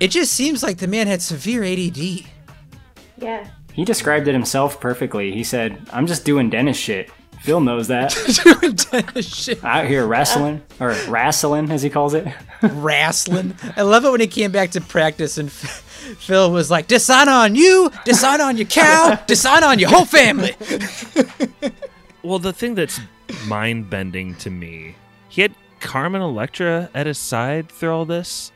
It 0.00 0.08
just 0.08 0.34
seems 0.34 0.62
like 0.62 0.76
the 0.78 0.86
man 0.88 1.06
had 1.06 1.22
severe 1.22 1.64
ADD. 1.64 2.26
Yeah. 3.16 3.48
he 3.72 3.84
described 3.84 4.28
it 4.28 4.32
himself 4.32 4.80
perfectly. 4.80 5.32
He 5.32 5.44
said, 5.44 5.80
I'm 5.92 6.06
just 6.06 6.24
doing 6.26 6.50
Dennis 6.50 6.76
shit. 6.76 7.10
Phil 7.42 7.60
knows 7.60 7.88
that. 7.88 8.10
Doing 8.60 8.74
Dennis 8.74 9.36
shit. 9.36 9.62
Out 9.62 9.86
here 9.86 10.06
wrestling, 10.06 10.62
or 10.80 10.96
wrestling 11.08 11.70
as 11.70 11.82
he 11.82 11.90
calls 11.90 12.14
it. 12.14 12.26
wrestling. 12.62 13.54
I 13.76 13.82
love 13.82 14.06
it 14.06 14.10
when 14.10 14.22
he 14.22 14.26
came 14.26 14.50
back 14.50 14.70
to 14.70 14.80
practice 14.80 15.36
and 15.36 15.52
Phil 15.52 16.50
was 16.50 16.70
like, 16.70 16.86
"Dishonor 16.86 17.30
on 17.32 17.54
you, 17.54 17.90
dishonor 18.06 18.44
on 18.44 18.56
your 18.56 18.66
cow, 18.66 19.16
dishonor 19.26 19.66
on 19.66 19.78
your 19.78 19.90
whole 19.90 20.06
family." 20.06 20.54
Well, 22.22 22.38
the 22.38 22.54
thing 22.54 22.74
that's 22.74 22.98
mind 23.46 23.90
bending 23.90 24.34
to 24.36 24.48
me, 24.48 24.96
he 25.28 25.42
had 25.42 25.54
Carmen 25.84 26.22
Electra 26.22 26.88
at 26.94 27.06
his 27.06 27.18
side 27.18 27.68
through 27.68 27.94
all 27.94 28.06
this. 28.06 28.50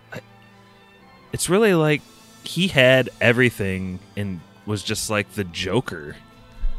It's 1.31 1.51
really 1.51 1.74
like 1.74 2.01
he 2.43 2.68
had 2.68 3.11
everything 3.20 4.01
and 4.16 4.41
was 4.64 4.83
just 4.83 5.11
like 5.11 5.31
the 5.35 5.45
Joker. 5.45 6.16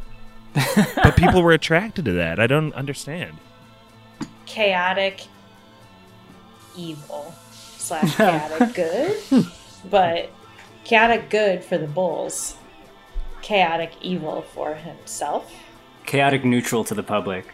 but 0.95 1.15
people 1.15 1.43
were 1.43 1.51
attracted 1.51 2.03
to 2.05 2.13
that. 2.13 2.39
I 2.39 2.47
don't 2.47 2.73
understand. 2.73 3.37
Chaotic 4.47 5.27
evil 6.75 7.33
slash 7.51 8.15
chaotic 8.17 8.73
good. 8.73 9.45
But 9.87 10.31
chaotic 10.83 11.29
good 11.29 11.63
for 11.63 11.77
the 11.77 11.87
Bulls. 11.87 12.57
Chaotic 13.43 13.91
evil 14.01 14.41
for 14.41 14.73
himself. 14.73 15.53
Chaotic 16.07 16.43
neutral 16.43 16.83
to 16.85 16.95
the 16.95 17.03
public. 17.03 17.45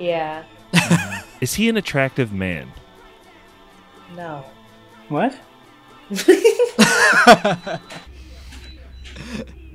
Yeah. 0.00 0.42
Is 1.40 1.54
he 1.54 1.68
an 1.68 1.76
attractive 1.76 2.32
man? 2.32 2.70
No. 4.16 4.44
What? 5.08 5.34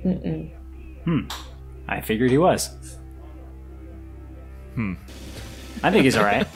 Mm-mm. 0.05 1.31
I 1.87 2.01
figured 2.01 2.31
he 2.31 2.37
was. 2.37 2.97
Hmm. 4.75 4.93
I 5.83 5.91
think 5.91 6.03
he's 6.05 6.17
alright. 6.17 6.47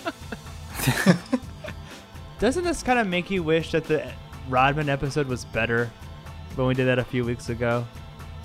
Doesn't 2.39 2.63
this 2.63 2.83
kind 2.83 2.99
of 2.99 3.07
make 3.07 3.29
you 3.29 3.43
wish 3.43 3.71
that 3.71 3.85
the 3.85 4.11
Rodman 4.49 4.89
episode 4.89 5.27
was 5.27 5.45
better 5.45 5.91
when 6.55 6.67
we 6.67 6.73
did 6.73 6.85
that 6.87 6.99
a 6.99 7.03
few 7.03 7.23
weeks 7.23 7.49
ago? 7.49 7.85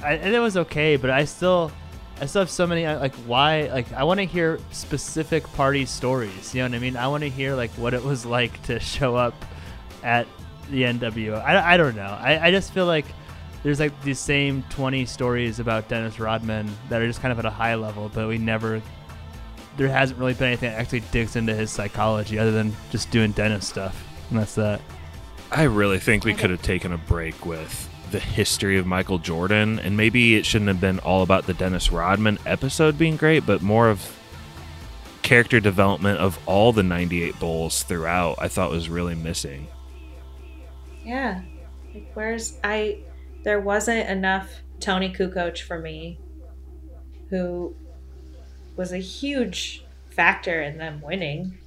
I, 0.02 0.14
and 0.14 0.34
it 0.34 0.38
was 0.38 0.56
okay, 0.56 0.96
but 0.96 1.10
I 1.10 1.24
still, 1.24 1.72
I 2.20 2.26
still 2.26 2.40
have 2.42 2.50
so 2.50 2.66
many 2.66 2.86
like 2.86 3.14
why 3.26 3.68
like 3.72 3.92
I 3.92 4.04
want 4.04 4.18
to 4.20 4.26
hear 4.26 4.58
specific 4.70 5.44
party 5.52 5.84
stories. 5.84 6.54
You 6.54 6.62
know 6.62 6.68
what 6.70 6.76
I 6.76 6.78
mean? 6.78 6.96
I 6.96 7.08
want 7.08 7.22
to 7.22 7.30
hear 7.30 7.54
like 7.54 7.70
what 7.72 7.92
it 7.94 8.02
was 8.02 8.24
like 8.38 8.62
to 8.64 8.80
show 8.80 9.16
up 9.16 9.34
at 10.02 10.26
the 10.70 10.82
NWO. 10.82 11.42
I, 11.42 11.74
I 11.74 11.76
don't 11.76 11.94
know. 11.94 12.16
I, 12.20 12.46
I 12.46 12.50
just 12.50 12.72
feel 12.72 12.86
like 12.86 13.06
there's 13.62 13.80
like 13.80 14.00
these 14.02 14.18
same 14.18 14.62
20 14.70 15.04
stories 15.06 15.60
about 15.60 15.88
Dennis 15.88 16.18
Rodman 16.18 16.70
that 16.88 17.02
are 17.02 17.06
just 17.06 17.20
kind 17.20 17.32
of 17.32 17.38
at 17.38 17.44
a 17.44 17.50
high 17.50 17.74
level, 17.74 18.10
but 18.12 18.28
we 18.28 18.38
never 18.38 18.80
there 19.76 19.88
hasn't 19.88 20.18
really 20.18 20.32
been 20.32 20.48
anything 20.48 20.70
that 20.70 20.78
actually 20.78 21.00
digs 21.12 21.36
into 21.36 21.54
his 21.54 21.70
psychology 21.70 22.38
other 22.38 22.50
than 22.50 22.74
just 22.90 23.10
doing 23.10 23.32
Dennis 23.32 23.66
stuff. 23.66 24.06
And 24.30 24.38
that's 24.38 24.54
that. 24.54 24.80
I 25.52 25.64
really 25.64 25.98
think 25.98 26.24
we 26.24 26.34
could 26.34 26.50
have 26.50 26.62
taken 26.62 26.92
a 26.92 26.98
break 26.98 27.44
with 27.44 27.88
the 28.10 28.18
history 28.18 28.78
of 28.78 28.86
Michael 28.86 29.18
Jordan, 29.18 29.78
and 29.78 29.96
maybe 29.96 30.36
it 30.36 30.46
shouldn't 30.46 30.68
have 30.68 30.80
been 30.80 30.98
all 31.00 31.22
about 31.22 31.46
the 31.46 31.54
Dennis 31.54 31.90
Rodman 31.90 32.38
episode 32.46 32.98
being 32.98 33.16
great, 33.16 33.46
but 33.46 33.62
more 33.62 33.88
of 33.88 34.16
character 35.22 35.58
development 35.58 36.20
of 36.20 36.38
all 36.46 36.72
the 36.72 36.82
98 36.82 37.38
Bulls 37.40 37.82
throughout, 37.82 38.36
I 38.38 38.48
thought 38.48 38.70
was 38.70 38.88
really 38.88 39.16
missing. 39.16 39.66
Yeah. 41.04 41.42
Like 41.94 42.10
where's 42.14 42.58
I 42.62 43.00
there 43.42 43.60
wasn't 43.60 44.08
enough 44.08 44.50
Toni 44.80 45.12
Kukoc 45.12 45.62
for 45.62 45.78
me 45.78 46.20
who 47.30 47.74
was 48.76 48.92
a 48.92 48.98
huge 48.98 49.84
factor 50.10 50.62
in 50.62 50.78
them 50.78 51.00
winning. 51.00 51.58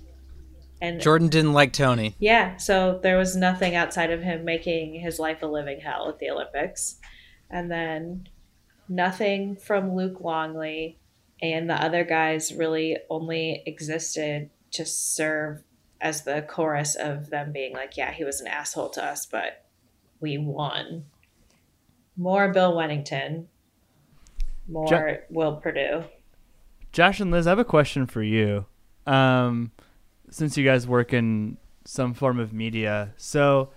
And 0.82 1.01
Jordan 1.01 1.27
didn't 1.27 1.53
like 1.53 1.73
Toni. 1.73 2.15
yeah, 2.19 2.55
so 2.57 2.99
there 3.03 3.17
was 3.17 3.36
nothing 3.36 3.75
outside 3.75 4.11
of 4.11 4.21
him 4.21 4.45
making 4.45 4.95
his 4.95 5.19
life 5.19 5.41
a 5.41 5.45
living 5.45 5.82
hell 5.82 6.07
at 6.07 6.19
the 6.19 6.30
Olympics. 6.30 6.95
And 7.49 7.69
then 7.69 8.27
nothing 8.88 9.55
from 9.57 9.93
Luke 9.95 10.21
Longley 10.21 10.97
and 11.41 11.69
the 11.69 11.73
other 11.75 12.03
guys 12.03 12.53
really 12.53 12.97
only 13.09 13.63
existed 13.65 14.49
to 14.71 14.86
serve 14.86 15.63
as 16.01 16.23
the 16.23 16.41
chorus 16.47 16.95
of 16.95 17.30
them 17.30 17.51
being 17.51 17.73
like, 17.73 17.97
yeah, 17.97 18.11
he 18.11 18.23
was 18.23 18.39
an 18.39 18.47
asshole 18.47 18.89
to 18.91 19.03
us, 19.03 19.25
but 19.25 19.65
we 20.21 20.38
won. 20.38 21.05
More 22.15 22.51
Bill 22.53 22.73
Wennington, 22.73 23.45
more 24.67 24.88
Ja- 24.89 25.15
Will 25.30 25.55
Perdue. 25.57 26.03
Josh 26.91 27.19
and 27.19 27.32
Liz, 27.32 27.47
I 27.47 27.51
have 27.51 27.59
a 27.59 27.65
question 27.65 28.05
for 28.05 28.23
you. 28.23 28.65
Um, 29.05 29.71
since 30.32 30.57
you 30.57 30.65
guys 30.65 30.88
work 30.88 31.13
in 31.13 31.57
some 31.86 32.13
form 32.13 32.39
of 32.39 32.53
media, 32.53 33.13
so 33.17 33.69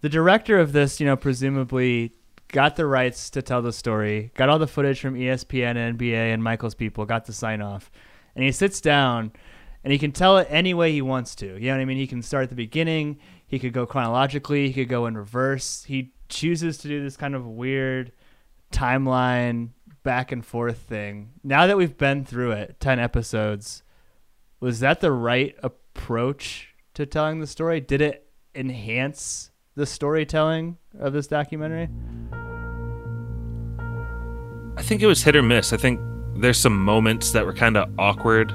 the 0.00 0.08
director 0.08 0.58
of 0.58 0.72
this, 0.72 1.00
you 1.00 1.06
know, 1.06 1.16
presumably 1.16 2.12
got 2.48 2.76
the 2.76 2.86
rights 2.86 3.30
to 3.30 3.42
tell 3.42 3.62
the 3.62 3.72
story, 3.72 4.30
got 4.34 4.48
all 4.48 4.58
the 4.58 4.66
footage 4.66 5.00
from 5.00 5.14
ESPN 5.14 5.76
and 5.76 5.98
NBA 5.98 6.32
and 6.32 6.42
Michael's 6.42 6.74
people, 6.74 7.04
got 7.04 7.24
the 7.24 7.32
sign 7.32 7.60
off, 7.60 7.90
and 8.34 8.44
he 8.44 8.52
sits 8.52 8.80
down 8.80 9.32
and 9.82 9.92
he 9.92 9.98
can 9.98 10.12
tell 10.12 10.38
it 10.38 10.46
any 10.50 10.72
way 10.72 10.92
he 10.92 11.02
wants 11.02 11.34
to. 11.36 11.46
You 11.46 11.68
know 11.68 11.74
what 11.74 11.80
I 11.80 11.84
mean? 11.84 11.96
He 11.96 12.06
can 12.06 12.22
start 12.22 12.44
at 12.44 12.50
the 12.50 12.56
beginning, 12.56 13.18
he 13.46 13.58
could 13.58 13.72
go 13.72 13.86
chronologically, 13.86 14.68
he 14.68 14.72
could 14.72 14.88
go 14.88 15.06
in 15.06 15.16
reverse. 15.16 15.84
He 15.84 16.12
chooses 16.28 16.78
to 16.78 16.88
do 16.88 17.02
this 17.02 17.16
kind 17.16 17.34
of 17.34 17.46
weird 17.46 18.12
timeline 18.72 19.70
back 20.02 20.32
and 20.32 20.44
forth 20.44 20.78
thing. 20.78 21.30
Now 21.42 21.66
that 21.66 21.76
we've 21.76 21.96
been 21.96 22.24
through 22.24 22.52
it, 22.52 22.80
10 22.80 22.98
episodes, 22.98 23.82
was 24.60 24.80
that 24.80 25.00
the 25.00 25.12
right 25.12 25.54
approach 25.58 25.78
to 25.94 27.06
telling 27.06 27.40
the 27.40 27.46
story? 27.46 27.80
Did 27.80 28.00
it 28.00 28.28
enhance 28.54 29.50
the 29.74 29.86
storytelling 29.86 30.76
of 30.98 31.12
this 31.12 31.26
documentary? 31.26 31.88
I 34.76 34.82
think 34.82 35.02
it 35.02 35.06
was 35.06 35.22
hit 35.22 35.36
or 35.36 35.42
miss. 35.42 35.72
I 35.72 35.76
think 35.76 36.00
there's 36.36 36.58
some 36.58 36.76
moments 36.84 37.32
that 37.32 37.46
were 37.46 37.54
kind 37.54 37.76
of 37.76 37.88
awkward. 37.98 38.52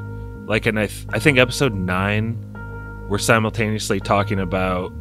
Like, 0.47 0.65
and 0.65 0.79
I, 0.79 0.87
th- 0.87 1.05
I 1.09 1.19
think 1.19 1.37
episode 1.37 1.73
nine, 1.73 2.37
we're 3.09 3.17
simultaneously 3.17 3.99
talking 3.99 4.39
about 4.39 4.91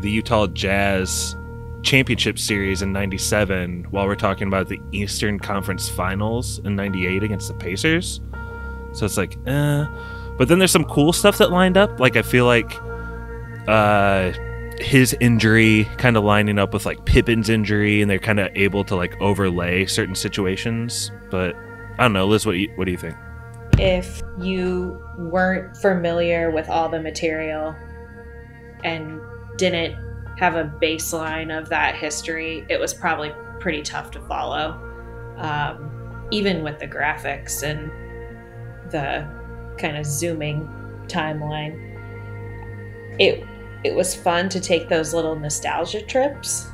the 0.00 0.10
Utah 0.10 0.46
Jazz 0.46 1.34
championship 1.82 2.38
series 2.38 2.82
in 2.82 2.92
97 2.92 3.86
while 3.90 4.06
we're 4.06 4.16
talking 4.16 4.48
about 4.48 4.68
the 4.68 4.80
Eastern 4.92 5.38
Conference 5.38 5.88
finals 5.88 6.58
in 6.60 6.76
98 6.76 7.22
against 7.22 7.48
the 7.48 7.54
Pacers. 7.54 8.20
So 8.92 9.06
it's 9.06 9.16
like, 9.16 9.36
eh. 9.46 9.86
But 10.38 10.48
then 10.48 10.58
there's 10.58 10.70
some 10.70 10.84
cool 10.84 11.12
stuff 11.12 11.38
that 11.38 11.50
lined 11.50 11.76
up. 11.76 12.00
Like, 12.00 12.16
I 12.16 12.22
feel 12.22 12.46
like 12.46 12.72
uh, 13.66 14.32
his 14.78 15.14
injury 15.20 15.84
kind 15.98 16.16
of 16.16 16.24
lining 16.24 16.58
up 16.58 16.72
with 16.72 16.86
like 16.86 17.04
Pippen's 17.04 17.48
injury, 17.50 18.00
and 18.00 18.10
they're 18.10 18.18
kind 18.18 18.40
of 18.40 18.50
able 18.54 18.84
to 18.84 18.96
like 18.96 19.20
overlay 19.20 19.84
certain 19.86 20.14
situations. 20.14 21.12
But 21.30 21.54
I 21.98 22.04
don't 22.04 22.12
know, 22.12 22.26
Liz. 22.26 22.46
What 22.46 22.52
do 22.52 22.58
you, 22.58 22.72
what 22.76 22.84
do 22.86 22.92
you 22.92 22.98
think? 22.98 23.16
if 23.78 24.22
you 24.40 25.02
weren't 25.16 25.76
familiar 25.76 26.50
with 26.50 26.68
all 26.68 26.88
the 26.88 27.00
material 27.00 27.76
and 28.82 29.20
didn't 29.56 29.96
have 30.36 30.56
a 30.56 30.64
baseline 30.82 31.56
of 31.56 31.68
that 31.68 31.94
history, 31.94 32.66
it 32.68 32.78
was 32.78 32.92
probably 32.92 33.32
pretty 33.60 33.82
tough 33.82 34.10
to 34.10 34.20
follow. 34.22 34.80
Um, 35.36 36.26
even 36.30 36.62
with 36.62 36.78
the 36.80 36.88
graphics 36.88 37.62
and 37.62 37.90
the 38.90 39.26
kind 39.78 39.96
of 39.96 40.06
zooming 40.06 40.68
timeline, 41.06 41.76
it 43.18 43.44
it 43.84 43.94
was 43.94 44.14
fun 44.14 44.48
to 44.48 44.60
take 44.60 44.88
those 44.88 45.14
little 45.14 45.36
nostalgia 45.36 46.02
trips. 46.02 46.66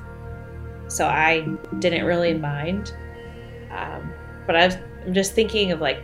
So 0.89 1.07
I 1.07 1.47
didn't 1.79 2.05
really 2.05 2.35
mind. 2.35 2.95
Um, 3.71 4.13
but 4.47 4.57
I 4.57 4.81
I'm 5.05 5.13
just 5.13 5.35
thinking 5.35 5.73
of 5.73 5.81
like 5.81 6.03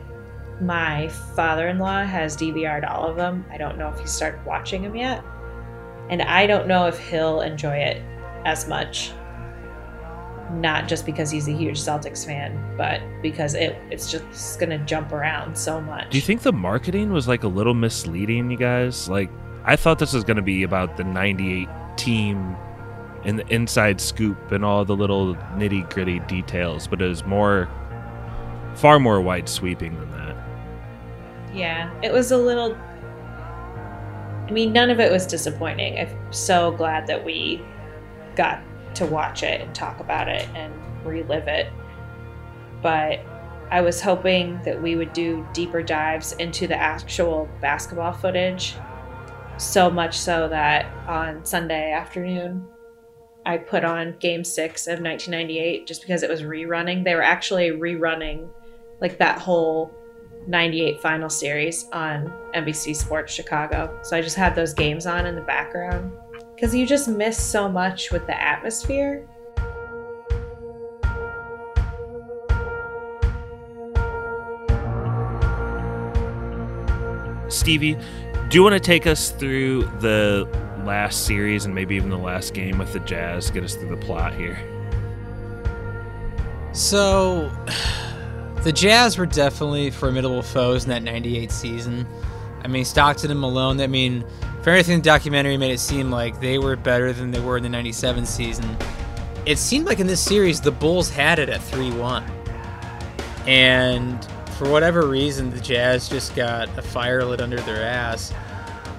my 0.61 1.09
father-in-law 1.35 2.05
has 2.05 2.37
DVR'd 2.37 2.85
all 2.85 3.09
of 3.09 3.17
them. 3.17 3.47
I 3.51 3.57
don't 3.57 3.79
know 3.79 3.89
if 3.89 3.99
he 3.99 4.07
started 4.07 4.45
watching 4.45 4.83
them 4.83 4.95
yet, 4.95 5.25
and 6.11 6.21
I 6.23 6.47
don't 6.47 6.69
know 6.69 6.87
if 6.87 6.99
he'll 6.99 7.41
enjoy 7.41 7.77
it 7.77 8.03
as 8.45 8.69
much. 8.69 9.13
Not 10.55 10.89
just 10.89 11.07
because 11.07 11.31
he's 11.31 11.49
a 11.49 11.53
huge 11.53 11.79
Celtics 11.79 12.27
fan, 12.27 12.77
but 12.77 13.01
because 13.23 13.55
it 13.55 13.77
it's 13.91 14.11
just 14.11 14.59
gonna 14.59 14.79
jump 14.79 15.13
around 15.13 15.57
so 15.57 15.81
much. 15.81 16.11
Do 16.11 16.19
you 16.19 16.23
think 16.23 16.43
the 16.43 16.53
marketing 16.53 17.13
was 17.13 17.29
like 17.29 17.45
a 17.45 17.49
little 17.49 17.75
misleading, 17.75 18.51
you 18.51 18.57
guys? 18.57 19.09
Like, 19.09 19.31
I 19.65 19.77
thought 19.77 19.99
this 19.99 20.13
was 20.13 20.25
going 20.25 20.37
to 20.37 20.43
be 20.43 20.63
about 20.63 20.97
the 20.97 21.05
98 21.05 21.69
team 21.97 22.57
and 23.25 23.39
the 23.39 23.47
inside 23.49 24.01
scoop 24.01 24.51
and 24.51 24.65
all 24.65 24.85
the 24.85 24.97
little 24.97 25.35
nitty 25.55 25.89
gritty 25.93 26.21
details, 26.21 26.87
but 26.87 27.03
it 27.03 27.07
was 27.07 27.25
more, 27.25 27.69
far 28.75 28.99
more 28.99 29.21
wide 29.21 29.49
sweeping 29.49 29.99
than 29.99 30.11
that. 30.13 30.37
Yeah, 31.55 31.93
it 32.03 32.13
was 32.13 32.31
a 32.33 32.39
little. 32.39 32.75
I 34.49 34.51
mean, 34.53 34.73
none 34.73 34.91
of 34.91 34.99
it 34.99 35.13
was 35.13 35.27
disappointing. 35.27 35.99
I'm 35.99 36.33
so 36.33 36.73
glad 36.73 37.07
that 37.07 37.25
we 37.25 37.63
got 38.35 38.63
to 38.95 39.07
watch 39.07 39.43
it 39.43 39.61
and 39.61 39.75
talk 39.75 40.01
about 40.01 40.29
it 40.29 40.49
and 40.55 40.73
relive 41.05 41.49
it. 41.49 41.73
But 42.83 43.21
I 43.71 43.81
was 43.81 44.01
hoping 44.01 44.61
that 44.65 44.81
we 44.81 44.97
would 44.97 45.13
do 45.13 45.47
deeper 45.53 45.83
dives 45.83 46.33
into 46.33 46.67
the 46.67 46.77
actual 46.77 47.49
basketball 47.61 48.13
footage. 48.13 48.75
So 49.59 49.91
much 49.91 50.19
so 50.19 50.49
that 50.49 50.87
on 51.07 51.45
Sunday 51.45 51.93
afternoon, 51.93 52.67
I 53.47 53.59
put 53.59 53.85
on 53.85 54.17
game 54.19 54.45
six 54.45 54.87
of 54.87 55.01
1998 55.01 55.87
just 55.87 56.03
because 56.03 56.23
it 56.23 56.31
was 56.31 56.43
rerunning. 56.43 57.05
They 57.05 57.15
were 57.15 57.23
actually 57.23 57.71
rerunning 57.71 58.49
like 59.01 59.19
that 59.19 59.39
whole 59.39 59.95
98 60.47 61.01
final 61.01 61.31
series 61.31 61.87
on 61.93 62.33
NBC 62.55 62.97
Sports 62.97 63.33
Chicago. 63.33 63.99
So 64.03 64.17
I 64.17 64.21
just 64.21 64.37
had 64.37 64.55
those 64.55 64.75
games 64.75 65.07
on 65.07 65.27
in 65.27 65.35
the 65.35 65.43
background 65.43 66.13
because 66.61 66.75
you 66.75 66.87
just 66.87 67.09
miss 67.09 67.43
so 67.43 67.71
much 67.71 68.13
with 68.13 68.27
the 68.27 68.39
atmosphere. 68.39 69.27
Stevie, 77.49 77.97
do 78.51 78.59
you 78.59 78.63
want 78.63 78.75
to 78.75 78.81
take 78.81 79.07
us 79.07 79.31
through 79.31 79.85
the 80.01 80.47
last 80.85 81.25
series 81.25 81.65
and 81.65 81.75
maybe 81.75 81.97
even 81.97 82.11
the 82.11 82.19
last 82.19 82.53
game 82.53 82.77
with 82.77 82.93
the 82.93 83.01
Jazz? 83.01 83.51
Get 83.51 83.65
us 83.65 83.75
through 83.75 83.97
the 83.97 84.05
plot 84.05 84.35
here. 84.35 84.59
So, 86.75 87.51
the 88.65 88.73
Jazz 88.73 89.17
were 89.17 89.25
definitely 89.25 89.91
formidable 89.91 90.43
foes 90.43 90.85
in 90.85 90.91
that 90.91 91.03
98 91.03 91.51
season. 91.51 92.07
I 92.63 92.69
mean, 92.69 92.85
Stockton 92.85 93.31
and 93.31 93.41
Malone, 93.41 93.81
I 93.81 93.87
mean, 93.87 94.27
for 94.63 94.71
everything 94.71 94.99
the 94.99 95.05
documentary 95.05 95.57
made 95.57 95.73
it 95.73 95.81
seem 95.81 96.11
like 96.11 96.41
they 96.41 96.59
were 96.59 96.77
better 96.77 97.13
than 97.13 97.31
they 97.31 97.41
were 97.41 97.57
in 97.57 97.63
the 97.63 97.69
97 97.69 98.27
season. 98.27 98.77
It 99.47 99.59
seemed 99.59 99.87
like 99.87 100.01
in 100.01 100.07
this 100.07 100.21
series, 100.21 100.61
the 100.61 100.71
Bulls 100.71 101.09
had 101.09 101.39
it 101.39 101.49
at 101.49 101.63
3 101.63 101.93
1. 101.93 102.25
And 103.47 104.25
for 104.59 104.69
whatever 104.69 105.07
reason, 105.07 105.51
the 105.51 105.61
Jazz 105.61 106.09
just 106.09 106.37
got 106.37 106.69
a 106.77 106.83
fire 106.83 107.25
lit 107.25 107.41
under 107.41 107.59
their 107.61 107.83
ass. 107.83 108.35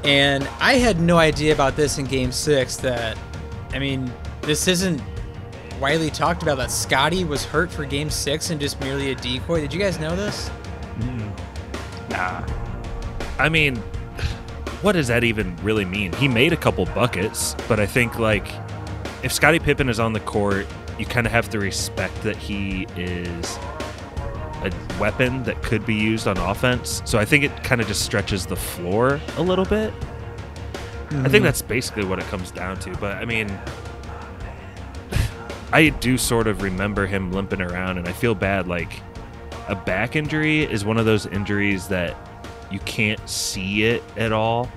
And 0.03 0.47
I 0.59 0.73
had 0.73 0.99
no 0.99 1.19
idea 1.19 1.53
about 1.53 1.75
this 1.75 1.99
in 1.99 2.05
game 2.05 2.31
six 2.31 2.77
that, 2.77 3.15
I 3.71 3.77
mean, 3.77 4.11
this 4.41 4.67
isn't 4.67 4.99
widely 5.79 6.09
talked 6.09 6.41
about 6.41 6.57
that 6.57 6.71
Scottie 6.71 7.23
was 7.23 7.45
hurt 7.45 7.71
for 7.71 7.85
game 7.85 8.09
six 8.09 8.49
and 8.49 8.59
just 8.59 8.79
merely 8.81 9.11
a 9.11 9.15
decoy. 9.15 9.61
Did 9.61 9.71
you 9.71 9.79
guys 9.79 9.99
know 9.99 10.15
this? 10.15 10.49
Mm. 10.97 12.09
Nah. 12.09 12.47
I 13.37 13.47
mean, 13.47 13.81
what 14.81 14.93
does 14.93 15.07
that 15.07 15.23
even 15.23 15.55
really 15.57 15.85
mean? 15.85 16.11
He 16.13 16.27
made 16.27 16.53
a 16.53 16.57
couple 16.57 16.85
buckets, 16.85 17.55
but 17.67 17.79
I 17.79 17.85
think 17.85 18.17
like 18.17 18.47
if 19.23 19.31
Scottie 19.31 19.59
Pippen 19.59 19.89
is 19.89 19.99
on 19.99 20.13
the 20.13 20.19
court, 20.21 20.65
you 20.97 21.05
kind 21.05 21.25
of 21.27 21.31
have 21.31 21.49
to 21.51 21.59
respect 21.59 22.21
that 22.23 22.35
he 22.35 22.87
is 22.95 23.57
a 24.63 24.71
weapon 24.99 25.43
that 25.43 25.61
could 25.63 25.85
be 25.85 25.95
used 25.95 26.27
on 26.27 26.37
offense. 26.37 27.01
So 27.05 27.19
I 27.19 27.25
think 27.25 27.43
it 27.43 27.63
kind 27.63 27.81
of 27.81 27.87
just 27.87 28.03
stretches 28.03 28.45
the 28.45 28.55
floor 28.55 29.19
a 29.37 29.41
little 29.41 29.65
bit. 29.65 29.93
I 29.93 31.13
think 31.13 31.25
mm-hmm. 31.25 31.43
that's 31.43 31.61
basically 31.61 32.05
what 32.05 32.19
it 32.19 32.25
comes 32.25 32.51
down 32.51 32.79
to. 32.79 32.91
But 32.97 33.17
I 33.17 33.25
mean, 33.25 33.49
I 35.73 35.89
do 35.89 36.17
sort 36.17 36.47
of 36.47 36.61
remember 36.61 37.05
him 37.05 37.31
limping 37.31 37.61
around, 37.61 37.97
and 37.97 38.07
I 38.07 38.13
feel 38.13 38.33
bad. 38.33 38.67
Like 38.67 39.01
a 39.67 39.75
back 39.75 40.15
injury 40.15 40.63
is 40.63 40.85
one 40.85 40.97
of 40.97 41.05
those 41.05 41.25
injuries 41.25 41.87
that 41.89 42.15
you 42.71 42.79
can't 42.79 43.27
see 43.29 43.83
it 43.83 44.03
at 44.17 44.31
all. 44.31 44.71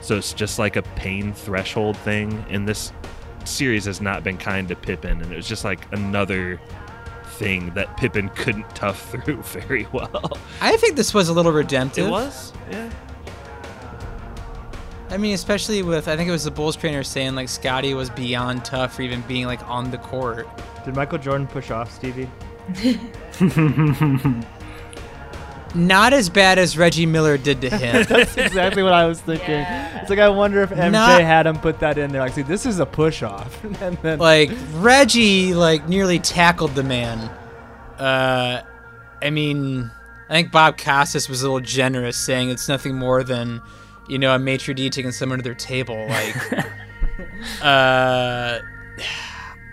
So 0.00 0.16
it's 0.16 0.32
just 0.32 0.58
like 0.58 0.76
a 0.76 0.82
pain 0.82 1.32
threshold 1.32 1.96
thing. 1.98 2.44
And 2.48 2.68
this 2.68 2.92
series 3.44 3.84
has 3.86 4.00
not 4.00 4.22
been 4.24 4.38
kind 4.38 4.68
to 4.68 4.76
Pippen, 4.76 5.20
and 5.22 5.32
it 5.32 5.36
was 5.36 5.48
just 5.48 5.64
like 5.64 5.80
another 5.92 6.60
thing 7.38 7.72
that 7.74 7.96
Pippen 7.96 8.28
couldn't 8.30 8.68
tough 8.74 9.10
through 9.24 9.42
very 9.42 9.86
well. 9.92 10.38
I 10.60 10.76
think 10.76 10.96
this 10.96 11.12
was 11.12 11.28
a 11.28 11.32
little 11.32 11.52
redemptive. 11.52 12.06
It 12.06 12.10
was, 12.10 12.52
yeah. 12.70 12.90
I 15.08 15.18
mean, 15.18 15.34
especially 15.34 15.82
with 15.82 16.08
I 16.08 16.16
think 16.16 16.28
it 16.28 16.32
was 16.32 16.44
the 16.44 16.50
Bulls 16.50 16.74
trainer 16.74 17.04
saying 17.04 17.36
like 17.36 17.48
Scottie 17.48 17.94
was 17.94 18.10
beyond 18.10 18.64
tough 18.64 18.96
for 18.96 19.02
even 19.02 19.20
being 19.22 19.46
like 19.46 19.62
on 19.68 19.90
the 19.90 19.98
court. 19.98 20.48
Did 20.84 20.96
Michael 20.96 21.18
Jordan 21.18 21.46
push 21.46 21.70
off 21.70 21.92
Stevie? 21.92 22.28
not 25.76 26.12
as 26.12 26.28
bad 26.28 26.58
as 26.58 26.76
Reggie 26.78 27.06
Miller 27.06 27.36
did 27.38 27.60
to 27.60 27.70
him. 27.70 28.04
That's 28.08 28.36
exactly 28.36 28.82
what 28.82 28.92
I 28.92 29.06
was 29.06 29.20
thinking. 29.20 29.50
Yeah. 29.50 30.00
It's 30.00 30.10
like 30.10 30.18
I 30.18 30.28
wonder 30.28 30.62
if 30.62 30.70
MJ 30.70 30.90
Not- 30.92 31.20
had 31.20 31.46
him 31.46 31.58
put 31.58 31.78
that 31.80 31.98
in 31.98 32.10
there. 32.12 32.20
Like, 32.22 32.32
see, 32.34 32.42
this 32.42 32.66
is 32.66 32.78
a 32.80 32.86
push 32.86 33.22
off, 33.22 33.62
and 33.82 33.96
then 33.98 34.18
like 34.18 34.50
Reggie, 34.74 35.54
like 35.54 35.88
nearly 35.88 36.18
tackled 36.18 36.74
the 36.74 36.82
man. 36.82 37.18
Uh, 37.98 38.62
I 39.22 39.30
mean, 39.30 39.90
I 40.28 40.32
think 40.32 40.50
Bob 40.52 40.78
Costas 40.78 41.28
was 41.28 41.42
a 41.42 41.46
little 41.46 41.60
generous, 41.60 42.16
saying 42.16 42.50
it's 42.50 42.68
nothing 42.68 42.94
more 42.96 43.22
than, 43.22 43.62
you 44.08 44.18
know, 44.18 44.34
a 44.34 44.38
maitre 44.38 44.74
d 44.74 44.90
taking 44.90 45.12
someone 45.12 45.38
to 45.38 45.42
their 45.42 45.54
table. 45.54 46.06
Like, 46.08 46.52
uh, 47.62 48.58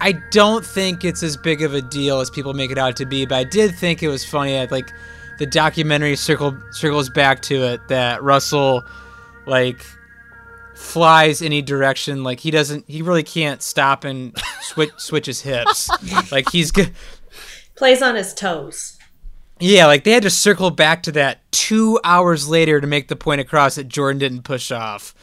I 0.02 0.12
don't 0.32 0.66
think 0.66 1.04
it's 1.04 1.24
as 1.24 1.38
big 1.38 1.62
of 1.62 1.74
a 1.74 1.82
deal 1.82 2.20
as 2.20 2.30
people 2.30 2.54
make 2.54 2.72
it 2.72 2.78
out 2.78 2.96
to 2.98 3.06
be, 3.06 3.26
but 3.26 3.36
I 3.36 3.44
did 3.44 3.76
think 3.76 4.04
it 4.04 4.10
was 4.10 4.26
funny. 4.26 4.54
that, 4.54 4.72
Like, 4.72 4.92
the 5.40 5.46
documentary 5.46 6.16
circle 6.16 6.58
circles 6.72 7.10
back 7.10 7.42
to 7.44 7.64
it 7.64 7.88
that 7.88 8.22
Russell, 8.24 8.84
like, 9.46 9.86
flies 10.76 11.42
any 11.42 11.62
direction. 11.62 12.24
Like 12.24 12.40
he 12.40 12.52
doesn't, 12.52 12.86
he 12.88 13.02
really 13.02 13.24
can't 13.24 13.62
stop 13.62 14.04
and 14.04 14.38
switch 14.62 14.92
switch 14.98 15.26
his 15.26 15.42
hips. 15.42 15.90
like 16.32 16.50
he's 16.52 16.72
good. 16.72 16.92
Plays 17.76 18.02
on 18.02 18.16
his 18.16 18.34
toes. 18.34 18.98
Yeah, 19.60 19.86
like 19.86 20.04
they 20.04 20.12
had 20.12 20.24
to 20.24 20.30
circle 20.30 20.72
back 20.72 21.04
to 21.04 21.12
that 21.14 21.40
two 21.52 22.00
hours 22.04 22.50
later 22.50 22.82
to 22.82 22.88
make 22.88 23.08
the 23.08 23.16
point 23.16 23.40
across 23.40 23.76
that 23.76 23.88
Jordan 23.88 24.20
didn't 24.20 24.44
push 24.44 24.72
off. 24.72 25.16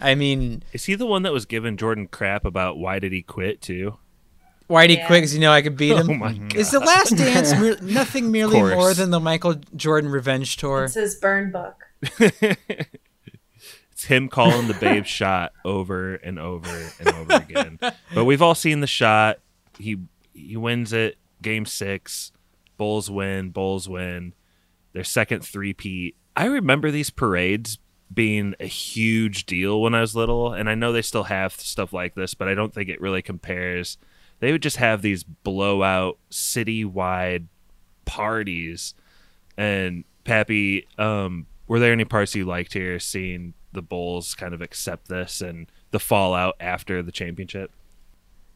I 0.00 0.14
mean, 0.14 0.62
Is 0.72 0.84
he 0.84 0.94
the 0.94 1.06
one 1.06 1.22
that 1.22 1.32
was 1.32 1.46
giving 1.46 1.76
Jordan 1.76 2.06
crap 2.08 2.44
about 2.44 2.76
why 2.76 2.98
did 2.98 3.12
he 3.12 3.22
quit 3.22 3.62
too? 3.62 3.96
Why'd 4.72 4.90
he 4.90 4.96
Yeah. 4.96 5.06
quit? 5.06 5.18
Because 5.18 5.34
you 5.34 5.40
know 5.40 5.52
I 5.52 5.62
could 5.62 5.76
beat 5.76 5.92
oh 5.94 5.98
him. 5.98 6.10
Oh 6.10 6.14
my 6.14 6.32
god! 6.32 6.56
Is 6.56 6.70
the 6.70 6.80
Last 6.80 7.16
Dance 7.16 7.52
mer- 7.58 7.76
nothing 7.82 8.32
merely 8.32 8.58
more 8.60 8.94
than 8.94 9.10
the 9.10 9.20
Michael 9.20 9.54
Jordan 9.76 10.10
revenge 10.10 10.56
tour? 10.56 10.84
It's 10.84 10.94
his 10.94 11.14
burn 11.16 11.52
book. 11.52 11.84
It's 13.92 14.06
him 14.06 14.28
calling 14.28 14.66
the 14.66 14.74
babe 14.74 15.04
shot 15.06 15.52
over 15.64 16.14
and 16.16 16.36
over 16.38 16.90
and 16.98 17.08
over 17.08 17.34
again. 17.34 17.78
But 18.12 18.24
we've 18.24 18.42
all 18.42 18.56
seen 18.56 18.80
the 18.80 18.86
shot. 18.88 19.38
He 19.78 19.96
he 20.32 20.56
wins 20.56 20.92
it. 20.92 21.18
Game 21.40 21.66
six. 21.66 22.32
Bulls 22.78 23.08
win. 23.10 23.50
Bulls 23.50 23.88
win. 23.88 24.34
Their 24.92 25.04
second 25.04 25.44
three-peat. 25.44 26.16
I 26.34 26.46
remember 26.46 26.90
these 26.90 27.10
parades 27.10 27.78
being 28.12 28.54
a 28.58 28.66
huge 28.66 29.46
deal 29.46 29.80
when 29.80 29.94
I 29.94 30.00
was 30.00 30.16
little, 30.16 30.52
and 30.52 30.68
I 30.68 30.74
know 30.74 30.90
they 30.92 31.02
still 31.02 31.24
have 31.24 31.52
stuff 31.52 31.92
like 31.92 32.14
this, 32.16 32.34
but 32.34 32.48
I 32.48 32.54
don't 32.54 32.74
think 32.74 32.88
it 32.88 33.00
really 33.00 33.22
compares. 33.22 33.98
They 34.42 34.50
would 34.50 34.60
just 34.60 34.78
have 34.78 35.02
these 35.02 35.22
blowout 35.22 36.18
city-wide 36.28 37.46
parties. 38.04 38.92
And 39.56 40.02
Pappy, 40.24 40.88
um, 40.98 41.46
were 41.68 41.78
there 41.78 41.92
any 41.92 42.04
parts 42.04 42.34
you 42.34 42.44
liked 42.44 42.72
here, 42.72 42.98
seeing 42.98 43.54
the 43.70 43.82
Bulls 43.82 44.34
kind 44.34 44.52
of 44.52 44.60
accept 44.60 45.06
this 45.06 45.42
and 45.42 45.70
the 45.92 46.00
fallout 46.00 46.56
after 46.58 47.04
the 47.04 47.12
championship? 47.12 47.70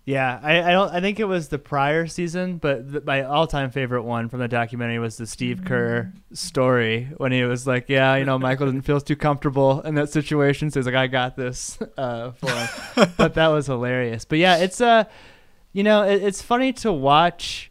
Yeah, 0.06 0.40
I, 0.42 0.60
I 0.60 0.70
don't. 0.72 0.92
I 0.92 1.00
think 1.00 1.20
it 1.20 1.26
was 1.26 1.48
the 1.48 1.58
prior 1.58 2.08
season, 2.08 2.58
but 2.58 2.92
the, 2.92 3.00
my 3.02 3.22
all-time 3.22 3.70
favorite 3.70 4.02
one 4.02 4.28
from 4.28 4.40
the 4.40 4.48
documentary 4.48 4.98
was 4.98 5.16
the 5.16 5.26
Steve 5.26 5.64
Kerr 5.64 6.12
story 6.32 7.10
when 7.16 7.30
he 7.30 7.44
was 7.44 7.64
like, 7.64 7.88
"Yeah, 7.88 8.16
you 8.16 8.24
know, 8.24 8.40
Michael 8.40 8.66
didn't 8.66 8.82
feel 8.82 9.00
too 9.00 9.16
comfortable 9.16 9.82
in 9.82 9.94
that 9.94 10.10
situation, 10.10 10.70
so 10.72 10.80
he's 10.80 10.86
like, 10.86 10.96
I 10.96 11.06
got 11.06 11.36
this 11.36 11.78
uh, 11.96 12.32
for 12.32 12.50
him." 12.50 13.12
but 13.16 13.34
that 13.34 13.48
was 13.48 13.66
hilarious. 13.66 14.24
But 14.24 14.38
yeah, 14.38 14.58
it's 14.58 14.80
uh, 14.80 15.04
you 15.76 15.82
know, 15.82 16.04
it, 16.04 16.22
it's 16.22 16.40
funny 16.40 16.72
to 16.72 16.90
watch 16.90 17.70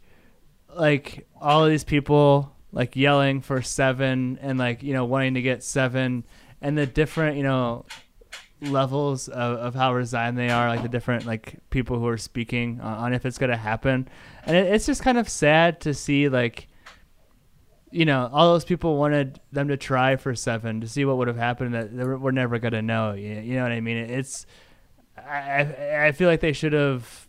like 0.72 1.26
all 1.40 1.64
of 1.64 1.70
these 1.70 1.82
people 1.82 2.54
like 2.70 2.94
yelling 2.94 3.40
for 3.40 3.60
seven 3.62 4.38
and 4.40 4.60
like 4.60 4.84
you 4.84 4.92
know 4.92 5.04
wanting 5.04 5.34
to 5.34 5.42
get 5.42 5.64
seven 5.64 6.24
and 6.60 6.78
the 6.78 6.86
different 6.86 7.36
you 7.36 7.42
know 7.42 7.84
levels 8.60 9.26
of, 9.26 9.58
of 9.58 9.74
how 9.74 9.92
resigned 9.92 10.38
they 10.38 10.50
are 10.50 10.68
like 10.68 10.82
the 10.82 10.88
different 10.88 11.26
like 11.26 11.58
people 11.70 11.98
who 11.98 12.06
are 12.06 12.16
speaking 12.16 12.80
on, 12.80 12.98
on 12.98 13.12
if 13.12 13.26
it's 13.26 13.38
going 13.38 13.50
to 13.50 13.56
happen. 13.56 14.08
And 14.44 14.56
it, 14.56 14.72
it's 14.72 14.86
just 14.86 15.02
kind 15.02 15.18
of 15.18 15.28
sad 15.28 15.80
to 15.80 15.92
see 15.92 16.28
like 16.28 16.68
you 17.90 18.04
know 18.04 18.30
all 18.32 18.52
those 18.52 18.64
people 18.64 18.98
wanted 18.98 19.40
them 19.50 19.66
to 19.66 19.76
try 19.76 20.14
for 20.14 20.36
seven 20.36 20.80
to 20.80 20.86
see 20.86 21.04
what 21.04 21.16
would 21.16 21.26
have 21.26 21.36
happened 21.36 21.74
that 21.74 21.92
were- 21.92 22.30
never 22.30 22.60
going 22.60 22.72
to 22.72 22.82
know 22.82 23.14
you, 23.14 23.56
know 23.56 23.64
what 23.64 23.72
i 23.72 23.80
mean? 23.80 23.96
It's 23.96 24.46
I 25.16 26.06
I 26.06 26.12
feel 26.12 26.28
like 26.28 26.38
they 26.38 26.52
should 26.52 26.72
have 26.72 27.25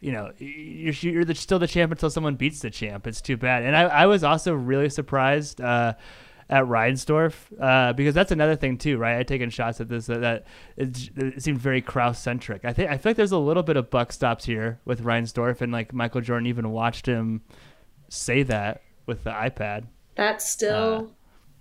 you 0.00 0.12
know, 0.12 0.30
you're, 0.38 0.92
you're 0.92 1.24
the, 1.24 1.34
still 1.34 1.58
the 1.58 1.66
champ 1.66 1.92
until 1.92 2.10
someone 2.10 2.36
beats 2.36 2.60
the 2.60 2.70
champ. 2.70 3.06
It's 3.06 3.20
too 3.20 3.36
bad. 3.36 3.62
And 3.64 3.76
I, 3.76 3.82
I 3.82 4.06
was 4.06 4.22
also 4.24 4.54
really 4.54 4.88
surprised 4.88 5.60
uh, 5.60 5.94
at 6.48 6.64
Reinsdorf 6.64 7.34
uh, 7.60 7.92
because 7.92 8.14
that's 8.14 8.30
another 8.30 8.56
thing 8.56 8.78
too, 8.78 8.98
right? 8.98 9.18
I 9.18 9.22
taken 9.22 9.50
shots 9.50 9.80
at 9.80 9.88
this 9.88 10.06
that, 10.06 10.20
that 10.20 10.46
it, 10.76 11.10
it 11.16 11.42
seemed 11.42 11.58
very 11.58 11.80
Krause 11.80 12.18
centric. 12.18 12.64
I 12.64 12.72
think 12.72 12.90
I 12.90 12.98
feel 12.98 13.10
like 13.10 13.16
there's 13.16 13.32
a 13.32 13.38
little 13.38 13.62
bit 13.62 13.76
of 13.76 13.90
buck 13.90 14.12
stops 14.12 14.44
here 14.44 14.80
with 14.84 15.02
Reinsdorf, 15.02 15.60
and 15.60 15.72
like 15.72 15.92
Michael 15.92 16.20
Jordan 16.20 16.46
even 16.46 16.70
watched 16.70 17.06
him 17.06 17.42
say 18.08 18.42
that 18.44 18.82
with 19.06 19.24
the 19.24 19.30
iPad. 19.30 19.86
That 20.14 20.40
still 20.40 21.12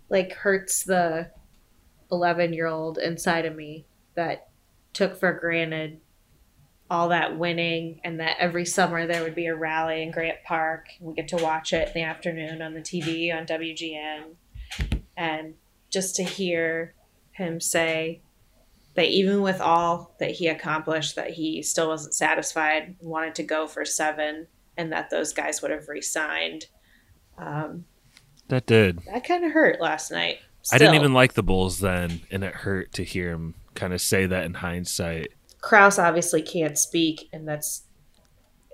like 0.10 0.34
hurts 0.34 0.84
the 0.84 1.32
11 2.12 2.54
year 2.54 2.68
old 2.68 2.98
inside 2.98 3.46
of 3.46 3.56
me 3.56 3.86
that 4.14 4.50
took 4.94 5.18
for 5.18 5.34
granted 5.34 6.00
all 6.90 7.10
that 7.10 7.38
winning 7.38 8.00
and 8.04 8.20
that 8.20 8.38
every 8.40 8.66
summer 8.66 9.08
there 9.08 9.24
would 9.24 9.36
be 9.36 9.48
a 9.48 9.56
rally 9.56 10.04
in 10.04 10.12
Grant 10.12 10.38
Park. 10.46 10.88
We 11.00 11.14
get 11.16 11.28
to 11.30 11.38
watch 11.38 11.74
it 11.74 11.88
in 11.88 11.94
the 11.96 12.04
afternoon 12.04 12.62
on 12.62 12.74
the 12.74 12.82
TV 12.82 13.36
on 13.36 13.46
WGN. 13.46 14.36
And 15.18 15.56
just 15.92 16.16
to 16.18 16.24
hear 16.24 16.94
him 17.32 17.60
say 17.60 18.22
that 18.96 19.08
even 19.08 19.42
with 19.42 19.62
all 19.62 20.16
that 20.20 20.32
he 20.32 20.48
accomplished, 20.48 21.16
that 21.16 21.32
he 21.32 21.62
still 21.64 21.88
wasn't 21.88 22.14
satisfied, 22.14 22.96
wanted 23.02 23.36
to 23.36 23.44
go 23.44 23.68
for 23.68 23.84
seven, 23.84 24.48
and 24.78 24.92
that 24.92 25.10
those 25.10 25.34
guys 25.34 25.62
would 25.62 25.72
have 25.72 25.88
re-signed. 25.88 26.68
Um, 27.38 27.86
That 28.48 28.66
did. 28.66 29.00
that 29.12 29.26
kind 29.28 29.44
of 29.44 29.52
hurt 29.52 29.82
last 29.82 30.12
night. 30.12 30.40
I 30.72 30.78
didn't 30.78 30.96
even 30.96 31.14
like 31.14 31.34
the 31.34 31.44
Bulls 31.44 31.80
then, 31.80 32.22
and 32.32 32.44
it 32.44 32.54
hurt 32.54 32.94
to 32.94 33.04
hear 33.04 33.32
him 33.32 33.56
kind 33.76 33.94
of 33.94 34.02
say 34.02 34.26
that 34.26 34.46
in 34.46 34.56
hindsight. 34.56 35.34
Krause 35.66 35.97
obviously 35.97 36.43
can't 36.43 36.78
speak, 36.78 37.28
and 37.34 37.47
that's 37.47 37.86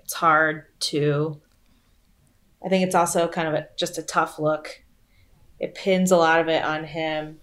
it's 0.04 0.12
hard 0.12 0.66
to. 0.80 1.40
I 2.62 2.68
think 2.68 2.84
it's 2.84 2.94
also 2.94 3.28
kind 3.28 3.48
of 3.48 3.54
a, 3.54 3.68
just 3.78 3.96
a 3.96 4.02
tough 4.02 4.38
look. 4.38 4.82
It 5.58 5.74
pins 5.74 6.10
a 6.10 6.18
lot 6.18 6.40
of 6.40 6.48
it 6.48 6.62
on 6.62 6.84
him, 6.84 7.40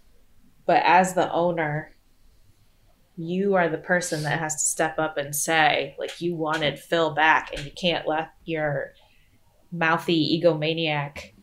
but 0.67 0.83
as 0.85 1.15
the 1.15 1.31
owner, 1.33 1.95
you 3.17 3.55
are 3.55 3.69
the 3.69 3.79
person 3.79 4.21
that 4.21 4.37
has 4.37 4.53
to 4.53 4.65
step 4.65 4.99
up 4.99 5.17
and 5.17 5.35
say, 5.35 5.95
like, 5.97 6.21
you 6.21 6.35
wanted 6.35 6.77
Phil 6.77 7.15
back, 7.15 7.49
and 7.51 7.65
you 7.65 7.71
can't 7.71 8.07
let 8.07 8.29
your 8.45 8.93
mouthy 9.71 10.39
egomaniac 10.39 11.33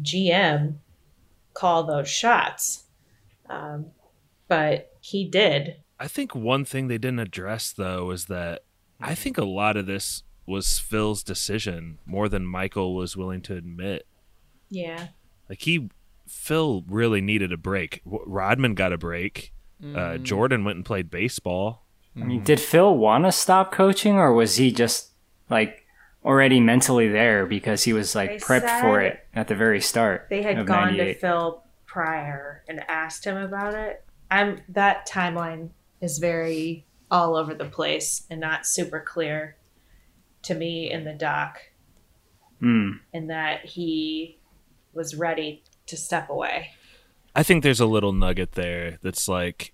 GM 0.00 0.76
call 1.52 1.82
those 1.82 2.08
shots. 2.08 2.84
Um, 3.48 3.86
but 4.46 4.92
he 5.00 5.28
did. 5.28 5.79
I 6.00 6.08
think 6.08 6.34
one 6.34 6.64
thing 6.64 6.88
they 6.88 6.98
didn't 6.98 7.18
address 7.20 7.72
though 7.72 8.10
is 8.10 8.24
that 8.26 8.62
I 9.00 9.14
think 9.14 9.36
a 9.36 9.44
lot 9.44 9.76
of 9.76 9.86
this 9.86 10.22
was 10.46 10.78
Phil's 10.78 11.22
decision 11.22 11.98
more 12.06 12.28
than 12.28 12.44
Michael 12.46 12.94
was 12.94 13.16
willing 13.16 13.42
to 13.42 13.54
admit. 13.54 14.06
Yeah. 14.70 15.08
Like 15.48 15.60
he, 15.60 15.90
Phil 16.26 16.84
really 16.88 17.20
needed 17.20 17.52
a 17.52 17.56
break. 17.56 18.00
Rodman 18.04 18.74
got 18.74 18.92
a 18.92 18.98
break. 18.98 19.52
Uh, 19.94 20.18
Jordan 20.18 20.64
went 20.64 20.76
and 20.76 20.84
played 20.84 21.10
baseball. 21.10 21.86
I 22.14 22.20
mean, 22.20 22.44
did 22.44 22.60
Phil 22.60 22.96
want 22.96 23.24
to 23.24 23.32
stop 23.32 23.72
coaching, 23.72 24.16
or 24.16 24.32
was 24.34 24.56
he 24.56 24.72
just 24.72 25.10
like 25.48 25.86
already 26.22 26.60
mentally 26.60 27.08
there 27.08 27.46
because 27.46 27.84
he 27.84 27.94
was 27.94 28.14
like 28.14 28.30
They 28.30 28.36
prepped 28.38 28.80
for 28.82 29.00
it 29.00 29.24
at 29.34 29.48
the 29.48 29.54
very 29.54 29.80
start? 29.80 30.26
they 30.28 30.42
had 30.42 30.66
gone 30.66 30.94
to 30.94 31.14
Phil 31.14 31.62
prior 31.86 32.62
and 32.68 32.84
asked 32.90 33.24
him 33.24 33.38
about 33.38 33.74
it. 33.74 34.04
I'm 34.30 34.60
that 34.68 35.08
timeline 35.08 35.70
is 36.00 36.18
very 36.18 36.86
all 37.10 37.36
over 37.36 37.54
the 37.54 37.64
place 37.64 38.26
and 38.30 38.40
not 38.40 38.66
super 38.66 39.00
clear 39.00 39.56
to 40.42 40.54
me 40.54 40.90
in 40.90 41.04
the 41.04 41.12
doc 41.12 41.58
Hmm. 42.60 42.90
in 43.12 43.28
that 43.28 43.64
he 43.64 44.38
was 44.92 45.14
ready 45.14 45.64
to 45.86 45.96
step 45.96 46.28
away. 46.28 46.72
I 47.34 47.42
think 47.42 47.62
there's 47.62 47.80
a 47.80 47.86
little 47.86 48.12
nugget 48.12 48.52
there 48.52 48.98
that's 49.02 49.28
like 49.28 49.72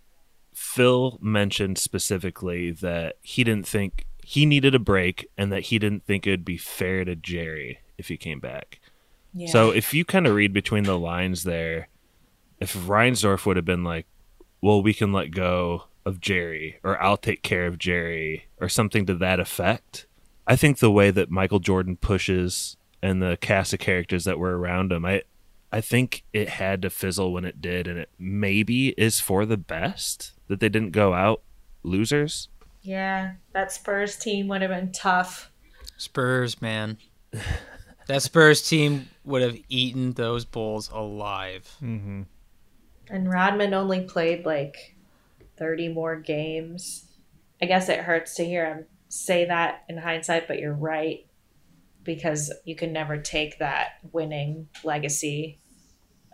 Phil 0.55 1.19
mentioned 1.21 1.79
specifically 1.79 2.71
that 2.71 3.17
he 3.23 3.43
didn't 3.43 3.67
think 3.67 4.07
he 4.23 4.47
needed 4.47 4.75
a 4.75 4.79
break 4.79 5.29
and 5.37 5.51
that 5.53 5.65
he 5.65 5.79
didn't 5.79 6.05
think 6.05 6.27
it 6.27 6.31
would 6.31 6.45
be 6.45 6.57
fair 6.59 7.05
to 7.05 7.17
Jerry 7.17 7.81
if 7.99 8.09
he 8.09 8.17
came 8.17 8.39
back. 8.41 8.81
Yeah. 9.33 9.49
So 9.51 9.71
if 9.71 9.93
you 9.93 10.05
kind 10.05 10.27
of 10.27 10.35
read 10.35 10.53
between 10.53 10.85
the 10.85 10.99
lines 10.99 11.43
there, 11.43 11.89
if 12.61 12.75
Reinsdorf 12.75 13.47
would 13.47 13.57
have 13.57 13.65
been 13.67 13.85
like, 13.85 14.07
well, 14.61 14.83
we 14.83 14.95
can 14.95 15.13
let 15.13 15.33
go 15.33 15.85
of 16.07 16.21
Jerry 16.21 16.79
or 16.83 17.03
I'll 17.03 17.19
take 17.19 17.43
care 17.43 17.67
of 17.67 17.79
Jerry 17.79 18.47
or 18.59 18.71
something 18.71 19.05
to 19.07 19.15
that 19.17 19.41
effect, 19.41 20.07
I 20.47 20.57
think 20.57 20.79
the 20.79 20.91
way 20.91 21.11
that 21.11 21.31
Michael 21.31 21.59
Jordan 21.59 21.97
pushes 21.97 22.77
and 23.03 23.21
the 23.21 23.37
cast 23.41 23.75
of 23.75 23.81
characters 23.81 24.25
that 24.25 24.39
were 24.39 24.57
around 24.57 24.93
him, 24.93 25.05
I 25.05 25.23
I 25.73 25.81
think 25.81 26.25
it 26.33 26.49
had 26.49 26.81
to 26.83 26.91
fizzle 26.91 27.33
when 27.33 27.45
it 27.45 27.61
did, 27.61 27.89
and 27.89 27.99
it 27.99 28.09
maybe 28.19 28.91
is 28.91 29.21
for 29.21 29.45
the 29.45 29.57
best 29.57 30.33
that 30.47 30.61
they 30.61 30.69
didn't 30.69 30.93
go 30.93 31.13
out 31.13 31.43
losers. 31.83 32.49
Yeah, 32.83 33.33
that 33.53 33.73
Spurs 33.73 34.17
team 34.17 34.47
would 34.49 34.63
have 34.63 34.71
been 34.71 34.93
tough. 34.93 35.51
Spurs, 35.97 36.63
man. 36.63 36.99
that 38.07 38.23
Spurs 38.23 38.67
team 38.67 39.09
would 39.25 39.43
have 39.43 39.59
eaten 39.69 40.13
those 40.13 40.45
Bulls 40.45 40.89
alive. 40.93 41.77
Mm-hmm. 41.83 42.23
And 43.11 43.31
Rodman 43.31 43.75
only 43.75 44.03
played 44.03 44.47
like 44.47 44.96
30 45.59 45.89
more 45.89 46.17
games. 46.17 47.09
I 47.61 47.67
guess 47.67 47.89
it 47.89 48.01
hurts 48.01 48.35
to 48.37 48.45
hear 48.45 48.67
him 48.67 48.87
say 49.09 49.45
that 49.47 49.85
in 49.89 49.99
hindsight, 49.99 50.49
but 50.49 50.59
you're 50.59 50.75
right 50.75 51.27
because 52.03 52.53
you 52.65 52.77
can 52.77 52.93
never 52.93 53.19
take 53.19 53.59
that 53.59 53.99
winning 54.13 54.69
legacy 54.85 55.61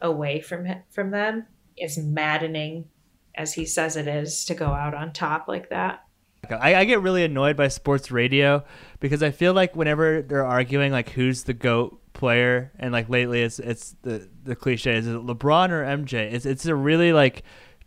away 0.00 0.40
from 0.40 0.66
from 0.90 1.10
them. 1.10 1.46
As 1.82 1.96
maddening 1.96 2.88
as 3.34 3.54
he 3.54 3.64
says 3.64 3.96
it 3.96 4.06
is 4.06 4.44
to 4.44 4.54
go 4.54 4.66
out 4.66 4.94
on 4.94 5.12
top 5.12 5.48
like 5.48 5.70
that. 5.70 6.04
I, 6.50 6.74
I 6.74 6.84
get 6.84 7.00
really 7.00 7.24
annoyed 7.24 7.56
by 7.56 7.68
sports 7.68 8.10
radio 8.10 8.64
because 9.00 9.22
I 9.22 9.30
feel 9.30 9.54
like 9.54 9.76
whenever 9.76 10.22
they're 10.22 10.44
arguing 10.44 10.92
like 10.92 11.10
who's 11.10 11.44
the 11.44 11.52
goat 11.52 11.98
player 12.12 12.72
and 12.78 12.92
like 12.92 13.08
lately 13.08 13.42
it's 13.42 13.58
it's 13.58 13.96
the 14.02 14.28
the 14.42 14.54
cliche 14.54 14.96
is 14.96 15.06
it 15.06 15.14
LeBron 15.14 15.70
or 15.70 15.84
MJ 15.84 16.32
it's 16.32 16.44
it's 16.44 16.66
a 16.66 16.74
really 16.74 17.12
like 17.12 17.42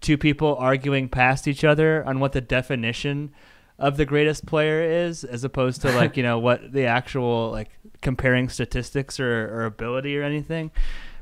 two 0.05 0.17
people 0.19 0.55
arguing 0.57 1.09
past 1.09 1.47
each 1.47 1.63
other 1.63 2.05
on 2.05 2.19
what 2.19 2.31
the 2.31 2.41
definition 2.41 3.33
of 3.79 3.97
the 3.97 4.05
greatest 4.05 4.45
player 4.45 4.81
is 4.81 5.23
as 5.23 5.43
opposed 5.43 5.81
to 5.81 5.91
like 5.91 6.15
you 6.15 6.23
know 6.23 6.37
what 6.37 6.71
the 6.71 6.85
actual 6.85 7.49
like 7.51 7.71
comparing 8.01 8.47
statistics 8.47 9.19
or, 9.19 9.47
or 9.53 9.65
ability 9.65 10.15
or 10.17 10.21
anything. 10.21 10.69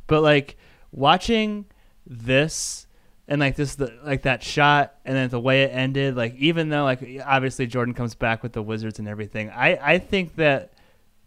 But 0.05 0.21
like 0.21 0.57
watching 0.91 1.65
this 2.05 2.85
and 3.29 3.39
like 3.39 3.55
this 3.55 3.75
the 3.75 3.97
like 4.03 4.23
that 4.23 4.43
shot 4.43 4.95
and 5.05 5.15
then 5.15 5.29
the 5.29 5.39
way 5.39 5.63
it 5.63 5.71
ended 5.73 6.17
like 6.17 6.35
even 6.35 6.67
though 6.67 6.83
like 6.83 7.01
obviously 7.25 7.65
jordan 7.65 7.93
comes 7.93 8.13
back 8.13 8.43
with 8.43 8.51
the 8.51 8.61
wizards 8.61 8.99
and 8.99 9.07
everything 9.07 9.49
i 9.51 9.79
i 9.81 9.97
think 9.97 10.35
that 10.35 10.73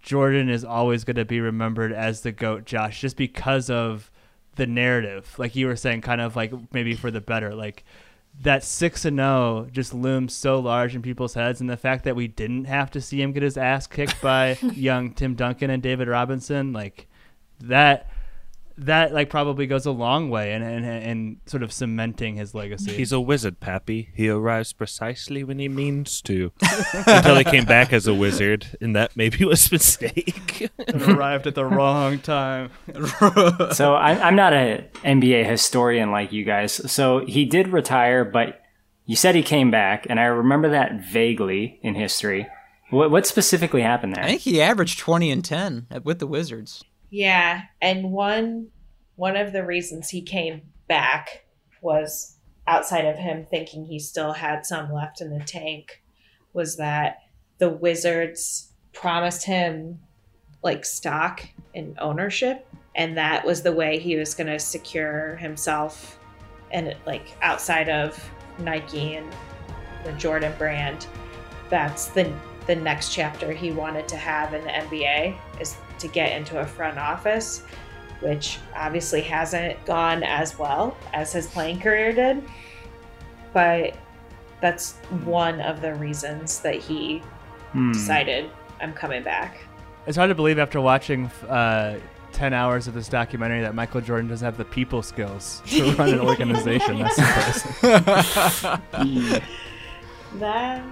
jordan 0.03 0.51
is 0.51 0.63
always 0.63 1.05
going 1.05 1.17
to 1.17 1.25
be 1.25 1.41
remembered 1.41 1.93
as 1.93 2.21
the 2.21 2.31
goat 2.31 2.67
josh 2.67 3.01
just 3.01 3.17
because 3.17 3.71
of 3.71 4.11
the 4.57 4.67
narrative 4.67 5.35
like 5.39 5.55
you 5.55 5.67
were 5.67 5.77
saying 5.77 6.01
kind 6.01 6.21
of 6.21 6.35
like 6.37 6.53
maybe 6.73 6.95
for 6.95 7.11
the 7.11 7.21
better 7.21 7.55
like 7.55 7.85
that 8.43 8.65
6 8.65 9.05
and 9.05 9.19
0 9.19 9.69
just 9.73 9.95
looms 9.95 10.35
so 10.35 10.59
large 10.59 10.95
in 10.95 11.03
people's 11.03 11.35
heads 11.35 11.61
and 11.61 11.71
the 11.71 11.77
fact 11.77 12.05
that 12.05 12.17
we 12.17 12.27
didn't 12.27 12.65
have 12.65 12.91
to 12.91 13.01
see 13.01 13.21
him 13.23 13.33
get 13.33 13.43
his 13.43 13.57
ass 13.57 13.87
kicked 13.87 14.21
by 14.21 14.53
young 14.75 15.13
tim 15.13 15.35
duncan 15.35 15.71
and 15.71 15.83
david 15.83 16.09
robinson 16.09 16.73
like 16.73 17.07
that 17.61 18.11
that 18.79 19.13
like 19.13 19.31
probably 19.31 19.67
goes 19.67 19.87
a 19.87 19.91
long 19.91 20.29
way 20.29 20.53
in, 20.53 20.63
in, 20.63 20.85
in 20.85 21.41
sort 21.47 21.63
of 21.63 21.73
cementing 21.73 22.37
his 22.37 22.55
legacy. 22.55 22.93
He's 22.93 23.13
a 23.13 23.21
wizard, 23.21 23.61
Pappy. 23.61 24.11
He 24.15 24.29
arrives 24.29 24.73
precisely 24.73 25.45
when 25.45 25.59
he 25.59 25.69
means 25.69 26.21
to. 26.23 26.53
Until 27.07 27.37
he 27.37 27.45
came 27.45 27.65
back 27.65 27.93
as 27.93 28.07
a 28.07 28.15
wizard, 28.15 28.67
and 28.81 28.95
that 28.95 29.17
maybe 29.17 29.45
was 29.45 29.71
a 29.71 29.75
mistake. 29.75 30.71
arrived 30.95 31.47
at 31.47 31.55
the 31.55 31.65
wrong 31.65 32.19
time. 32.19 32.71
so 33.73 33.95
I, 33.95 34.19
I'm 34.21 34.37
not 34.37 34.53
an 34.53 34.85
NBA 35.05 35.49
historian 35.49 36.11
like 36.11 36.33
you 36.33 36.45
guys. 36.45 36.73
So 36.91 37.25
he 37.25 37.45
did 37.45 37.69
retire, 37.69 38.25
but 38.25 38.61
you 39.07 39.17
said 39.17 39.35
he 39.35 39.43
came 39.43 39.71
back, 39.71 40.07
and 40.11 40.21
I 40.21 40.25
remember 40.25 40.69
that 40.71 41.01
vaguely 41.01 41.79
in 41.83 41.95
history. 41.95 42.47
What, 42.91 43.11
what 43.11 43.27
specifically 43.27 43.83
happened 43.83 44.15
there? 44.15 44.25
I 44.25 44.29
think 44.29 44.43
he 44.43 44.61
averaged 44.61 44.99
20 44.99 45.31
and 45.31 45.45
10 45.45 45.87
with 46.05 46.19
the 46.19 46.27
Wizards. 46.27 46.85
Yeah, 47.17 47.63
and 47.81 48.13
one 48.13 48.69
one 49.15 49.39
of 49.39 49.55
the 49.55 49.65
reasons 49.65 50.11
he 50.11 50.21
came 50.21 50.61
back 50.87 51.47
was 51.81 52.37
outside 52.67 53.07
of 53.07 53.17
him 53.17 53.47
thinking 53.47 53.87
he 53.87 53.99
still 53.99 54.35
had 54.35 54.67
some 54.67 54.93
left 54.93 55.23
in 55.23 55.31
the 55.31 55.43
tank 55.43 56.03
was 56.53 56.77
that 56.77 57.21
the 57.57 57.71
Wizards 57.71 58.71
promised 58.93 59.47
him 59.47 59.99
like 60.63 60.85
stock 60.85 61.49
and 61.75 61.99
ownership 62.01 62.69
and 62.95 63.17
that 63.17 63.47
was 63.47 63.63
the 63.63 63.73
way 63.73 63.99
he 63.99 64.17
was 64.17 64.35
going 64.35 64.49
to 64.49 64.59
secure 64.59 65.37
himself 65.37 66.19
and 66.71 66.95
like 67.07 67.35
outside 67.41 67.89
of 67.89 68.31
Nike 68.59 69.15
and 69.15 69.35
the 70.05 70.13
Jordan 70.13 70.53
brand. 70.59 71.07
That's 71.71 72.09
the 72.09 72.31
the 72.67 72.77
next 72.77 73.15
chapter 73.15 73.53
he 73.53 73.71
wanted 73.71 74.07
to 74.09 74.17
have 74.17 74.53
in 74.53 74.63
the 74.65 74.71
NBA 74.71 75.39
is 75.61 75.79
to 75.99 76.09
get 76.09 76.33
into 76.37 76.61
a 76.61 76.67
front 76.67 76.99
office, 76.99 77.63
which 78.21 78.59
obviously 78.75 79.21
hasn't 79.23 79.83
gone 79.85 80.23
as 80.23 80.59
well 80.59 80.97
as 81.13 81.33
his 81.33 81.47
playing 81.47 81.81
career 81.81 82.13
did. 82.13 82.43
But 83.53 83.97
that's 84.61 84.95
one 85.25 85.61
of 85.61 85.81
the 85.81 85.95
reasons 85.95 86.61
that 86.61 86.77
he 86.77 87.23
Hmm. 87.73 87.93
decided 87.93 88.51
I'm 88.81 88.93
coming 88.93 89.23
back. 89.23 89.59
It's 90.07 90.17
hard 90.17 90.29
to 90.31 90.35
believe 90.35 90.59
after 90.59 90.81
watching 90.81 91.27
uh, 91.49 91.99
10 92.33 92.53
hours 92.53 92.87
of 92.87 92.95
this 92.95 93.09
documentary 93.09 93.61
that 93.63 93.75
Michael 93.75 94.01
Jordan 94.01 94.29
doesn't 94.29 94.45
have 94.45 94.57
the 94.57 94.65
people 94.65 95.03
skills 95.03 95.63
to 95.67 95.91
run 95.93 96.11
an 96.11 96.21
organization. 96.21 96.99
That's 97.01 97.19
impressive. 97.19 99.43
That 100.39 100.83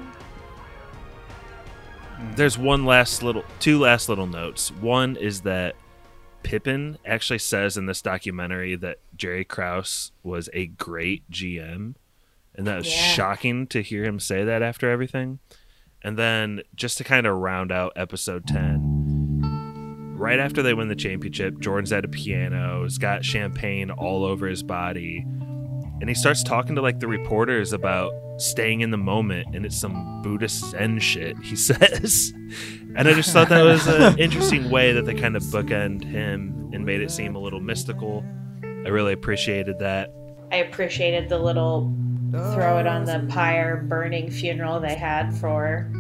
Mm-hmm. 2.25 2.35
There's 2.37 2.59
one 2.59 2.85
last 2.85 3.23
little, 3.23 3.45
two 3.61 3.79
last 3.79 4.09
little 4.09 4.27
notes. 4.27 4.71
One 4.73 5.17
is 5.17 5.43
that 5.43 5.77
Pippen 6.43 6.99
actually 7.07 7.39
says 7.39 7.77
in 7.77 7.87
this 7.87 8.03
documentary 8.03 8.75
that 8.77 8.99
Jerry 9.17 9.45
Krause 9.45 10.13
was 10.23 10.49
a 10.53 10.67
great 10.67 11.31
GM, 11.31 11.95
and 12.55 12.67
that 12.67 12.77
was 12.77 12.87
Yeah. 12.87 13.13
shocking 13.15 13.67
to 13.69 13.83
hear 13.83 14.05
him 14.05 14.21
say 14.21 14.45
that 14.45 14.63
after 14.63 14.91
everything. 14.91 15.39
And 16.03 16.19
then 16.19 16.63
just 16.75 16.99
to 16.99 17.05
kind 17.05 17.27
of 17.27 17.37
round 17.39 17.73
out 17.73 17.93
episode 17.97 18.47
10, 18.47 20.13
right 20.19 20.39
after 20.39 20.63
they 20.63 20.75
win 20.75 20.89
the 20.89 20.95
championship, 20.97 21.59
Jordan's 21.61 21.93
at 21.95 22.05
a 22.05 22.09
piano, 22.09 22.83
he's 22.83 22.99
got 22.99 23.25
champagne 23.25 23.91
all 23.91 24.23
over 24.25 24.47
his 24.47 24.63
body, 24.63 25.25
and 26.05 26.11
he 26.11 26.15
starts 26.15 26.43
talking 26.43 26.75
to 26.75 26.83
like 26.83 27.01
the 27.01 27.09
reporters 27.09 27.73
about 27.73 28.13
staying 28.37 28.83
in 28.83 28.91
the 28.91 28.99
moment, 28.99 29.55
and 29.55 29.65
it's 29.65 29.81
some 29.81 30.21
Buddhist 30.21 30.73
Zen 30.73 30.99
shit 30.99 31.35
he 31.43 31.57
says. 31.71 32.31
And 32.95 33.09
I 33.09 33.15
just 33.15 33.33
thought 33.33 33.49
that 33.49 33.63
was 33.63 33.87
an 33.87 34.19
interesting 34.19 34.69
way 34.69 34.93
that 34.93 35.07
they 35.07 35.15
kind 35.15 35.35
of 35.35 35.43
bookend 35.45 36.05
him 36.05 36.69
and 36.75 36.85
made 36.85 37.01
it 37.01 37.11
seem 37.11 37.37
a 37.37 37.39
little 37.39 37.59
mystical. 37.59 38.23
I 38.63 38.91
really 38.91 39.15
appreciated 39.15 39.79
that. 39.79 40.13
I 40.53 40.57
appreciated 40.57 41.31
the 41.31 41.39
little 41.39 41.91
throw 42.33 42.77
it 42.77 42.87
on 42.87 43.07
the 43.07 43.27
pyre 43.31 43.79
burning 43.89 44.31
funeral 44.31 44.81
they 44.81 44.97
had 44.97 45.35
for 45.35 45.91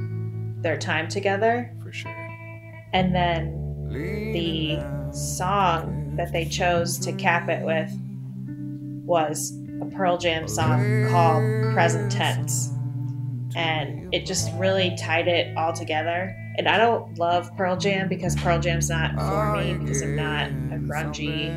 their 0.58 0.76
time 0.76 1.08
together. 1.08 1.74
For 1.82 1.94
sure. 1.94 2.12
And 2.92 3.14
then 3.14 3.88
the 4.34 4.84
song 5.14 6.16
that 6.16 6.30
they 6.30 6.44
chose 6.44 6.98
to 6.98 7.12
cap 7.14 7.48
it 7.48 7.64
with 7.64 7.90
was 9.06 9.63
a 9.86 9.96
Pearl 9.96 10.18
Jam 10.18 10.48
song 10.48 11.08
called 11.10 11.42
Present 11.74 12.10
Tense. 12.10 12.70
And 13.56 14.12
it 14.12 14.26
just 14.26 14.50
really 14.54 14.96
tied 14.96 15.28
it 15.28 15.56
all 15.56 15.72
together. 15.72 16.36
And 16.56 16.68
I 16.68 16.76
don't 16.78 17.18
love 17.18 17.50
Pearl 17.56 17.76
Jam 17.76 18.08
because 18.08 18.36
Pearl 18.36 18.60
Jam's 18.60 18.88
not 18.88 19.14
for 19.14 19.56
me 19.56 19.74
because 19.74 20.02
I'm 20.02 20.16
not 20.16 20.48
a 20.48 20.78
grungy, 20.78 21.50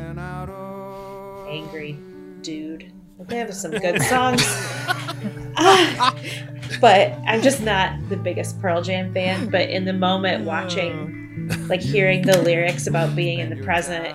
angry 1.48 1.98
dude. 2.42 2.92
They 3.20 3.38
have 3.38 3.52
some 3.52 3.72
good 3.72 4.00
songs. 4.02 4.42
but 6.80 7.12
I'm 7.26 7.42
just 7.42 7.60
not 7.60 8.08
the 8.08 8.16
biggest 8.16 8.60
Pearl 8.60 8.80
Jam 8.80 9.12
fan. 9.12 9.50
But 9.50 9.70
in 9.70 9.84
the 9.84 9.92
moment, 9.92 10.44
watching, 10.44 11.48
like 11.68 11.80
hearing 11.80 12.22
the 12.22 12.40
lyrics 12.42 12.86
about 12.86 13.16
being 13.16 13.40
in 13.40 13.50
the 13.50 13.62
present 13.64 14.06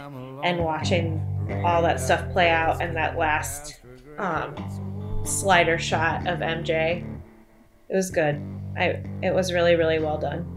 and 0.44 0.64
watching 0.64 1.22
all 1.66 1.82
that 1.82 2.00
stuff 2.00 2.32
play 2.32 2.50
out 2.50 2.82
and 2.82 2.96
that 2.96 3.18
last 3.18 3.80
um, 4.18 5.22
slider 5.26 5.78
shot 5.78 6.28
of 6.28 6.40
MJ, 6.40 7.06
it 7.90 7.96
was 7.96 8.10
good. 8.10 8.42
I 8.78 9.04
it 9.22 9.34
was 9.34 9.54
really 9.54 9.76
really 9.76 10.00
well 10.00 10.18
done. 10.18 10.50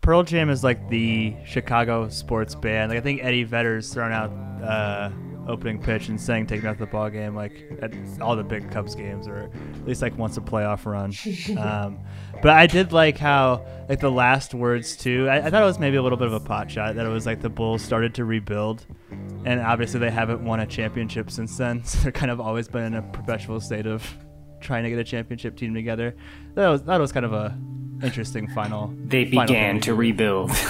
Pearl 0.00 0.22
Jam 0.22 0.48
is 0.48 0.64
like 0.64 0.88
the 0.88 1.34
Chicago 1.44 2.08
sports 2.08 2.54
band. 2.54 2.90
Like 2.90 2.98
I 2.98 3.02
think 3.02 3.22
Eddie 3.22 3.44
Vedder's 3.44 3.92
thrown 3.92 4.12
out 4.12 4.30
uh, 4.62 5.10
opening 5.50 5.80
pitch 5.80 6.08
and 6.08 6.20
saying 6.20 6.46
"Take 6.46 6.62
Me 6.62 6.68
Out 6.68 6.74
to 6.74 6.84
the 6.84 6.90
Ball 6.90 7.10
Game" 7.10 7.34
like 7.34 7.70
at 7.82 7.92
all 8.20 8.36
the 8.36 8.42
big 8.42 8.70
Cubs 8.70 8.94
games, 8.94 9.28
or 9.28 9.50
at 9.74 9.86
least 9.86 10.02
like 10.02 10.16
once 10.16 10.36
a 10.36 10.40
playoff 10.40 10.86
run. 10.86 11.12
um, 11.58 11.98
but 12.42 12.50
I 12.50 12.66
did 12.66 12.92
like 12.92 13.18
how 13.18 13.64
like 13.88 14.00
the 14.00 14.10
last 14.10 14.54
words 14.54 14.96
too. 14.96 15.28
I, 15.28 15.46
I 15.46 15.50
thought 15.50 15.62
it 15.62 15.66
was 15.66 15.78
maybe 15.78 15.96
a 15.96 16.02
little 16.02 16.18
bit 16.18 16.26
of 16.26 16.32
a 16.32 16.40
pot 16.40 16.70
shot 16.70 16.94
that 16.94 17.04
it 17.04 17.10
was 17.10 17.26
like 17.26 17.40
the 17.40 17.50
Bulls 17.50 17.82
started 17.82 18.14
to 18.14 18.24
rebuild, 18.24 18.86
and 19.44 19.60
obviously 19.60 20.00
they 20.00 20.10
haven't 20.10 20.44
won 20.44 20.60
a 20.60 20.66
championship 20.66 21.30
since 21.30 21.56
then. 21.56 21.82
So 21.90 21.98
they're 22.00 22.12
kind 22.12 22.30
of 22.30 22.40
always 22.40 22.68
been 22.68 22.84
in 22.84 22.94
a 22.94 23.02
perpetual 23.02 23.60
state 23.60 23.86
of 23.86 24.06
trying 24.60 24.84
to 24.84 24.90
get 24.90 24.98
a 24.98 25.04
championship 25.04 25.56
team 25.56 25.74
together. 25.74 26.14
That 26.54 26.68
was 26.68 26.82
that 26.84 27.00
was 27.00 27.12
kind 27.12 27.26
of 27.26 27.32
a 27.32 27.58
interesting 28.02 28.48
final. 28.48 28.94
They 29.04 29.24
final 29.24 29.46
began 29.46 29.74
thing 29.76 29.80
to 29.82 29.94
rebuild. 29.94 30.50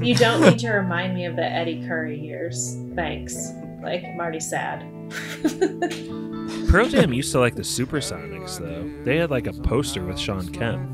You 0.00 0.16
don't 0.16 0.40
need 0.40 0.58
to 0.58 0.70
remind 0.70 1.14
me 1.14 1.24
of 1.24 1.36
the 1.36 1.44
Eddie 1.44 1.86
Curry 1.86 2.18
years. 2.18 2.76
Thanks. 2.96 3.52
Like 3.84 4.04
I'm 4.04 4.18
already 4.18 4.40
sad. 4.40 4.80
Pearl 6.70 6.88
Jam 6.88 7.12
used 7.12 7.30
to 7.32 7.38
like 7.38 7.54
the 7.54 7.62
Supersonics 7.62 8.58
though. 8.58 9.04
They 9.04 9.18
had 9.18 9.30
like 9.30 9.46
a 9.46 9.52
poster 9.52 10.04
with 10.04 10.18
Shawn 10.18 10.48
Kemp. 10.48 10.90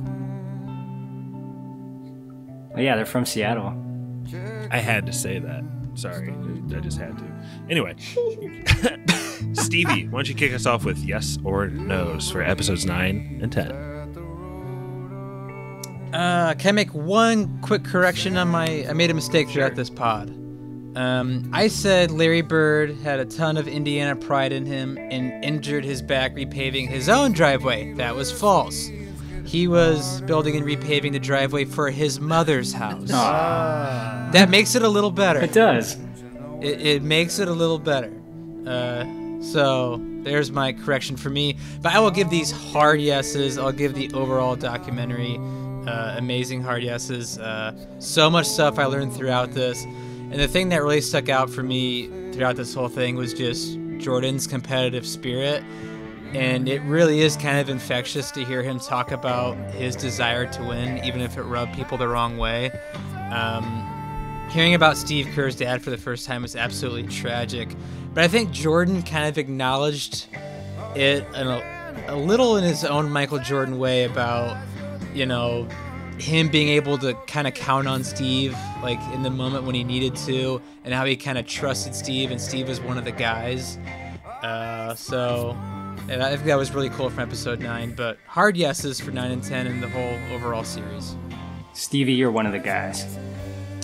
Oh, 2.77 2.81
yeah, 2.81 2.97
they're 2.97 3.07
from 3.07 3.27
Seattle. 3.27 3.75
I 4.71 4.79
had 4.79 5.07
to 5.07 5.13
say 5.13 5.39
that. 5.39 5.65
Sorry, 5.95 6.33
I 6.75 6.81
just 6.81 6.99
had 6.99 7.19
to. 7.19 7.25
Anyway, 7.69 7.95
Stevie, 9.55 10.07
why 10.09 10.19
don't 10.19 10.29
you 10.29 10.35
kick 10.35 10.53
us 10.53 10.67
off 10.67 10.85
with 10.85 10.99
yes 10.99 11.39
or 11.45 11.69
no's 11.69 12.31
for 12.31 12.43
episodes 12.43 12.87
nine 12.87 13.41
and 13.43 13.53
ten? 13.53 13.73
Uh, 16.15 16.55
can 16.59 16.69
I 16.69 16.73
make 16.73 16.95
one 16.95 17.61
quick 17.61 17.85
correction 17.85 18.37
on 18.37 18.49
my? 18.49 18.87
I 18.89 18.93
made 18.93 19.11
a 19.11 19.15
mistake 19.15 19.49
throughout 19.49 19.75
this 19.75 19.91
pod. 19.91 20.40
Um, 20.97 21.51
I 21.53 21.69
said 21.69 22.11
Larry 22.11 22.43
Bird 22.43 22.97
had 22.97 23.21
a 23.21 23.25
ton 23.25 23.57
of 23.57 23.69
Indiana 23.69 24.17
pride 24.17 24.53
in 24.53 24.67
him 24.67 24.99
and 24.99 25.45
injured 25.45 25.85
his 25.85 26.03
back 26.03 26.35
repaving 26.35 26.89
his 26.89 27.09
own 27.09 27.33
driveway. 27.33 27.93
That 27.95 28.15
was 28.17 28.33
false. 28.33 28.91
He 29.45 29.69
was 29.69 30.21
building 30.23 30.57
and 30.57 30.67
repaving 30.67 31.13
the 31.13 31.19
driveway 31.19 31.65
for 31.65 31.91
his 31.91 32.21
mother's 32.21 32.73
house. 32.73 33.09
That 33.09 34.49
makes 34.51 34.75
it 34.75 34.83
a 34.83 34.89
little 34.89 35.11
better. 35.11 35.41
It 35.41 35.53
does. 35.53 35.97
It, 36.61 36.81
it 36.81 37.03
makes 37.03 37.39
it 37.39 37.49
a 37.49 37.53
little 37.53 37.79
better. 37.79 38.13
Uh, 38.67 39.05
so 39.43 40.01
there's 40.23 40.51
my 40.51 40.73
correction 40.73 41.17
for 41.17 41.31
me. 41.31 41.57
But 41.83 41.95
I 41.95 42.01
will 42.01 42.11
give 42.11 42.31
these 42.31 42.51
hard 42.51 43.01
yeses. 43.01 43.59
I'll 43.59 43.73
give 43.73 43.95
the 43.95 44.13
overall 44.13 44.57
documentary 44.57 45.37
uh, 45.87 46.17
amazing 46.19 46.63
hard 46.63 46.83
yeses. 46.83 47.39
Uh, 47.39 47.75
so 47.99 48.29
much 48.31 48.47
stuff 48.47 48.79
I 48.79 48.85
learned 48.85 49.15
throughout 49.15 49.53
this. 49.53 49.87
And 50.31 50.41
the 50.41 50.47
thing 50.47 50.69
that 50.69 50.81
really 50.83 51.01
stuck 51.01 51.29
out 51.29 51.51
for 51.51 51.63
me 51.63 52.09
throughout 52.33 52.55
this 52.55 52.73
whole 52.73 52.89
thing 52.89 53.17
was 53.17 53.35
just 53.35 53.79
Jordan's 53.99 54.47
competitive 54.47 55.05
spirit. 55.05 55.65
And 56.33 56.69
it 56.69 56.81
really 56.83 57.21
is 57.21 57.37
kind 57.37 57.59
of 57.59 57.69
infectious 57.69 58.31
to 58.33 58.45
hear 58.45 58.63
him 58.63 58.79
talk 58.79 59.11
about 59.11 59.57
his 59.73 59.97
desire 59.97 60.47
to 60.53 60.63
win, 60.63 61.05
even 61.05 61.21
if 61.21 61.37
it 61.37 61.43
rubbed 61.43 61.75
people 61.75 61.99
the 61.99 62.07
wrong 62.07 62.39
way. 62.39 62.71
Um, 63.33 64.47
hearing 64.51 64.75
about 64.75 64.97
Steve 64.97 65.27
Kerr's 65.35 65.57
dad 65.57 65.83
for 65.83 65.91
the 65.91 65.99
first 65.99 66.27
time 66.27 66.43
was 66.43 66.55
absolutely 66.55 67.09
tragic. 67.09 67.69
But 68.15 68.23
I 68.23 68.29
think 68.29 68.53
Jordan 68.53 69.03
kind 69.03 69.27
of 69.27 69.37
acknowledged 69.39 70.29
it 70.95 71.25
a, 71.35 72.07
a 72.07 72.17
little 72.17 72.57
in 72.57 72.63
his 72.63 72.85
own 72.85 73.11
Michael 73.11 73.41
Jordan 73.41 73.79
way 73.81 74.05
about, 74.05 74.57
you 75.13 75.27
know, 75.27 75.69
him 76.21 76.49
being 76.49 76.69
able 76.69 76.99
to 76.99 77.15
kind 77.27 77.47
of 77.47 77.55
count 77.55 77.89
on 77.89 78.05
Steve, 78.05 78.57
like 78.83 79.01
in 79.13 79.23
the 79.23 79.31
moment 79.31 79.65
when 79.65 79.75
he 79.75 79.85
needed 79.85 80.15
to, 80.17 80.61
and 80.85 80.95
how 80.95 81.05
he 81.05 81.17
kind 81.17 81.39
of 81.39 81.47
trusted 81.47 81.95
Steve, 81.95 82.31
and 82.31 82.41
Steve 82.41 82.69
was 82.69 82.81
one 82.81 82.99
of 82.99 83.05
the 83.05 83.13
guys. 83.13 83.79
Uh, 84.43 84.95
so, 84.95 85.57
and 86.09 86.23
I 86.23 86.31
think 86.31 86.45
that 86.45 86.57
was 86.57 86.73
really 86.73 86.91
cool 86.91 87.11
from 87.11 87.21
episode 87.21 87.61
9. 87.61 87.95
But 87.95 88.19
hard 88.27 88.57
yeses 88.57 89.01
for 89.01 89.11
9 89.11 89.31
and 89.31 89.43
10 89.43 89.67
in 89.67 89.81
the 89.81 89.89
whole 89.89 90.19
overall 90.33 90.65
series. 90.65 91.17
Stevie, 91.73 92.15
you're 92.15 92.31
one 92.31 92.47
of 92.47 92.53
the 92.53 92.59
guys. 92.59 93.05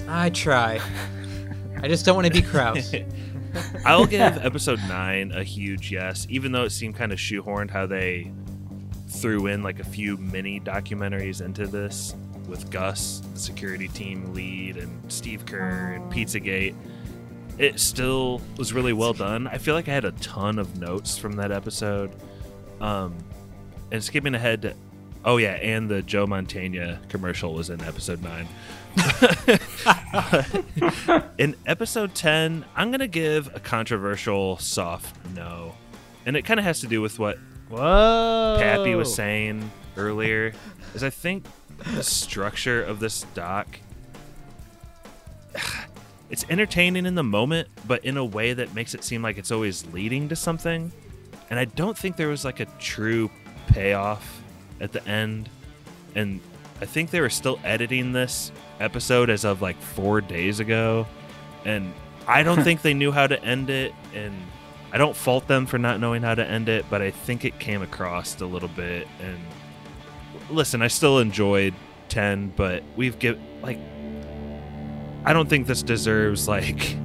I 0.08 0.30
try. 0.30 0.80
I 1.82 1.88
just 1.88 2.04
don't 2.04 2.14
want 2.14 2.26
to 2.26 2.32
be 2.32 2.42
Krause. 2.42 2.94
I'll 3.84 4.06
give 4.06 4.44
episode 4.44 4.78
nine 4.88 5.32
a 5.32 5.42
huge 5.42 5.90
yes, 5.90 6.26
even 6.28 6.52
though 6.52 6.64
it 6.64 6.70
seemed 6.70 6.94
kind 6.94 7.12
of 7.12 7.18
shoehorned 7.18 7.70
how 7.70 7.86
they 7.86 8.30
threw 9.08 9.46
in 9.46 9.62
like 9.62 9.80
a 9.80 9.84
few 9.84 10.16
mini 10.16 10.60
documentaries 10.60 11.40
into 11.40 11.66
this 11.66 12.14
with 12.48 12.70
Gus, 12.70 13.22
the 13.32 13.38
security 13.38 13.88
team 13.88 14.34
lead, 14.34 14.76
and 14.76 15.12
Steve 15.12 15.46
Kerr 15.46 15.94
and 15.94 16.12
Pizzagate. 16.12 16.74
It 17.58 17.80
still 17.80 18.40
was 18.56 18.72
really 18.72 18.92
well 18.92 19.12
done. 19.12 19.46
I 19.46 19.58
feel 19.58 19.74
like 19.74 19.88
I 19.88 19.92
had 19.92 20.04
a 20.04 20.12
ton 20.12 20.58
of 20.58 20.78
notes 20.78 21.16
from 21.16 21.36
that 21.36 21.50
episode. 21.50 22.14
Um, 22.80 23.16
and 23.90 24.02
skipping 24.02 24.34
ahead 24.34 24.62
to, 24.62 24.74
oh 25.24 25.38
yeah, 25.38 25.52
and 25.52 25.88
the 25.88 26.02
Joe 26.02 26.26
Montana 26.26 27.00
commercial 27.08 27.54
was 27.54 27.70
in 27.70 27.80
episode 27.82 28.22
nine. 28.22 28.46
in 31.38 31.54
episode 31.66 32.14
10, 32.14 32.64
I'm 32.74 32.90
going 32.90 33.00
to 33.00 33.08
give 33.08 33.54
a 33.54 33.60
controversial 33.60 34.58
soft 34.58 35.16
no. 35.34 35.74
And 36.24 36.36
it 36.36 36.44
kind 36.44 36.58
of 36.58 36.64
has 36.64 36.80
to 36.80 36.86
do 36.86 37.00
with 37.00 37.18
what 37.18 37.38
Whoa. 37.68 38.56
Pappy 38.58 38.94
was 38.94 39.14
saying 39.14 39.70
earlier. 39.96 40.52
Is 40.94 41.04
I 41.04 41.10
think 41.10 41.44
the 41.78 42.02
structure 42.02 42.82
of 42.82 43.00
this 43.00 43.22
doc 43.34 43.66
it's 46.30 46.44
entertaining 46.48 47.06
in 47.06 47.14
the 47.14 47.22
moment, 47.22 47.68
but 47.86 48.04
in 48.04 48.16
a 48.16 48.24
way 48.24 48.52
that 48.52 48.74
makes 48.74 48.94
it 48.94 49.04
seem 49.04 49.22
like 49.22 49.38
it's 49.38 49.50
always 49.50 49.86
leading 49.86 50.28
to 50.28 50.36
something. 50.36 50.92
And 51.50 51.58
I 51.58 51.64
don't 51.64 51.96
think 51.96 52.16
there 52.16 52.28
was 52.28 52.44
like 52.44 52.60
a 52.60 52.66
true 52.78 53.30
payoff 53.68 54.42
at 54.80 54.92
the 54.92 55.06
end. 55.06 55.48
And 56.14 56.40
I 56.80 56.86
think 56.86 57.10
they 57.10 57.20
were 57.20 57.30
still 57.30 57.60
editing 57.64 58.12
this 58.12 58.50
episode 58.80 59.30
as 59.30 59.44
of 59.44 59.62
like 59.62 59.80
four 59.80 60.20
days 60.20 60.60
ago. 60.60 61.06
And 61.64 61.92
I 62.26 62.42
don't 62.42 62.62
think 62.64 62.82
they 62.82 62.94
knew 62.94 63.12
how 63.12 63.26
to 63.26 63.42
end 63.44 63.70
it. 63.70 63.94
And 64.12 64.34
I 64.92 64.98
don't 64.98 65.16
fault 65.16 65.46
them 65.46 65.66
for 65.66 65.78
not 65.78 66.00
knowing 66.00 66.22
how 66.22 66.34
to 66.34 66.44
end 66.44 66.68
it, 66.68 66.84
but 66.90 67.02
I 67.02 67.10
think 67.10 67.44
it 67.44 67.58
came 67.60 67.82
across 67.82 68.40
a 68.40 68.46
little 68.46 68.68
bit. 68.68 69.06
And 69.20 69.38
listen, 70.50 70.82
I 70.82 70.88
still 70.88 71.18
enjoyed 71.18 71.74
10, 72.08 72.52
but 72.56 72.82
we've 72.96 73.18
give 73.18 73.38
like, 73.62 73.78
I 75.24 75.32
don't 75.32 75.48
think 75.48 75.66
this 75.66 75.82
deserves 75.82 76.46
like 76.48 76.96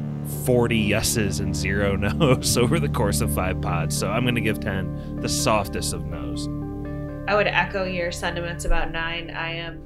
40 0.46 0.78
yeses 0.78 1.40
and 1.40 1.56
zero 1.56 1.96
no's 1.98 2.58
over 2.58 2.80
the 2.80 2.90
course 2.90 3.22
of 3.22 3.34
five 3.34 3.62
pods. 3.62 3.98
So 3.98 4.10
I'm 4.10 4.24
going 4.24 4.36
to 4.36 4.42
give 4.42 4.60
10 4.60 5.22
the 5.22 5.30
softest 5.30 5.94
of 5.94 6.06
no's. 6.06 6.48
I 7.28 7.36
would 7.36 7.48
echo 7.48 7.84
your 7.86 8.12
sentiments 8.12 8.66
about 8.66 8.92
nine. 8.92 9.30
I 9.32 9.54
am 9.54 9.82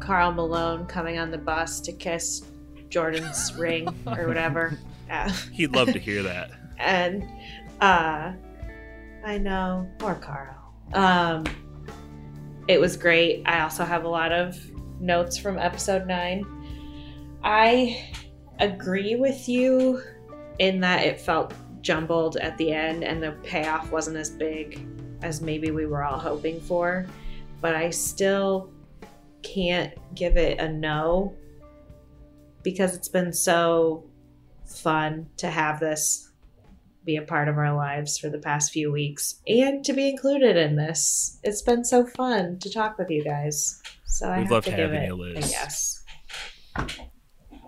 Karl 0.00 0.32
Malone 0.32 0.86
coming 0.86 1.18
on 1.18 1.30
the 1.30 1.38
bus 1.38 1.80
to 1.82 1.92
kiss 1.92 2.42
Jordan's 2.88 3.54
ring 3.58 3.88
or 4.06 4.26
whatever. 4.26 4.78
He'd 5.52 5.72
love 5.72 5.92
to 5.92 5.98
hear 5.98 6.22
that. 6.22 6.50
and 6.78 7.24
uh 7.80 8.32
I 9.24 9.38
know, 9.38 9.88
poor 9.98 10.14
Karl. 10.14 10.56
Um 10.94 11.44
it 12.72 12.80
was 12.80 12.96
great. 12.96 13.42
I 13.44 13.60
also 13.60 13.84
have 13.84 14.04
a 14.04 14.08
lot 14.08 14.32
of 14.32 14.58
notes 14.98 15.36
from 15.36 15.58
episode 15.58 16.06
9. 16.06 16.46
I 17.44 18.08
agree 18.60 19.16
with 19.16 19.48
you 19.48 20.02
in 20.58 20.80
that 20.80 21.04
it 21.04 21.20
felt 21.20 21.54
jumbled 21.82 22.36
at 22.36 22.56
the 22.56 22.72
end 22.72 23.04
and 23.04 23.22
the 23.22 23.32
payoff 23.42 23.90
wasn't 23.90 24.16
as 24.16 24.30
big 24.30 24.86
as 25.22 25.42
maybe 25.42 25.70
we 25.70 25.84
were 25.84 26.02
all 26.02 26.18
hoping 26.18 26.60
for, 26.60 27.06
but 27.60 27.74
I 27.74 27.90
still 27.90 28.72
can't 29.42 29.92
give 30.14 30.36
it 30.36 30.58
a 30.58 30.68
no 30.68 31.34
because 32.62 32.94
it's 32.94 33.08
been 33.08 33.32
so 33.32 34.04
fun 34.64 35.28
to 35.36 35.50
have 35.50 35.78
this 35.78 36.31
be 37.04 37.16
a 37.16 37.22
part 37.22 37.48
of 37.48 37.58
our 37.58 37.74
lives 37.74 38.18
for 38.18 38.28
the 38.28 38.38
past 38.38 38.72
few 38.72 38.90
weeks 38.92 39.40
and 39.46 39.84
to 39.84 39.92
be 39.92 40.08
included 40.08 40.56
in 40.56 40.76
this. 40.76 41.38
It's 41.42 41.62
been 41.62 41.84
so 41.84 42.06
fun 42.06 42.58
to 42.60 42.70
talk 42.70 42.98
with 42.98 43.10
you 43.10 43.24
guys. 43.24 43.80
So 44.06 44.28
I 44.28 44.38
We've 44.38 44.42
have 44.44 44.50
loved 44.52 44.66
to 44.66 44.76
give 44.76 44.92
it 44.92 45.06
you, 45.06 45.14
a 45.14 45.16
Liz. 45.16 45.50
yes. 45.50 46.04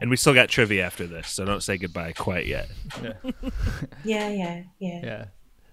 And 0.00 0.10
we 0.10 0.16
still 0.16 0.34
got 0.34 0.48
trivia 0.48 0.84
after 0.84 1.06
this, 1.06 1.28
so 1.28 1.44
don't 1.44 1.62
say 1.62 1.78
goodbye 1.78 2.12
quite 2.12 2.46
yet. 2.46 2.68
Yeah, 4.04 4.28
yeah, 4.28 4.62
yeah. 4.78 5.00
Yeah. 5.02 5.24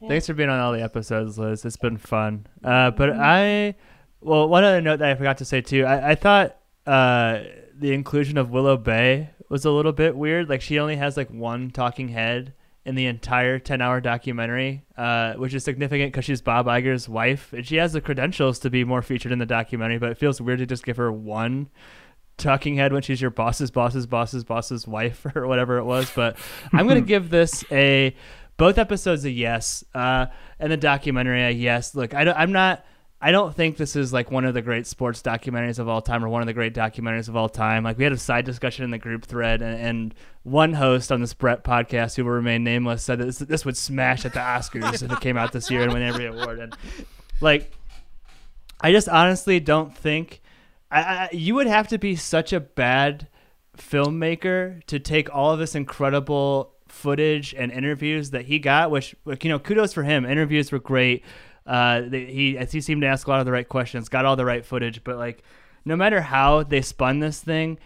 Thanks 0.07 0.27
for 0.27 0.33
being 0.33 0.49
on 0.49 0.59
all 0.59 0.71
the 0.73 0.81
episodes, 0.81 1.37
Liz. 1.37 1.65
It's 1.65 1.77
been 1.77 1.97
fun. 1.97 2.47
Uh, 2.63 2.91
but 2.91 3.11
I, 3.11 3.75
well, 4.21 4.47
one 4.47 4.63
other 4.63 4.81
note 4.81 4.99
that 4.99 5.09
I 5.11 5.15
forgot 5.15 5.37
to 5.39 5.45
say 5.45 5.61
too. 5.61 5.85
I, 5.85 6.11
I 6.11 6.15
thought 6.15 6.57
uh, 6.87 7.41
the 7.77 7.93
inclusion 7.93 8.37
of 8.37 8.49
Willow 8.51 8.77
Bay 8.77 9.29
was 9.49 9.65
a 9.65 9.71
little 9.71 9.91
bit 9.91 10.15
weird. 10.15 10.49
Like 10.49 10.61
she 10.61 10.79
only 10.79 10.95
has 10.95 11.17
like 11.17 11.29
one 11.29 11.69
talking 11.71 12.07
head 12.09 12.53
in 12.85 12.95
the 12.95 13.05
entire 13.05 13.59
ten-hour 13.59 14.01
documentary, 14.01 14.83
uh, 14.97 15.33
which 15.33 15.53
is 15.53 15.63
significant 15.63 16.11
because 16.11 16.25
she's 16.25 16.41
Bob 16.41 16.65
Iger's 16.65 17.07
wife, 17.07 17.53
and 17.53 17.65
she 17.65 17.75
has 17.77 17.93
the 17.93 18.01
credentials 18.01 18.59
to 18.59 18.69
be 18.69 18.83
more 18.83 19.01
featured 19.01 19.31
in 19.31 19.39
the 19.39 19.45
documentary. 19.45 19.99
But 19.99 20.11
it 20.11 20.17
feels 20.17 20.41
weird 20.41 20.59
to 20.59 20.65
just 20.65 20.83
give 20.83 20.97
her 20.97 21.11
one 21.11 21.69
talking 22.37 22.75
head 22.75 22.91
when 22.91 23.01
she's 23.01 23.21
your 23.21 23.29
boss's 23.29 23.69
boss's 23.71 24.07
boss's 24.07 24.43
boss's 24.43 24.87
wife 24.87 25.25
or 25.35 25.47
whatever 25.47 25.77
it 25.77 25.85
was. 25.85 26.11
But 26.13 26.37
I'm 26.73 26.87
gonna 26.87 27.01
give 27.01 27.29
this 27.29 27.63
a 27.71 28.15
both 28.57 28.77
episodes 28.77 29.25
a 29.25 29.31
yes, 29.31 29.83
uh, 29.93 30.27
and 30.59 30.71
the 30.71 30.77
documentary 30.77 31.43
a 31.43 31.49
yes. 31.51 31.95
Look, 31.95 32.13
I 32.13 32.23
don't, 32.23 32.37
I'm 32.37 32.51
not. 32.51 32.85
I 33.23 33.31
don't 33.31 33.55
think 33.55 33.77
this 33.77 33.95
is 33.95 34.11
like 34.11 34.31
one 34.31 34.45
of 34.45 34.55
the 34.55 34.63
great 34.63 34.87
sports 34.87 35.21
documentaries 35.21 35.77
of 35.77 35.87
all 35.87 36.01
time 36.01 36.25
or 36.25 36.29
one 36.29 36.41
of 36.41 36.47
the 36.47 36.53
great 36.53 36.73
documentaries 36.73 37.29
of 37.29 37.35
all 37.35 37.49
time. 37.49 37.83
Like 37.83 37.97
we 37.97 38.03
had 38.03 38.13
a 38.13 38.17
side 38.17 38.45
discussion 38.45 38.83
in 38.83 38.89
the 38.89 38.97
group 38.97 39.25
thread, 39.25 39.61
and, 39.61 39.79
and 39.79 40.15
one 40.41 40.73
host 40.73 41.11
on 41.11 41.21
this 41.21 41.35
Brett 41.35 41.63
podcast, 41.63 42.15
who 42.15 42.25
will 42.25 42.31
remain 42.31 42.63
nameless, 42.63 43.03
said 43.03 43.19
that 43.19 43.25
this, 43.25 43.37
this 43.37 43.63
would 43.63 43.77
smash 43.77 44.25
at 44.25 44.33
the 44.33 44.39
Oscars 44.39 45.03
if 45.03 45.11
it 45.11 45.21
came 45.21 45.37
out 45.37 45.51
this 45.51 45.69
year 45.69 45.83
and 45.83 45.93
win 45.93 46.01
every 46.01 46.25
award. 46.25 46.59
And 46.59 46.75
like, 47.41 47.71
I 48.81 48.91
just 48.91 49.07
honestly 49.07 49.59
don't 49.59 49.95
think 49.95 50.41
I, 50.91 51.01
I, 51.01 51.29
you 51.31 51.55
would 51.55 51.67
have 51.67 51.87
to 51.89 51.97
be 51.97 52.15
such 52.15 52.51
a 52.53 52.59
bad 52.59 53.27
filmmaker 53.77 54.83
to 54.85 54.99
take 54.99 55.33
all 55.33 55.51
of 55.51 55.59
this 55.59 55.73
incredible 55.73 56.73
footage 56.87 57.53
and 57.53 57.71
interviews 57.71 58.31
that 58.31 58.45
he 58.45 58.59
got, 58.59 58.91
which 58.91 59.15
you 59.25 59.49
know, 59.49 59.59
kudos 59.59 59.93
for 59.93 60.03
him. 60.03 60.25
Interviews 60.25 60.71
were 60.71 60.79
great. 60.79 61.23
Uh, 61.71 62.01
he 62.09 62.57
he 62.69 62.81
seemed 62.81 63.01
to 63.01 63.07
ask 63.07 63.27
a 63.27 63.29
lot 63.29 63.39
of 63.39 63.45
the 63.45 63.51
right 63.51 63.69
questions, 63.69 64.09
got 64.09 64.25
all 64.25 64.35
the 64.35 64.43
right 64.43 64.65
footage, 64.65 65.05
but 65.05 65.15
like 65.15 65.41
no 65.85 65.95
matter 65.95 66.19
how 66.19 66.63
they 66.63 66.81
spun 66.81 67.19
this 67.19 67.39
thing 67.39 67.79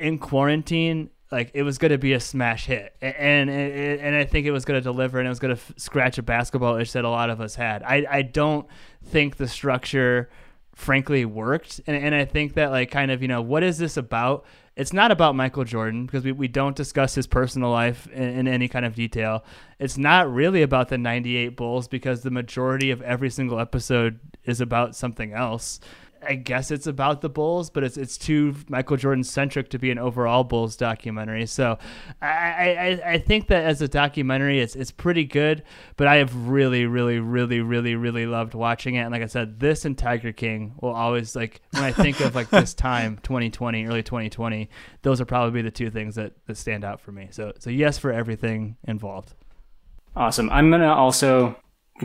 in 0.00 0.18
quarantine, 0.18 1.08
like 1.30 1.52
it 1.54 1.62
was 1.62 1.78
going 1.78 1.92
to 1.92 1.98
be 1.98 2.12
a 2.12 2.18
smash 2.18 2.66
hit, 2.66 2.96
and 3.00 3.48
and, 3.48 4.00
and 4.00 4.16
I 4.16 4.24
think 4.24 4.46
it 4.46 4.50
was 4.50 4.64
going 4.64 4.80
to 4.80 4.82
deliver, 4.82 5.20
and 5.20 5.26
it 5.26 5.30
was 5.30 5.38
going 5.38 5.54
to 5.54 5.60
f- 5.60 5.74
scratch 5.76 6.18
a 6.18 6.24
basketball 6.24 6.74
itch 6.74 6.92
that 6.94 7.04
a 7.04 7.08
lot 7.08 7.30
of 7.30 7.40
us 7.40 7.54
had. 7.54 7.84
I 7.84 8.04
I 8.10 8.22
don't 8.22 8.66
think 9.04 9.36
the 9.36 9.46
structure, 9.46 10.28
frankly, 10.74 11.24
worked, 11.24 11.80
and 11.86 11.96
and 11.96 12.16
I 12.16 12.24
think 12.24 12.54
that 12.54 12.72
like 12.72 12.90
kind 12.90 13.12
of 13.12 13.22
you 13.22 13.28
know 13.28 13.42
what 13.42 13.62
is 13.62 13.78
this 13.78 13.96
about? 13.96 14.44
It's 14.78 14.92
not 14.92 15.10
about 15.10 15.34
Michael 15.34 15.64
Jordan 15.64 16.06
because 16.06 16.22
we, 16.24 16.30
we 16.30 16.46
don't 16.46 16.76
discuss 16.76 17.16
his 17.16 17.26
personal 17.26 17.70
life 17.70 18.06
in, 18.12 18.22
in 18.22 18.48
any 18.48 18.68
kind 18.68 18.86
of 18.86 18.94
detail. 18.94 19.44
It's 19.80 19.98
not 19.98 20.32
really 20.32 20.62
about 20.62 20.88
the 20.88 20.96
98 20.96 21.56
Bulls 21.56 21.88
because 21.88 22.22
the 22.22 22.30
majority 22.30 22.92
of 22.92 23.02
every 23.02 23.28
single 23.28 23.58
episode 23.58 24.20
is 24.44 24.60
about 24.60 24.94
something 24.94 25.32
else. 25.32 25.80
I 26.22 26.34
guess 26.34 26.70
it's 26.70 26.86
about 26.86 27.20
the 27.20 27.28
Bulls, 27.28 27.70
but 27.70 27.84
it's 27.84 27.96
it's 27.96 28.18
too 28.18 28.54
Michael 28.68 28.96
Jordan 28.96 29.24
centric 29.24 29.70
to 29.70 29.78
be 29.78 29.90
an 29.90 29.98
overall 29.98 30.44
Bulls 30.44 30.76
documentary. 30.76 31.46
So 31.46 31.78
I, 32.20 33.00
I 33.04 33.12
I 33.12 33.18
think 33.18 33.48
that 33.48 33.64
as 33.64 33.80
a 33.82 33.88
documentary, 33.88 34.60
it's 34.60 34.74
it's 34.76 34.90
pretty 34.90 35.24
good. 35.24 35.62
But 35.96 36.06
I 36.06 36.16
have 36.16 36.34
really 36.48 36.86
really 36.86 37.18
really 37.20 37.60
really 37.60 37.94
really 37.94 38.26
loved 38.26 38.54
watching 38.54 38.96
it. 38.96 39.00
And 39.00 39.12
like 39.12 39.22
I 39.22 39.26
said, 39.26 39.60
this 39.60 39.84
and 39.84 39.96
Tiger 39.96 40.32
King 40.32 40.74
will 40.80 40.94
always 40.94 41.36
like 41.36 41.60
when 41.70 41.84
I 41.84 41.92
think 41.92 42.20
of 42.20 42.34
like 42.34 42.50
this 42.50 42.74
time, 42.88 43.18
2020, 43.22 43.86
early 43.86 44.02
2020, 44.02 44.68
those 45.02 45.20
are 45.20 45.26
probably 45.26 45.62
the 45.62 45.70
two 45.70 45.90
things 45.90 46.14
that 46.16 46.32
that 46.46 46.56
stand 46.56 46.84
out 46.84 47.00
for 47.00 47.12
me. 47.12 47.28
So 47.30 47.52
so 47.58 47.70
yes 47.70 47.98
for 47.98 48.12
everything 48.12 48.76
involved. 48.84 49.34
Awesome. 50.16 50.50
I'm 50.50 50.70
gonna 50.70 50.92
also 50.92 51.56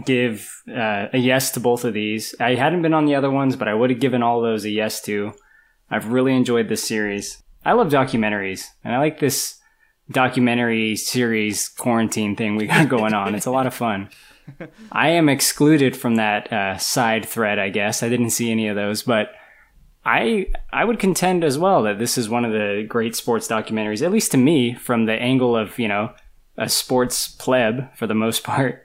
give 0.01 0.63
uh, 0.69 1.07
a 1.13 1.17
yes 1.17 1.51
to 1.51 1.59
both 1.59 1.85
of 1.85 1.93
these. 1.93 2.35
I 2.39 2.55
hadn't 2.55 2.81
been 2.81 2.93
on 2.93 3.05
the 3.05 3.15
other 3.15 3.31
ones, 3.31 3.55
but 3.55 3.67
I 3.67 3.73
would 3.73 3.89
have 3.89 3.99
given 3.99 4.23
all 4.23 4.41
those 4.41 4.65
a 4.65 4.69
yes 4.69 5.01
to. 5.03 5.33
I've 5.89 6.07
really 6.07 6.35
enjoyed 6.35 6.69
this 6.69 6.83
series. 6.83 7.43
I 7.65 7.73
love 7.73 7.89
documentaries, 7.89 8.65
and 8.83 8.93
I 8.93 8.99
like 8.99 9.19
this 9.19 9.59
documentary 10.11 10.95
series 10.95 11.69
quarantine 11.69 12.35
thing 12.35 12.55
we 12.55 12.67
got 12.67 12.89
going 12.89 13.13
on. 13.13 13.35
It's 13.35 13.45
a 13.45 13.51
lot 13.51 13.67
of 13.67 13.73
fun. 13.73 14.09
I 14.91 15.09
am 15.09 15.29
excluded 15.29 15.95
from 15.95 16.15
that 16.15 16.51
uh, 16.51 16.77
side 16.77 17.25
thread, 17.25 17.59
I 17.59 17.69
guess. 17.69 18.03
I 18.03 18.09
didn't 18.09 18.31
see 18.31 18.51
any 18.51 18.67
of 18.67 18.75
those, 18.75 19.03
but 19.03 19.31
I 20.05 20.47
I 20.71 20.83
would 20.83 20.99
contend 20.99 21.43
as 21.43 21.57
well 21.57 21.83
that 21.83 21.99
this 21.99 22.17
is 22.17 22.29
one 22.29 22.43
of 22.43 22.51
the 22.51 22.85
great 22.87 23.15
sports 23.15 23.47
documentaries, 23.47 24.03
at 24.03 24.11
least 24.11 24.31
to 24.31 24.37
me, 24.37 24.73
from 24.73 25.05
the 25.05 25.13
angle 25.13 25.55
of 25.55 25.79
you 25.79 25.87
know 25.87 26.13
a 26.57 26.69
sports 26.69 27.27
pleb 27.27 27.95
for 27.95 28.07
the 28.07 28.13
most 28.13 28.43
part. 28.43 28.82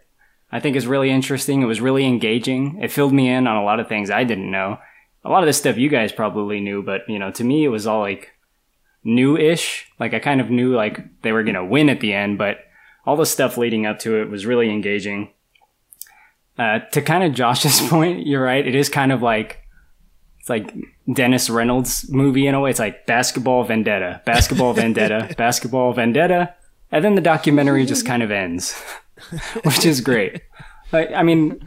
I 0.51 0.61
think 0.61 0.77
is 0.77 0.87
really 0.87 1.11
interesting. 1.11 1.63
It 1.63 1.67
was 1.67 1.81
really 1.81 2.07
engaging. 2.07 2.79
It 2.83 2.93
filled 2.93 3.13
me 3.13 3.29
in 3.29 3.47
on 3.47 3.57
a 3.57 3.65
lot 3.65 3.81
of 3.81 3.89
things 3.89 4.11
I 4.11 4.25
didn't 4.25 4.51
know. 4.51 4.79
A 5.25 5.31
lot 5.31 5.43
of 5.43 5.47
this 5.47 5.59
stuff 5.59 5.77
you 5.77 5.89
guys 5.89 6.13
probably 6.13 6.61
knew, 6.61 6.83
but 6.83 7.03
you 7.09 7.19
know, 7.19 7.31
to 7.33 7.45
me 7.45 7.65
it 7.65 7.69
was 7.69 7.87
all 7.87 8.01
like 8.01 8.31
new-ish. 9.05 9.87
Like 9.99 10.15
I 10.15 10.19
kind 10.19 10.41
of 10.41 10.51
knew 10.51 10.75
like 10.75 11.01
they 11.23 11.33
were 11.33 11.43
gonna 11.43 11.65
win 11.65 11.91
at 11.91 12.01
the 12.01 12.15
end, 12.15 12.39
but 12.39 12.59
all 13.05 13.17
the 13.17 13.27
stuff 13.27 13.57
leading 13.57 13.87
up 13.87 13.99
to 14.01 14.17
it 14.21 14.31
was 14.31 14.47
really 14.47 14.71
engaging. 14.71 15.33
Uh, 16.59 16.81
to 16.93 17.01
kind 17.01 17.25
of 17.25 17.35
Josh's 17.35 17.81
point, 17.89 18.27
you're 18.27 18.43
right. 18.43 18.67
It 18.67 18.75
is 18.75 18.89
kind 18.89 19.13
of 19.13 19.23
like 19.23 19.61
it's 20.41 20.51
like 20.51 20.75
Dennis 21.13 21.51
Reynolds 21.51 22.09
movie 22.11 22.47
in 22.47 22.55
a 22.55 22.61
way. 22.61 22.71
It's 22.71 22.79
like 22.79 23.07
basketball 23.07 23.65
vendetta, 23.65 24.23
basketball 24.25 24.73
vendetta, 24.73 25.35
basketball 25.39 25.93
vendetta, 25.93 26.55
and 26.91 27.05
then 27.05 27.15
the 27.15 27.21
documentary 27.21 27.85
just 27.87 28.07
kind 28.07 28.23
of 28.23 28.31
ends, 28.31 28.81
which 29.62 29.85
is 29.85 30.01
great. 30.01 30.43
Like, 30.93 31.12
I 31.12 31.23
mean, 31.23 31.61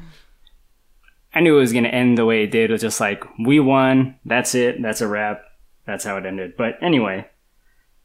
I 1.33 1.39
knew 1.39 1.55
it 1.55 1.59
was 1.59 1.71
going 1.71 1.85
to 1.85 1.93
end 1.93 2.17
the 2.17 2.25
way 2.25 2.43
it 2.43 2.51
did. 2.51 2.69
It 2.69 2.73
was 2.73 2.81
just 2.81 2.99
like 2.99 3.23
we 3.39 3.59
won. 3.59 4.15
That's 4.25 4.55
it. 4.55 4.81
That's 4.81 5.01
a 5.01 5.07
wrap. 5.07 5.41
That's 5.85 6.03
how 6.03 6.17
it 6.17 6.25
ended. 6.25 6.53
But 6.57 6.75
anyway, 6.81 7.27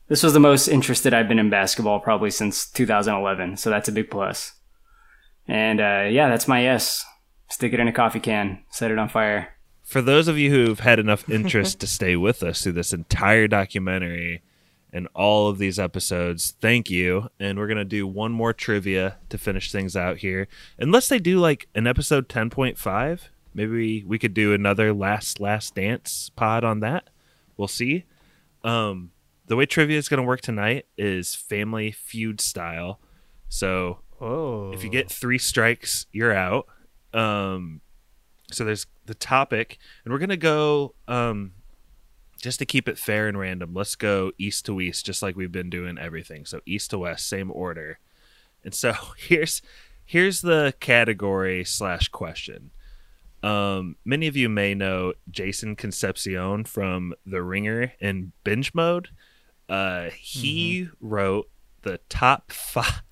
this 0.09 0.23
was 0.23 0.33
the 0.33 0.41
most 0.41 0.69
interested 0.69 1.13
I've 1.13 1.29
been 1.29 1.39
in 1.39 1.51
basketball 1.51 2.01
probably 2.01 2.31
since 2.31 2.71
2011. 2.71 3.57
So 3.57 3.71
that's 3.71 3.89
a 3.89 3.93
big 3.93 4.11
plus. 4.11 4.55
And 5.49 5.81
uh, 5.81 6.07
yeah, 6.11 6.29
that's 6.29 6.49
my 6.49 6.63
yes. 6.63 7.05
Stick 7.49 7.73
it 7.73 7.81
in 7.81 7.89
a 7.89 7.93
coffee 7.93 8.21
can. 8.21 8.65
Set 8.71 8.91
it 8.91 8.99
on 8.99 9.09
fire. 9.09 9.57
For 9.85 10.03
those 10.03 10.27
of 10.27 10.37
you 10.37 10.51
who've 10.51 10.81
had 10.81 10.99
enough 10.99 11.29
interest 11.31 11.79
to 11.81 11.87
stay 11.87 12.17
with 12.17 12.43
us 12.43 12.63
through 12.63 12.73
this 12.73 12.93
entire 12.93 13.47
documentary 13.47 14.43
and 14.93 15.09
all 15.15 15.49
of 15.49 15.59
these 15.59 15.79
episodes, 15.79 16.55
thank 16.61 16.91
you. 16.91 17.29
And 17.39 17.59
we're 17.59 17.67
going 17.67 17.77
to 17.79 17.85
do 17.85 18.07
one 18.07 18.33
more 18.33 18.53
trivia 18.53 19.17
to 19.29 19.39
finish 19.39 19.71
things 19.71 19.97
out 19.97 20.19
here. 20.19 20.49
Unless 20.79 21.09
they 21.09 21.19
do 21.19 21.39
like 21.39 21.69
an 21.75 21.87
episode 21.87 22.29
10.5, 22.29 23.21
maybe 23.55 24.05
we 24.05 24.19
could 24.19 24.35
do 24.35 24.53
another 24.55 24.93
last 24.93 25.41
last 25.41 25.75
dance 25.75 26.31
pod 26.37 26.65
on 26.65 26.81
that. 26.81 27.11
We'll 27.57 27.69
see. 27.69 28.05
Um 28.65 29.11
the 29.47 29.55
way 29.55 29.65
trivia 29.65 29.97
is 29.97 30.09
going 30.09 30.19
to 30.19 30.27
work 30.27 30.41
tonight 30.41 30.87
is 30.99 31.37
family 31.37 31.93
feud 31.93 32.41
style. 32.41 32.99
So 33.49 34.01
Oh, 34.21 34.73
if 34.73 34.83
you 34.83 34.91
get 34.91 35.11
three 35.11 35.39
strikes, 35.39 36.07
you're 36.13 36.35
out. 36.35 36.67
Um, 37.13 37.81
so 38.51 38.65
there's 38.65 38.87
the 39.05 39.15
topic, 39.15 39.79
and 40.05 40.13
we're 40.13 40.19
gonna 40.19 40.37
go 40.37 40.95
um, 41.07 41.53
just 42.41 42.59
to 42.59 42.67
keep 42.67 42.89
it 42.89 42.99
fair 42.99 43.29
and 43.29 43.39
random. 43.39 43.75
Let's 43.75 43.95
go 43.95 44.33
east 44.39 44.67
to 44.67 44.81
east, 44.81 45.07
just 45.07 45.23
like 45.23 45.37
we've 45.37 45.53
been 45.53 45.71
doing 45.71 45.99
everything. 45.99 46.45
So 46.45 46.61
east 46.67 46.91
to 46.91 46.99
west, 46.99 47.29
same 47.29 47.51
order. 47.51 47.99
And 48.65 48.75
so 48.75 48.95
here's 49.17 49.63
here's 50.05 50.41
the 50.41 50.75
category 50.81 51.65
slash 51.65 52.09
question. 52.09 52.71
Um, 53.43 53.97
many 54.05 54.27
of 54.27 54.37
you 54.37 54.49
may 54.49 54.75
know 54.75 55.13
Jason 55.31 55.77
Concepcion 55.77 56.65
from 56.65 57.15
The 57.25 57.43
Ringer 57.43 57.93
and 58.01 58.33
Binge 58.45 58.75
Mode. 58.75 59.09
Uh, 59.69 60.11
he 60.11 60.89
wrote 61.01 61.49
the 61.83 62.01
top 62.09 62.51
five 62.53 63.03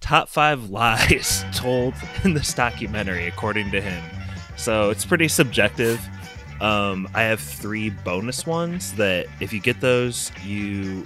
top 0.00 0.28
five 0.28 0.70
lies 0.70 1.44
told 1.52 1.94
in 2.24 2.34
this 2.34 2.54
documentary, 2.54 3.26
according 3.26 3.70
to 3.72 3.80
him. 3.80 4.02
So 4.56 4.90
it's 4.90 5.04
pretty 5.04 5.28
subjective. 5.28 6.00
Um, 6.60 7.08
I 7.14 7.22
have 7.22 7.40
three 7.40 7.90
bonus 7.90 8.46
ones 8.46 8.92
that 8.94 9.26
if 9.40 9.52
you 9.52 9.60
get 9.60 9.80
those, 9.80 10.32
you 10.44 11.04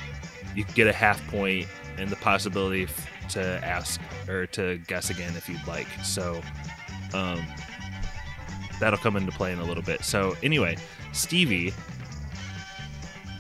you 0.55 0.65
get 0.75 0.87
a 0.87 0.93
half 0.93 1.25
point 1.29 1.67
and 1.99 2.09
the 2.11 2.17
possibility 2.17 2.85
f- 2.85 3.07
to 3.31 3.43
ask 3.65 4.01
or 4.29 4.47
to 4.47 4.79
guess 4.87 5.11
again 5.11 5.35
if 5.37 5.49
you'd 5.49 5.67
like. 5.67 5.87
So 6.05 6.41
um, 7.15 7.45
that'll 8.81 8.99
come 8.99 9.17
into 9.17 9.33
play 9.33 9.53
in 9.53 9.59
a 9.59 9.65
little 9.65 9.83
bit. 9.83 10.05
So 10.05 10.37
anyway, 10.43 10.77
Stevie, 11.13 11.73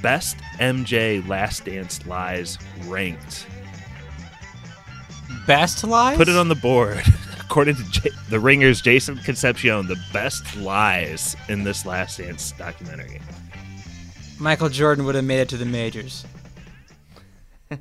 best 0.02 0.36
MJ 0.58 1.26
Last 1.26 1.64
Dance 1.64 2.06
lies 2.06 2.58
ranked. 2.86 3.46
Best 5.46 5.82
lies? 5.84 6.16
Put 6.16 6.28
it 6.28 6.36
on 6.36 6.48
the 6.48 6.54
board. 6.54 7.02
According 7.52 7.76
to 7.76 7.84
J- 7.90 8.10
the 8.30 8.40
Ringer's 8.40 8.80
Jason 8.80 9.18
Concepcion, 9.18 9.86
the 9.86 10.00
best 10.10 10.56
lies 10.56 11.36
in 11.50 11.64
this 11.64 11.84
Last 11.84 12.16
Dance 12.16 12.52
documentary. 12.52 13.20
Michael 14.38 14.70
Jordan 14.70 15.04
would 15.04 15.14
have 15.16 15.26
made 15.26 15.40
it 15.40 15.50
to 15.50 15.58
the 15.58 15.66
majors. 15.66 16.24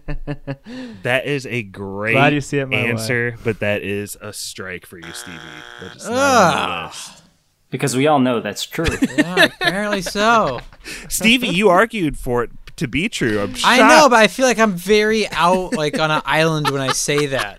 That 1.04 1.26
is 1.26 1.46
a 1.46 1.64
great 1.64 2.14
Glad 2.14 2.34
you 2.34 2.42
see 2.42 2.60
it 2.60 2.66
my 2.66 2.84
way. 2.84 2.90
answer, 2.90 3.36
but 3.46 3.60
that 3.60 3.82
is 3.82 4.18
a 4.22 4.34
strike 4.34 4.86
for 4.86 4.98
you, 4.98 5.12
Stevie. 5.14 5.38
That 5.82 5.96
is 5.96 6.10
not 6.10 6.54
on 6.56 6.82
the 6.82 6.88
list. 6.88 7.24
Because 7.70 7.96
we 7.96 8.08
all 8.08 8.20
know 8.20 8.42
that's 8.42 8.66
true. 8.66 8.86
Yeah, 9.18 9.46
apparently 9.46 10.02
so. 10.02 10.60
Stevie, 11.08 11.48
you 11.48 11.70
argued 11.70 12.18
for 12.18 12.44
it 12.44 12.50
to 12.76 12.90
be 12.90 13.08
true. 13.08 13.42
I'm 13.42 13.54
I 13.64 13.78
know, 13.88 14.10
but 14.10 14.20
I 14.20 14.28
feel 14.28 14.46
like 14.46 14.60
I'm 14.60 14.74
very 14.74 15.30
out, 15.30 15.76
like 15.76 15.98
on 15.98 16.12
an 16.12 16.22
island 16.26 16.70
when 16.70 16.82
I 16.82 16.92
say 16.92 17.28
that. 17.28 17.58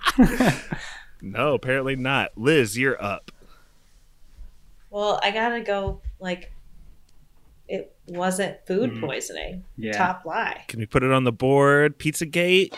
No, 1.23 1.55
apparently 1.55 1.97
not. 1.97 2.33
Liz, 2.37 2.77
you're 2.77 3.03
up. 3.03 3.31
Well, 4.91 5.21
I 5.23 5.31
gotta 5.31 5.61
go 5.61 6.03
like 6.21 6.53
it 7.69 7.95
wasn't 8.07 8.59
food 8.67 9.01
poisoning. 9.01 9.65
Yeah. 9.77 9.93
Top 9.93 10.27
lie. 10.27 10.65
Can 10.69 10.81
we 10.81 10.87
put 10.87 11.03
it 11.03 11.13
on 11.13 11.25
the 11.25 11.33
board? 11.33 11.99
Pizzagate? 11.99 12.75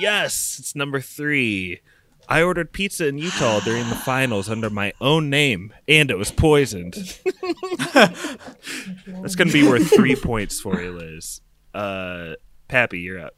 Yes, 0.00 0.56
it's 0.58 0.74
number 0.74 1.00
three. 1.00 1.80
I 2.28 2.42
ordered 2.42 2.72
pizza 2.72 3.06
in 3.06 3.18
Utah 3.18 3.60
during 3.60 3.88
the 3.88 3.94
finals 4.04 4.50
under 4.50 4.68
my 4.70 4.92
own 5.00 5.30
name, 5.30 5.72
and 5.86 6.10
it 6.10 6.18
was 6.18 6.32
poisoned. 6.32 6.94
That's 7.94 9.36
going 9.36 9.48
to 9.48 9.52
be 9.52 9.68
worth 9.68 9.94
three 9.94 10.16
points 10.16 10.60
for 10.60 10.80
you, 10.82 10.92
Liz. 10.92 11.40
Uh, 11.72 12.34
Pappy, 12.66 13.00
you're 13.00 13.20
up. 13.20 13.36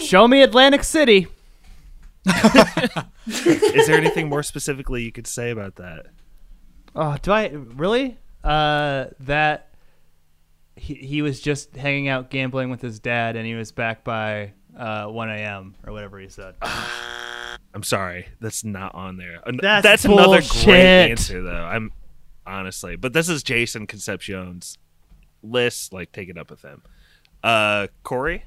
show 0.00 0.28
me 0.28 0.42
Atlantic 0.42 0.84
City. 0.84 1.26
Is 3.26 3.86
there 3.86 3.96
anything 3.96 4.28
more 4.28 4.42
specifically 4.42 5.02
you 5.02 5.12
could 5.12 5.26
say 5.26 5.50
about 5.50 5.76
that? 5.76 6.06
Oh, 6.94 7.16
do 7.22 7.32
I 7.32 7.48
really? 7.48 8.18
Uh, 8.42 9.06
that 9.20 9.68
he, 10.76 10.94
he 10.94 11.22
was 11.22 11.40
just 11.40 11.76
hanging 11.76 12.08
out 12.08 12.30
gambling 12.30 12.70
with 12.70 12.80
his 12.80 12.98
dad, 13.00 13.36
and 13.36 13.46
he 13.46 13.54
was 13.54 13.70
back 13.72 14.02
by 14.04 14.52
uh, 14.76 15.06
1 15.06 15.30
a.m. 15.30 15.74
or 15.86 15.92
whatever 15.92 16.18
he 16.18 16.28
said. 16.28 16.54
I'm 17.72 17.82
sorry, 17.84 18.26
that's 18.40 18.64
not 18.64 18.94
on 18.96 19.16
there. 19.16 19.40
An- 19.46 19.58
That's 19.62 20.04
another 20.04 20.38
bullshit. 20.40 20.64
great 20.64 21.10
answer, 21.10 21.40
though. 21.42 21.50
I'm 21.52 21.92
honestly, 22.44 22.96
but 22.96 23.12
this 23.12 23.28
is 23.28 23.42
Jason 23.44 23.86
Concepcion's 23.86 24.76
list. 25.42 25.92
Like, 25.92 26.10
take 26.10 26.28
it 26.28 26.36
up 26.36 26.50
with 26.50 26.62
him. 26.62 26.82
Uh, 27.44 27.86
Corey, 28.02 28.42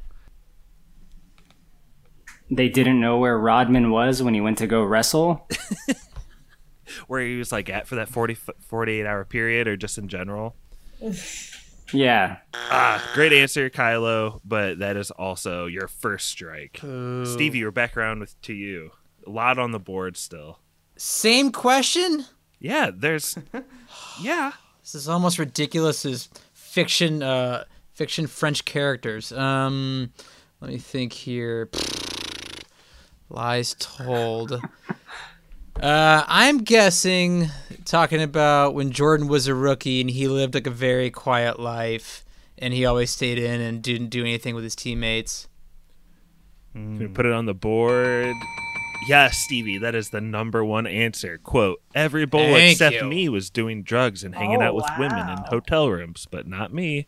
They 2.56 2.70
didn't 2.70 3.00
know 3.00 3.18
where 3.18 3.38
Rodman 3.38 3.90
was 3.92 4.22
when 4.22 4.34
he 4.34 4.42
went 4.42 4.58
to 4.60 4.68
go 4.68 4.84
wrestle. 4.84 5.48
where 7.08 7.22
he 7.22 7.38
was 7.38 7.52
like 7.52 7.70
at 7.70 7.88
for 7.88 7.96
that 7.96 8.10
40, 8.10 8.36
48 8.68 9.06
hour 9.06 9.26
period, 9.26 9.68
or 9.68 9.78
just 9.78 9.98
in 9.98 10.08
general. 10.08 10.56
Yeah. 11.92 12.38
Ah, 12.56 13.08
great 13.14 13.32
answer, 13.34 13.70
Kylo. 13.70 14.40
But 14.44 14.80
that 14.80 14.98
is 14.98 15.12
also 15.12 15.68
your 15.68 15.88
first 15.88 16.28
strike. 16.28 16.78
Stevie, 16.78 17.64
we're 17.64 17.70
back 17.70 17.96
around 17.96 18.20
with 18.20 18.42
to 18.44 18.54
you. 18.54 18.90
A 19.28 19.30
lot 19.30 19.60
on 19.60 19.70
the 19.72 19.80
board 19.80 20.18
still. 20.18 20.58
Same 20.98 21.52
question. 21.52 22.26
Yeah, 22.60 22.90
there's. 22.92 23.38
Yeah, 24.22 24.54
This 24.82 24.96
is 24.96 25.08
almost 25.08 25.38
ridiculous 25.38 26.04
as 26.04 26.30
fiction 26.54 27.22
uh 27.22 27.66
fiction 27.94 28.26
French 28.26 28.66
characters. 28.66 29.32
Um 29.32 30.12
let 30.62 30.72
me 30.72 30.80
think 30.80 31.14
here. 31.14 31.70
Lies 33.34 33.76
told. 33.80 34.62
Uh 35.82 36.24
I'm 36.28 36.60
guessing 36.60 37.50
talking 37.84 38.22
about 38.22 38.76
when 38.76 38.92
Jordan 38.92 39.28
was 39.28 39.48
a 39.48 39.56
rookie 39.56 40.02
and 40.02 40.10
he 40.10 40.28
lived 40.28 40.54
like 40.54 40.68
a 40.68 40.72
very 40.72 41.10
quiet 41.10 41.60
life 41.60 42.24
and 42.60 42.74
he 42.74 42.86
always 42.86 43.10
stayed 43.10 43.40
in 43.40 43.60
and 43.60 43.82
didn't 43.82 44.08
do 44.10 44.22
anything 44.22 44.54
with 44.54 44.64
his 44.64 44.76
teammates. 44.76 45.48
Can 46.74 46.98
we 47.00 47.08
put 47.08 47.26
it 47.26 47.32
on 47.32 47.46
the 47.48 47.54
board? 47.56 48.36
Yes, 49.08 49.38
Stevie, 49.38 49.80
that 49.80 49.96
is 49.96 50.12
the 50.12 50.22
number 50.22 50.64
one 50.64 50.88
answer. 50.88 51.38
Quote, 51.40 51.82
every 51.94 52.26
bull 52.26 52.40
Thank 52.54 52.74
except 52.74 52.96
you. 52.96 53.04
me 53.06 53.28
was 53.30 53.50
doing 53.50 53.84
drugs 53.84 54.24
and 54.24 54.34
hanging 54.36 54.62
Oh, 54.62 54.66
out 54.66 54.76
with 54.76 54.86
women 54.98 55.28
in 55.28 55.38
hotel 55.50 55.90
rooms, 55.90 56.26
but 56.32 56.48
not 56.48 56.74
me. 56.74 57.08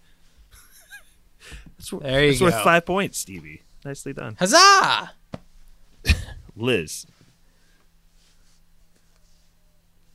that's 1.77 1.89
There 1.91 2.25
you 2.25 2.31
that's 2.31 2.41
worth 2.41 2.63
five 2.63 2.85
points, 2.85 3.19
Stevie. 3.19 3.61
Nicely 3.85 4.11
done. 4.13 4.35
Huzzah! 4.39 5.11
Liz. 6.55 7.05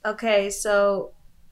Okay, 0.05 0.49
so 0.51 1.11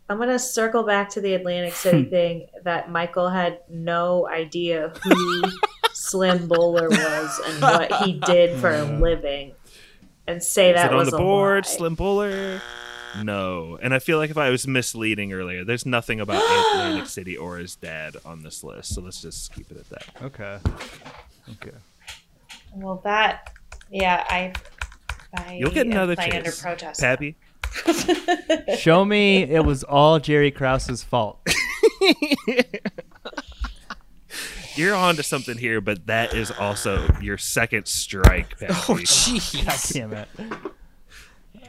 I'm 0.08 0.18
gonna 0.18 0.38
circle 0.38 0.82
back 0.82 1.10
to 1.10 1.20
the 1.20 1.34
Atlantic 1.34 1.72
City 1.74 2.04
thing 2.04 2.46
that 2.64 2.90
Michael 2.90 3.28
had 3.28 3.60
no 3.68 4.26
idea 4.28 4.92
who 5.02 5.42
Slim 5.92 6.48
Bouler 6.48 6.88
was 6.88 7.40
and 7.46 7.60
what 7.62 7.92
he 8.04 8.14
did 8.20 8.58
for 8.58 8.72
a 8.72 8.84
living, 8.84 9.52
and 10.26 10.42
say 10.42 10.70
Is 10.70 10.76
that 10.76 10.86
it 10.86 10.92
on 10.92 10.98
was 10.98 11.10
the 11.10 11.16
a 11.16 11.20
board, 11.20 11.66
lie. 11.66 11.70
Slim 11.70 11.94
Bouler. 11.94 12.62
No. 13.22 13.78
And 13.82 13.94
I 13.94 13.98
feel 13.98 14.18
like 14.18 14.30
if 14.30 14.36
I 14.36 14.50
was 14.50 14.66
misleading 14.66 15.32
earlier, 15.32 15.64
there's 15.64 15.86
nothing 15.86 16.20
about 16.20 16.36
Atlantic 16.76 17.08
City 17.08 17.36
or 17.36 17.56
his 17.56 17.74
dad 17.74 18.16
on 18.24 18.42
this 18.42 18.62
list. 18.62 18.94
So 18.94 19.00
let's 19.00 19.20
just 19.22 19.52
keep 19.54 19.70
it 19.70 19.78
at 19.78 19.88
that. 19.90 20.22
Okay. 20.22 20.58
Okay. 21.52 21.76
Well, 22.74 23.00
that 23.04 23.52
yeah, 23.90 24.24
I. 24.28 24.52
I 25.36 25.54
You'll 25.54 25.70
get 25.70 25.86
another 25.86 26.16
playing 26.16 26.32
chance. 26.32 26.64
under 26.64 26.76
protest. 26.76 27.00
Pappy? 27.00 27.36
Show 28.78 29.04
me 29.04 29.42
it 29.42 29.64
was 29.64 29.84
all 29.84 30.18
Jerry 30.18 30.50
Krause's 30.50 31.04
fault. 31.04 31.46
You're 34.74 34.94
on 34.94 35.16
to 35.16 35.22
something 35.22 35.58
here, 35.58 35.80
but 35.80 36.06
that 36.06 36.34
is 36.34 36.50
also 36.50 37.06
your 37.20 37.36
second 37.36 37.88
strike, 37.88 38.58
Pappy. 38.58 38.72
Oh 38.72 38.94
jeez. 38.94 39.92
Damn 39.92 40.12
it. 40.12 40.28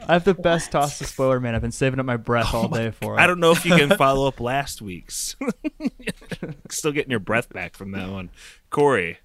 I 0.08 0.14
have 0.14 0.24
the 0.24 0.34
best 0.34 0.72
toss 0.72 0.98
to 0.98 1.04
spoiler 1.04 1.40
man. 1.40 1.54
I've 1.54 1.60
been 1.60 1.72
saving 1.72 2.00
up 2.00 2.06
my 2.06 2.16
breath 2.16 2.54
all 2.54 2.68
oh 2.72 2.76
day 2.76 2.90
for 2.90 3.16
it. 3.16 3.20
I 3.20 3.26
don't 3.26 3.40
know 3.40 3.50
if 3.50 3.66
you 3.66 3.76
can 3.76 3.96
follow 3.96 4.26
up 4.26 4.40
last 4.40 4.80
week's. 4.80 5.36
Still 6.70 6.92
getting 6.92 7.10
your 7.10 7.20
breath 7.20 7.50
back 7.50 7.76
from 7.76 7.90
that 7.92 8.08
one. 8.08 8.30
Corey, 8.70 9.18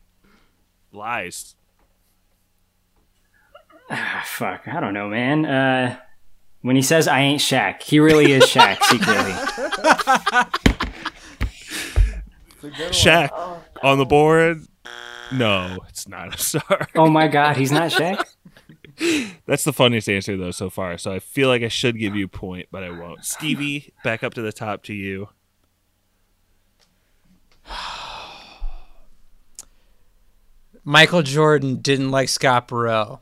lies. 0.91 1.55
Ah, 3.89 4.23
fuck. 4.25 4.67
I 4.67 4.79
don't 4.79 4.93
know, 4.93 5.07
man. 5.07 5.45
Uh, 5.45 5.97
when 6.61 6.75
he 6.75 6.81
says 6.81 7.07
I 7.07 7.21
ain't 7.21 7.41
Shaq, 7.41 7.83
he 7.83 7.99
really 7.99 8.31
is 8.31 8.43
Shaq 8.45 8.81
secretly. 8.83 9.33
Shaq 12.91 13.29
on 13.83 13.97
the 13.99 14.05
board. 14.05 14.65
No, 15.31 15.77
it's 15.89 16.07
not. 16.07 16.31
I'm 16.31 16.37
sorry. 16.37 16.87
Oh 16.95 17.09
my 17.09 17.27
god, 17.27 17.57
he's 17.57 17.71
not 17.71 17.91
Shaq? 17.91 18.25
That's 19.45 19.63
the 19.63 19.73
funniest 19.73 20.09
answer 20.09 20.37
though 20.37 20.51
so 20.51 20.69
far. 20.69 20.97
So 20.97 21.11
I 21.11 21.19
feel 21.19 21.49
like 21.49 21.61
I 21.61 21.67
should 21.67 21.99
give 21.99 22.15
you 22.15 22.25
a 22.25 22.29
point, 22.29 22.69
but 22.71 22.83
I 22.83 22.89
won't. 22.89 23.25
Stevie, 23.25 23.93
back 24.03 24.23
up 24.23 24.33
to 24.35 24.41
the 24.41 24.51
top 24.51 24.83
to 24.83 24.93
you. 24.93 25.29
Michael 30.83 31.23
Jordan 31.23 31.77
didn't 31.77 32.11
like 32.11 32.29
Scott 32.29 32.67
Burrell. 32.67 33.21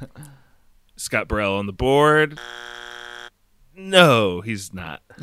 Scott 0.96 1.28
Burrell 1.28 1.56
on 1.56 1.66
the 1.66 1.72
board. 1.72 2.38
No, 3.74 4.40
he's 4.40 4.72
not. 4.72 5.02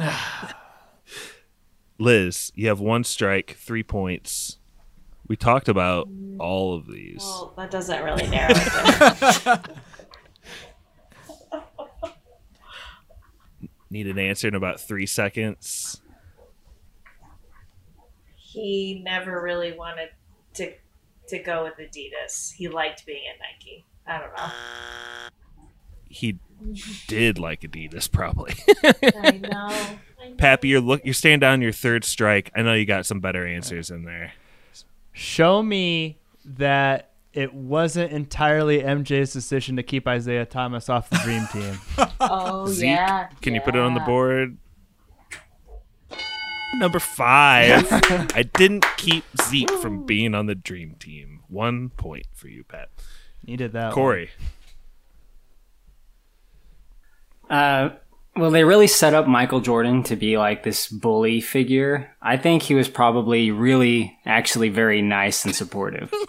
Liz, 2.00 2.52
you 2.56 2.68
have 2.68 2.80
one 2.80 3.04
strike, 3.04 3.56
three 3.60 3.84
points. 3.84 4.60
We 5.28 5.36
talked 5.36 5.70
about 5.70 6.10
all 6.40 6.76
of 6.76 6.88
these. 6.88 7.22
Well, 7.22 7.54
that 7.58 7.72
doesn't 7.72 8.04
really 8.04 8.28
narrow 8.28 8.54
it 8.56 9.46
down. 9.46 9.64
Need 13.90 14.08
an 14.08 14.20
answer 14.20 14.48
in 14.48 14.56
about 14.56 14.80
three 14.80 15.06
seconds. 15.06 16.02
he 18.54 19.02
never 19.04 19.42
really 19.42 19.74
wanted 19.74 20.10
to 20.54 20.74
to 21.28 21.40
go 21.40 21.64
with 21.64 21.78
Adidas. 21.78 22.54
He 22.54 22.68
liked 22.68 23.06
being 23.06 23.24
at 23.28 23.40
Nike. 23.40 23.86
I 24.06 24.20
don't 24.20 24.36
know. 24.38 24.52
He 26.10 26.40
did 27.08 27.40
like 27.40 27.62
Adidas, 27.62 28.12
probably. 28.12 28.54
I 28.84 29.32
know. 29.42 29.50
I 30.22 30.30
know. 30.30 30.36
Pappy, 30.38 30.70
you're 30.70 30.82
look. 30.82 31.04
You're 31.04 31.14
staying 31.14 31.40
down 31.40 31.62
your 31.62 31.72
third 31.72 32.04
strike. 32.04 32.52
I 32.56 32.62
know 32.62 32.74
you 32.74 32.86
got 32.86 33.06
some 33.06 33.20
better 33.20 33.46
answers 33.46 33.90
in 33.90 34.04
there. 34.04 34.34
Show 35.12 35.62
me 35.62 36.20
that 36.46 37.12
it 37.34 37.54
wasn't 37.54 38.12
entirely 38.12 38.82
MJ's 38.82 39.34
decision 39.34 39.76
to 39.78 39.84
keep 39.84 40.08
Isiah 40.08 40.46
Thomas 40.46 40.90
off 40.90 41.10
the 41.10 41.18
dream 41.18 41.48
team. 41.52 41.80
Oh 42.20 42.68
Zeke, 42.68 42.86
yeah. 42.86 43.28
Can 43.42 43.54
you 43.54 43.62
put 43.62 43.76
it 43.76 43.82
on 43.82 43.96
the 43.96 44.00
board? 44.00 44.58
Number 46.76 47.00
five. 47.00 47.86
I 48.34 48.50
didn't 48.56 48.86
keep 48.98 49.26
Zeke 49.42 49.70
from 49.72 50.06
being 50.06 50.34
on 50.34 50.46
the 50.48 50.56
dream 50.56 50.96
team. 51.00 51.42
One 51.48 51.90
point 51.90 52.26
for 52.34 52.48
you, 52.48 52.64
Pat. 52.64 52.90
Needed 53.46 53.74
that. 53.74 53.86
one. 53.88 53.94
Corey. 53.94 54.30
Uh, 57.50 57.90
well, 58.36 58.50
they 58.52 58.64
really 58.64 58.88
set 58.88 59.14
up 59.14 59.28
Michael 59.28 59.60
Jordan 59.62 60.02
to 60.04 60.16
be 60.16 60.38
like 60.38 60.64
this 60.64 60.88
bully 60.88 61.40
figure. 61.42 62.16
I 62.22 62.38
think 62.38 62.64
he 62.64 62.74
was 62.74 62.88
probably 62.88 63.52
really, 63.52 64.18
actually 64.26 64.70
very 64.70 65.02
nice 65.02 65.46
and 65.46 65.56
supportive. 65.56 66.12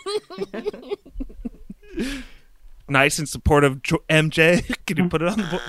Nice 2.89 3.19
and 3.19 3.29
supportive 3.29 3.83
Jo- 3.83 4.05
MJ. 4.11 4.63
Can 4.87 4.97
you 4.99 5.09
put 5.09 5.23
it 5.23 5.29
on 5.29 5.39
the 5.39 5.61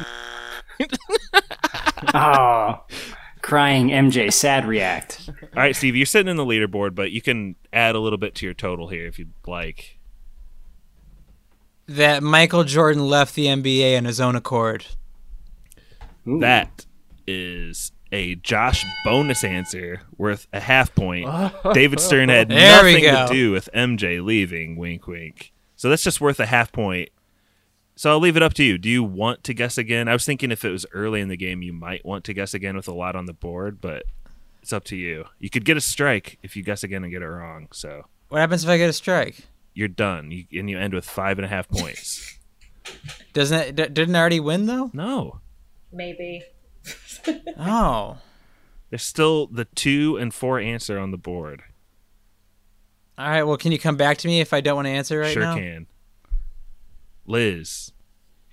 board? 0.80 1.44
oh, 2.14 2.84
crying 3.42 3.88
MJ, 3.88 4.32
sad 4.34 4.66
react. 4.66 5.30
All 5.30 5.48
right, 5.56 5.76
Steve, 5.76 5.96
you're 5.96 6.06
sitting 6.06 6.30
in 6.30 6.36
the 6.36 6.46
leaderboard, 6.46 6.94
but 6.94 7.12
you 7.12 7.22
can 7.22 7.56
add 7.72 7.96
a 7.96 8.00
little 8.00 8.18
bit 8.18 8.36
to 8.36 8.46
your 8.46 8.54
total 8.54 8.90
here 8.90 9.08
if 9.08 9.18
you'd 9.18 9.32
like. 9.48 9.95
That 11.88 12.24
Michael 12.24 12.64
Jordan 12.64 13.06
left 13.06 13.36
the 13.36 13.45
NBA 13.45 13.98
on 13.98 14.06
his 14.06 14.20
own 14.20 14.36
accord. 14.36 14.86
Ooh. 16.28 16.40
That 16.40 16.86
is 17.28 17.91
a 18.12 18.36
Josh 18.36 18.84
bonus 19.03 19.44
answer 19.44 20.02
worth 20.18 20.48
a 20.53 20.60
half 20.60 20.94
point. 20.95 21.28
David 21.74 21.99
Stern 21.99 22.30
had 22.30 22.49
nothing 22.49 23.03
to 23.03 23.28
do 23.30 23.52
with 23.52 23.70
MJ 23.74 24.24
leaving. 24.24 24.76
Wink, 24.78 25.07
wink. 25.07 25.52
So 25.76 25.90
that's 25.90 26.03
just 26.03 26.22
worth 26.22 26.40
a 26.40 26.45
half 26.45 26.72
point. 26.72 27.10
So 27.95 28.10
I'll 28.12 28.20
leave 28.20 28.36
it 28.36 28.44
up 28.44 28.53
to 28.56 28.64
you. 28.64 28.78
Do 28.78 28.90
you 28.90 29.03
want 29.03 29.44
to 29.45 29.53
guess 29.53 29.78
again? 29.78 30.07
I 30.07 30.14
was 30.14 30.26
thinking 30.26 30.52
if 30.52 30.66
it 30.66 30.72
was 30.72 30.86
early 30.94 31.22
in 31.22 31.30
the 31.30 31.38
game, 31.38 31.62
you 31.62 31.72
might 31.72 32.06
want 32.06 32.24
to 32.26 32.34
guess 32.34 32.53
again 32.53 32.76
with 32.76 32.88
a 32.88 32.94
lot 32.94 33.16
on 33.16 33.26
the 33.26 33.34
board, 33.34 33.80
but 33.80 34.03
it's 34.62 34.74
up 34.74 34.84
to 34.86 34.95
you. 34.98 35.26
You 35.40 35.49
could 35.49 35.64
get 35.64 35.78
a 35.78 35.82
strike 35.82 36.38
if 36.44 36.56
you 36.57 36.64
guess 36.64 36.84
again 36.84 37.03
and 37.03 37.12
get 37.12 37.22
it 37.22 37.28
wrong. 37.28 37.68
So 37.72 38.06
What 38.30 38.40
happens 38.40 38.64
if 38.64 38.70
I 38.70 38.78
get 38.78 38.90
a 38.90 38.94
strike? 38.94 39.48
You're 39.76 39.88
done, 39.88 40.31
you, 40.31 40.45
and 40.60 40.69
you 40.69 40.80
end 40.80 40.93
with 40.95 41.06
five 41.06 41.38
and 41.38 41.45
a 41.45 41.49
half 41.49 41.69
points. 41.69 42.39
Doesn't 43.34 43.60
it, 43.60 43.76
d- 43.76 43.88
didn't 43.89 44.15
I 44.15 44.19
already 44.19 44.39
win 44.39 44.65
though? 44.65 44.89
No, 44.93 45.41
Maybe. 45.91 46.43
Oh, 47.57 48.18
There's 48.89 49.02
still 49.03 49.47
the 49.47 49.65
two 49.65 50.18
and 50.18 50.34
four 50.34 50.60
answer 50.60 50.99
on 50.99 51.11
the 51.11 51.18
board. 51.18 51.64
All 53.18 53.30
right. 53.30 53.43
Well, 53.43 53.57
can 53.57 53.72
you 53.72 53.80
come 53.80 53.95
back 53.95 54.18
to 54.19 54.27
me 54.27 54.41
if 54.41 54.53
I 54.53 54.61
don't 54.61 54.76
want 54.76 54.88
to 54.88 54.91
answer 54.91 55.19
right 55.19 55.34
sure 55.34 55.43
now? 55.43 55.56
Sure 55.56 55.64
can. 55.64 55.88
Liz. 57.26 57.91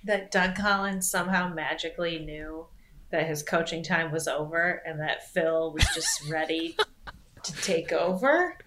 That 0.05 0.31
Doug 0.31 0.55
Collins 0.55 1.09
somehow 1.09 1.53
magically 1.53 2.19
knew 2.19 2.67
that 3.11 3.27
his 3.27 3.43
coaching 3.43 3.83
time 3.83 4.11
was 4.11 4.27
over 4.27 4.81
and 4.85 4.99
that 4.99 5.29
Phil 5.31 5.71
was 5.73 5.85
just 5.93 6.29
ready 6.29 6.75
to 7.43 7.53
take 7.61 7.91
over. 7.91 8.57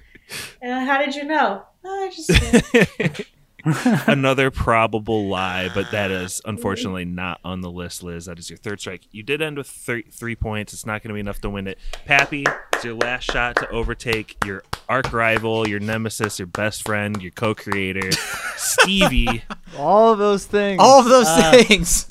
And 0.63 0.87
how 0.87 0.99
did 0.99 1.15
you 1.15 1.25
know? 1.25 1.65
I 1.89 2.13
just 2.15 3.27
Another 4.09 4.53
probable 4.53 5.27
lie, 5.29 5.69
but 5.75 5.91
that 5.91 6.11
is 6.13 6.41
unfortunately 6.45 7.05
not 7.05 7.41
on 7.45 7.63
the 7.63 7.71
list, 7.71 8.03
Liz. 8.05 8.27
That 8.27 8.39
is 8.39 8.49
your 8.49 8.57
third 8.59 8.79
strike. 8.81 9.03
You 9.11 9.25
did 9.25 9.43
end 9.43 9.57
with 9.57 9.67
thir- 9.67 10.03
three 10.11 10.37
points. 10.37 10.73
It's 10.73 10.87
not 10.87 11.03
going 11.03 11.09
to 11.09 11.15
be 11.15 11.21
enough 11.21 11.41
to 11.41 11.51
win 11.51 11.67
it. 11.67 11.79
Pappy, 12.05 12.45
it's 12.75 12.85
your 12.85 12.95
last 12.95 13.25
shot 13.25 13.57
to 13.57 13.69
overtake 13.71 14.37
your 14.47 14.63
arch 14.89 15.13
rival, 15.13 15.67
your 15.67 15.81
nemesis, 15.81 16.39
your 16.39 16.47
best 16.47 16.85
friend, 16.85 17.21
your 17.21 17.33
co 17.33 17.57
creator, 17.57 18.13
Stevie. 18.57 19.43
All 19.77 20.13
of 20.13 20.19
those 20.21 20.45
things. 20.45 20.81
All 20.81 21.01
of 21.01 21.07
those 21.07 21.27
Uh, 21.27 21.51
things. 21.65 22.09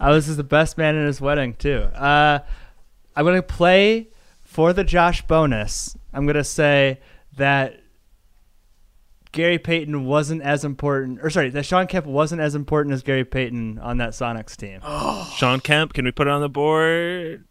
I 0.00 0.10
was 0.10 0.26
just 0.26 0.38
the 0.38 0.44
best 0.44 0.76
man 0.76 0.96
in 0.96 1.06
his 1.06 1.20
wedding 1.20 1.54
too. 1.54 1.82
Uh, 1.94 2.40
I'm 3.14 3.24
gonna 3.24 3.42
play 3.42 4.08
for 4.42 4.72
the 4.72 4.82
Josh 4.84 5.22
bonus. 5.22 5.96
I'm 6.12 6.26
gonna 6.26 6.42
say 6.44 6.98
that 7.36 7.80
Gary 9.36 9.58
Payton 9.58 10.06
wasn't 10.06 10.40
as 10.40 10.64
important, 10.64 11.18
or 11.22 11.28
sorry, 11.28 11.50
that 11.50 11.66
Shawn 11.66 11.86
Kemp 11.86 12.06
wasn't 12.06 12.40
as 12.40 12.54
important 12.54 12.94
as 12.94 13.02
Gary 13.02 13.26
Payton 13.26 13.78
on 13.78 13.98
that 13.98 14.12
Sonics 14.12 14.56
team. 14.56 14.80
Shawn 15.36 15.60
Kemp, 15.60 15.92
can 15.92 16.06
we 16.06 16.10
put 16.10 16.26
it 16.26 16.30
on 16.30 16.40
the 16.40 16.48
board? 16.48 17.44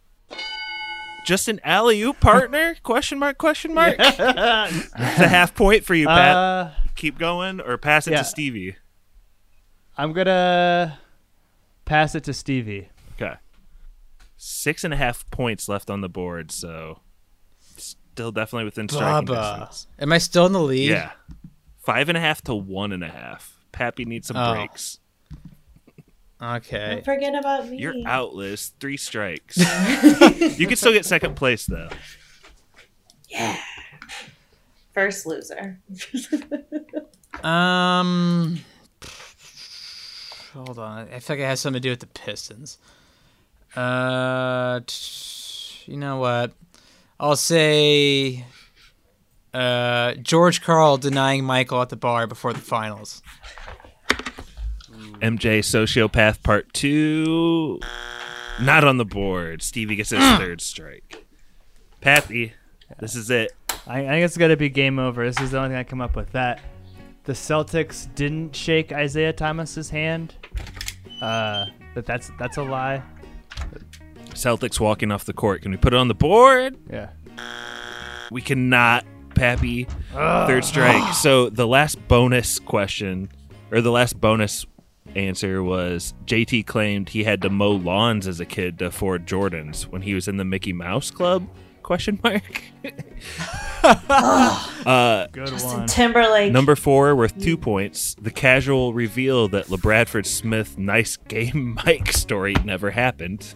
Just 1.24 1.46
an 1.46 1.60
alley 1.62 2.02
oop 2.02 2.18
partner? 2.18 2.74
question 2.82 3.20
mark, 3.20 3.38
question 3.38 3.72
mark. 3.72 3.94
it's 4.00 4.18
a 4.18 5.28
half 5.28 5.54
point 5.54 5.84
for 5.84 5.94
you, 5.94 6.08
Pat. 6.08 6.36
Uh, 6.36 6.70
Keep 6.96 7.18
going 7.18 7.60
or 7.60 7.78
pass 7.78 8.08
it 8.08 8.10
yeah. 8.10 8.18
to 8.18 8.24
Stevie. 8.24 8.74
I'm 9.96 10.12
gonna 10.12 10.98
pass 11.84 12.16
it 12.16 12.24
to 12.24 12.32
Stevie. 12.32 12.88
Okay. 13.14 13.34
Six 14.36 14.82
and 14.82 14.92
a 14.92 14.96
half 14.96 15.30
points 15.30 15.68
left 15.68 15.88
on 15.88 16.00
the 16.00 16.08
board, 16.08 16.50
so 16.50 16.98
still 17.76 18.32
definitely 18.32 18.64
within 18.64 18.88
striking 18.88 19.28
Bubba. 19.28 19.68
distance. 19.68 19.86
Am 20.00 20.12
I 20.12 20.18
still 20.18 20.46
in 20.46 20.52
the 20.52 20.60
lead? 20.60 20.90
Yeah. 20.90 21.12
Five 21.86 22.08
and 22.10 22.18
a 22.18 22.20
half 22.20 22.42
to 22.42 22.54
one 22.54 22.92
and 22.92 23.02
a 23.04 23.08
half. 23.08 23.56
Pappy 23.72 24.04
needs 24.04 24.26
some 24.26 24.36
Oh. 24.36 24.52
breaks. 24.54 24.98
Okay. 26.42 26.96
don't 26.96 27.04
forget 27.04 27.34
about 27.34 27.68
me. 27.68 27.78
You're 27.78 27.94
out, 28.04 28.34
Liz. 28.34 28.72
Three 28.80 28.98
strikes. 28.98 29.56
you 30.58 30.66
can 30.66 30.76
still 30.76 30.92
get 30.92 31.06
second 31.06 31.34
place, 31.36 31.64
though. 31.64 31.88
Yeah. 33.30 33.56
First 34.92 35.26
loser. 35.26 35.78
Um. 37.42 38.58
Hold 40.52 40.78
on. 40.78 41.08
I 41.12 41.18
feel 41.20 41.36
like 41.36 41.42
it 41.42 41.46
has 41.46 41.60
something 41.60 41.80
to 41.80 41.86
do 41.86 41.90
with 41.90 42.00
the 42.00 42.06
Pistons. 42.06 42.78
Uh, 43.74 44.80
t- 44.86 45.90
you 45.92 45.96
know 45.96 46.16
what? 46.16 46.52
I'll 47.20 47.36
say. 47.36 48.44
Uh, 49.54 50.14
George 50.14 50.62
Karl 50.62 50.96
denying 50.98 51.44
Michael 51.44 51.80
at 51.80 51.88
the 51.88 51.96
bar 51.96 52.26
before 52.26 52.52
the 52.52 52.60
finals. 52.60 53.22
MJ 55.20 55.60
Sociopath 55.60 56.42
Part 56.42 56.72
2. 56.74 57.80
Not 58.60 58.84
on 58.84 58.96
the 58.98 59.04
board. 59.04 59.62
Stevie 59.62 59.96
gets 59.96 60.10
his 60.10 60.20
third 60.38 60.60
strike. 60.60 61.26
Pappy, 62.00 62.52
this 63.00 63.14
is 63.14 63.30
it. 63.30 63.52
I, 63.86 64.00
I 64.00 64.08
think 64.08 64.24
it's 64.24 64.36
gonna 64.36 64.56
be 64.56 64.68
game 64.68 64.98
over. 64.98 65.24
This 65.26 65.40
is 65.40 65.50
the 65.52 65.58
only 65.58 65.70
thing 65.70 65.78
I 65.78 65.84
come 65.84 66.00
up 66.00 66.16
with. 66.16 66.32
That 66.32 66.60
the 67.24 67.32
Celtics 67.32 68.12
didn't 68.14 68.54
shake 68.54 68.92
Isiah 68.92 69.32
Thomas's 69.32 69.90
hand. 69.90 70.34
Uh, 71.20 71.66
but 71.94 72.06
that's 72.06 72.30
that's 72.38 72.56
a 72.56 72.62
lie. 72.62 73.02
Celtics 74.30 74.78
walking 74.78 75.10
off 75.10 75.24
the 75.24 75.32
court. 75.32 75.62
Can 75.62 75.70
we 75.70 75.76
put 75.76 75.94
it 75.94 75.96
on 75.96 76.08
the 76.08 76.14
board? 76.14 76.76
Yeah. 76.90 77.10
We 78.30 78.42
cannot, 78.42 79.04
Pappy. 79.36 79.86
Third 80.12 80.64
strike. 80.64 81.14
So 81.14 81.48
the 81.50 81.66
last 81.66 82.06
bonus 82.08 82.58
question, 82.58 83.28
or 83.70 83.80
the 83.80 83.92
last 83.92 84.20
bonus 84.20 84.66
answer 85.14 85.62
was 85.62 86.12
JT 86.26 86.66
claimed 86.66 87.08
he 87.10 87.22
had 87.24 87.40
to 87.42 87.48
mow 87.50 87.70
lawns 87.72 88.26
as 88.26 88.40
a 88.40 88.44
kid 88.44 88.78
to 88.80 88.86
afford 88.86 89.26
Jordans 89.26 89.84
when 89.84 90.02
he 90.02 90.14
was 90.14 90.26
in 90.28 90.36
the 90.36 90.44
Mickey 90.44 90.72
Mouse 90.72 91.10
Club? 91.10 91.46
Question 91.82 92.18
mark. 92.24 92.62
uh, 93.84 95.26
Good 95.32 95.46
Justin 95.46 95.78
one. 95.78 95.86
Timberlake. 95.86 96.52
number 96.52 96.74
four, 96.74 97.14
worth 97.14 97.40
two 97.40 97.56
points. 97.56 98.16
The 98.20 98.30
casual 98.32 98.92
reveal 98.92 99.46
that 99.48 99.66
LaBradford 99.66 100.26
Smith 100.26 100.76
nice 100.78 101.16
game 101.16 101.78
Mike 101.86 102.12
story 102.12 102.54
never 102.64 102.90
happened. 102.90 103.54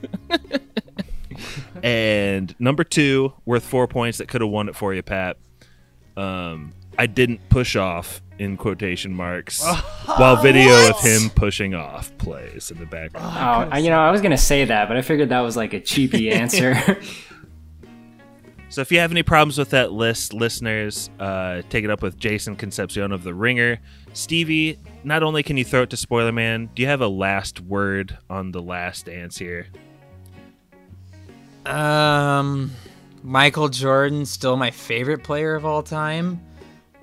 and 1.82 2.54
number 2.58 2.84
two, 2.84 3.32
worth 3.44 3.64
four 3.64 3.88
points 3.88 4.18
that 4.18 4.28
could 4.28 4.40
have 4.40 4.50
won 4.50 4.68
it 4.68 4.76
for 4.76 4.94
you, 4.94 5.02
Pat. 5.02 5.36
Um, 6.16 6.72
I 6.98 7.06
didn't 7.06 7.48
push 7.48 7.76
off 7.76 8.20
in 8.38 8.56
quotation 8.56 9.14
marks 9.14 9.62
while 10.04 10.36
video 10.36 10.90
of 10.90 11.00
him 11.00 11.30
pushing 11.30 11.74
off 11.74 12.16
plays 12.18 12.70
in 12.70 12.78
the 12.78 12.86
background. 12.86 13.26
Oh, 13.36 13.74
I, 13.74 13.78
you 13.78 13.90
know, 13.90 14.00
I 14.00 14.10
was 14.10 14.20
gonna 14.20 14.36
say 14.36 14.64
that, 14.64 14.88
but 14.88 14.96
I 14.96 15.02
figured 15.02 15.28
that 15.28 15.40
was 15.40 15.56
like 15.56 15.72
a 15.72 15.80
cheapy 15.80 16.30
answer. 16.32 16.76
So 18.70 18.82
if 18.82 18.92
you 18.92 19.00
have 19.00 19.10
any 19.10 19.24
problems 19.24 19.58
with 19.58 19.70
that 19.70 19.90
list, 19.90 20.32
listeners, 20.32 21.10
uh, 21.18 21.62
take 21.70 21.82
it 21.82 21.90
up 21.90 22.02
with 22.02 22.16
Jason 22.16 22.54
Concepcion 22.54 23.10
of 23.10 23.24
The 23.24 23.34
Ringer. 23.34 23.80
Stevie, 24.12 24.78
not 25.02 25.24
only 25.24 25.42
can 25.42 25.56
you 25.56 25.64
throw 25.64 25.82
it 25.82 25.90
to 25.90 25.96
Spoiler 25.96 26.30
Man, 26.30 26.70
do 26.74 26.82
you 26.82 26.86
have 26.86 27.00
a 27.00 27.08
last 27.08 27.60
word 27.60 28.16
on 28.30 28.52
the 28.52 28.62
last 28.62 29.06
dance 29.06 29.36
here? 29.38 29.66
Um, 31.66 32.70
Michael 33.22 33.68
Jordan, 33.68 34.24
still 34.24 34.56
my 34.56 34.70
favorite 34.70 35.22
player 35.22 35.54
of 35.54 35.64
all 35.64 35.82
time. 35.82 36.40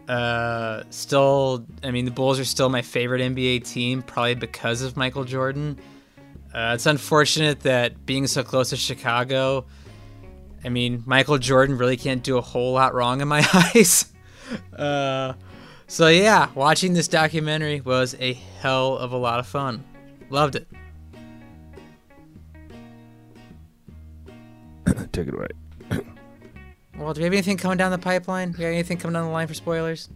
Uh, 0.08 0.84
still, 0.90 1.66
I 1.84 1.92
mean, 1.92 2.06
the 2.06 2.12
Bulls 2.12 2.40
are 2.40 2.46
still 2.46 2.70
my 2.70 2.82
favorite 2.82 3.22
NBA 3.22 3.66
team, 3.66 4.02
probably 4.02 4.36
because 4.36 4.82
of 4.82 4.96
Michael 4.96 5.26
Jordan. 5.26 5.78
Uh, 6.54 6.72
it's 6.76 6.86
unfortunate 6.86 7.60
that 7.62 8.06
being 8.06 8.26
so 8.26 8.44
close 8.44 8.70
to 8.70 8.78
Chicago, 8.78 9.66
I 10.64 10.70
mean, 10.70 11.04
Michael 11.06 11.38
Jordan 11.38 11.78
really 11.78 11.98
can't 11.98 12.24
do 12.24 12.38
a 12.38 12.42
whole 12.42 12.74
lot 12.74 12.94
wrong 12.94 13.22
in 13.22 13.28
my 13.28 13.48
eyes. 13.76 14.12
Uh, 14.76 15.34
so 15.88 16.08
yeah, 16.08 16.50
watching 16.56 16.94
this 16.94 17.08
documentary 17.08 17.82
was 17.82 18.16
a 18.20 18.34
hell 18.34 18.98
of 18.98 19.12
a 19.12 19.18
lot 19.18 19.40
of 19.40 19.48
fun. 19.48 19.84
Loved 20.30 20.56
it. 20.56 20.68
Take 25.12 25.28
it 25.28 25.34
away. 25.34 25.48
Well, 26.98 27.14
do 27.14 27.22
we 27.22 27.26
have 27.26 27.34
anything 27.34 27.58
coming 27.58 27.78
down 27.78 27.92
the 27.92 27.98
pipeline? 27.98 28.52
We 28.52 28.60
got 28.60 28.66
anything 28.68 28.98
coming 28.98 29.14
down 29.14 29.26
the 29.26 29.32
line 29.32 29.48
for 29.48 29.54
spoilers? 29.54 30.10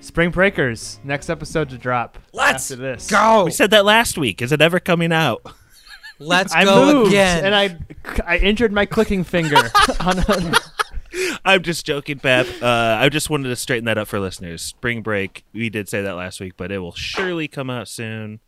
Spring 0.00 0.30
Breakers. 0.30 1.00
Next 1.02 1.30
episode 1.30 1.70
to 1.70 1.78
drop. 1.78 2.18
Let's 2.32 2.70
after 2.70 2.80
this. 2.80 3.10
Go. 3.10 3.46
We 3.46 3.50
said 3.50 3.70
that 3.72 3.84
last 3.84 4.16
week. 4.16 4.40
Is 4.40 4.52
it 4.52 4.60
ever 4.60 4.78
coming 4.78 5.12
out? 5.12 5.42
Let's 6.20 6.54
I 6.54 6.64
go 6.64 6.92
moved 6.92 7.08
again. 7.08 7.44
and 7.44 7.54
I 7.54 7.78
I 8.24 8.38
injured 8.38 8.72
my 8.72 8.86
clicking 8.86 9.24
finger. 9.24 9.56
on 10.00 10.18
a, 10.18 10.54
I'm 11.44 11.62
just 11.62 11.84
joking, 11.84 12.20
Pep. 12.20 12.46
Uh, 12.62 12.98
I 13.00 13.08
just 13.08 13.30
wanted 13.30 13.48
to 13.48 13.56
straighten 13.56 13.86
that 13.86 13.98
up 13.98 14.06
for 14.06 14.20
listeners. 14.20 14.62
Spring 14.62 15.02
break. 15.02 15.44
We 15.52 15.70
did 15.70 15.88
say 15.88 16.02
that 16.02 16.12
last 16.14 16.38
week, 16.38 16.52
but 16.56 16.70
it 16.70 16.78
will 16.78 16.94
surely 16.94 17.48
come 17.48 17.68
out 17.68 17.88
soon. 17.88 18.40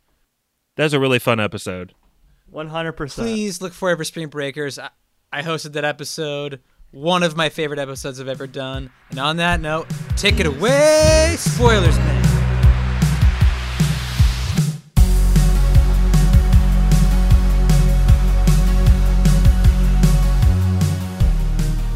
That 0.77 0.83
was 0.83 0.93
a 0.93 0.99
really 0.99 1.19
fun 1.19 1.39
episode. 1.39 1.93
100%. 2.53 3.15
Please 3.15 3.61
look 3.61 3.73
forward 3.73 3.97
for 3.97 4.03
Spring 4.05 4.27
Breakers. 4.29 4.79
I, 4.79 4.89
I 5.33 5.41
hosted 5.41 5.73
that 5.73 5.83
episode. 5.83 6.61
One 6.91 7.21
of 7.21 7.35
my 7.35 7.49
favorite 7.49 7.79
episodes 7.79 8.19
I've 8.21 8.29
ever 8.29 8.47
done. 8.47 8.89
And 9.09 9.19
on 9.19 9.37
that 9.37 9.59
note, 9.59 9.87
take 10.15 10.39
it 10.39 10.45
away, 10.45 11.35
spoilers, 11.37 11.97
man. 11.97 12.23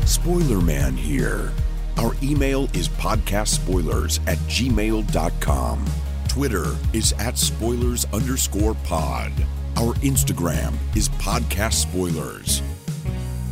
Spoiler 0.06 0.62
Man 0.62 0.96
here. 0.98 1.52
Our 1.98 2.14
email 2.22 2.66
is 2.76 2.90
podcastspoilers 2.90 4.20
at 4.28 4.38
gmail.com. 4.40 5.86
Twitter 6.28 6.76
is 6.94 7.14
at 7.14 7.38
spoilers 7.38 8.06
underscore 8.14 8.76
pod. 8.84 9.32
Our 9.78 9.94
Instagram 9.96 10.74
is 10.96 11.10
podcast 11.10 11.74
spoilers. 11.74 12.62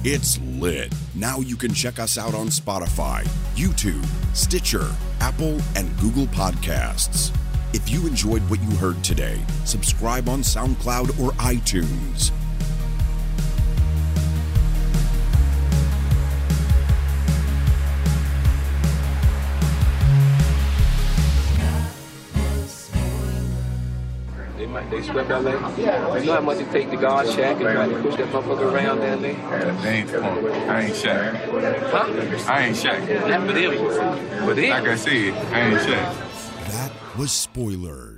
It's 0.06 0.40
lit. 0.40 0.96
Now 1.14 1.40
you 1.40 1.58
can 1.58 1.74
check 1.74 2.00
us 2.00 2.18
out 2.18 2.34
on 2.34 2.48
Spotify, 2.48 3.28
YouTube, 3.56 4.06
Stitcher, 4.34 4.88
Apple, 5.20 5.60
and 5.76 5.94
Google 6.00 6.26
Podcasts. 6.28 7.36
If 7.74 7.90
you 7.92 8.08
enjoyed 8.08 8.42
what 8.50 8.62
you 8.62 8.78
heard 8.78 9.04
today, 9.04 9.42
subscribe 9.66 10.30
on 10.30 10.40
SoundCloud 10.40 11.20
or 11.20 11.32
iTunes. 11.34 12.32
Might 24.70 24.90
they 24.90 25.02
swept 25.02 25.30
LA. 25.30 25.52
You 26.18 26.26
know 26.26 26.34
how 26.34 26.42
much 26.42 26.60
it 26.60 26.72
take 26.72 26.90
to 26.92 26.98
guard 26.98 27.28
Shaq 27.28 27.54
and 27.54 27.62
try 27.62 27.88
to 27.88 28.02
push 28.02 28.16
that 28.18 28.28
motherfucker 28.30 28.72
around 28.72 29.00
down 29.00 29.22
there? 29.22 29.34
They 29.82 29.90
ain't, 29.90 30.10
I 30.16 30.82
ain't 30.82 30.96
Shaq. 30.96 31.34
Huh? 31.92 32.52
I 32.52 32.66
ain't 32.68 32.78
Shaq. 32.78 33.28
Not 33.28 33.48
for 33.48 33.54
them. 33.54 34.46
But 34.46 34.56
them. 34.56 34.70
Like 34.70 34.88
I 34.88 34.96
said, 34.96 35.34
I 35.54 35.60
ain't 35.62 35.80
Shaq. 35.82 36.68
That 36.72 36.92
was 37.18 37.32
Spoilers. 37.32 38.09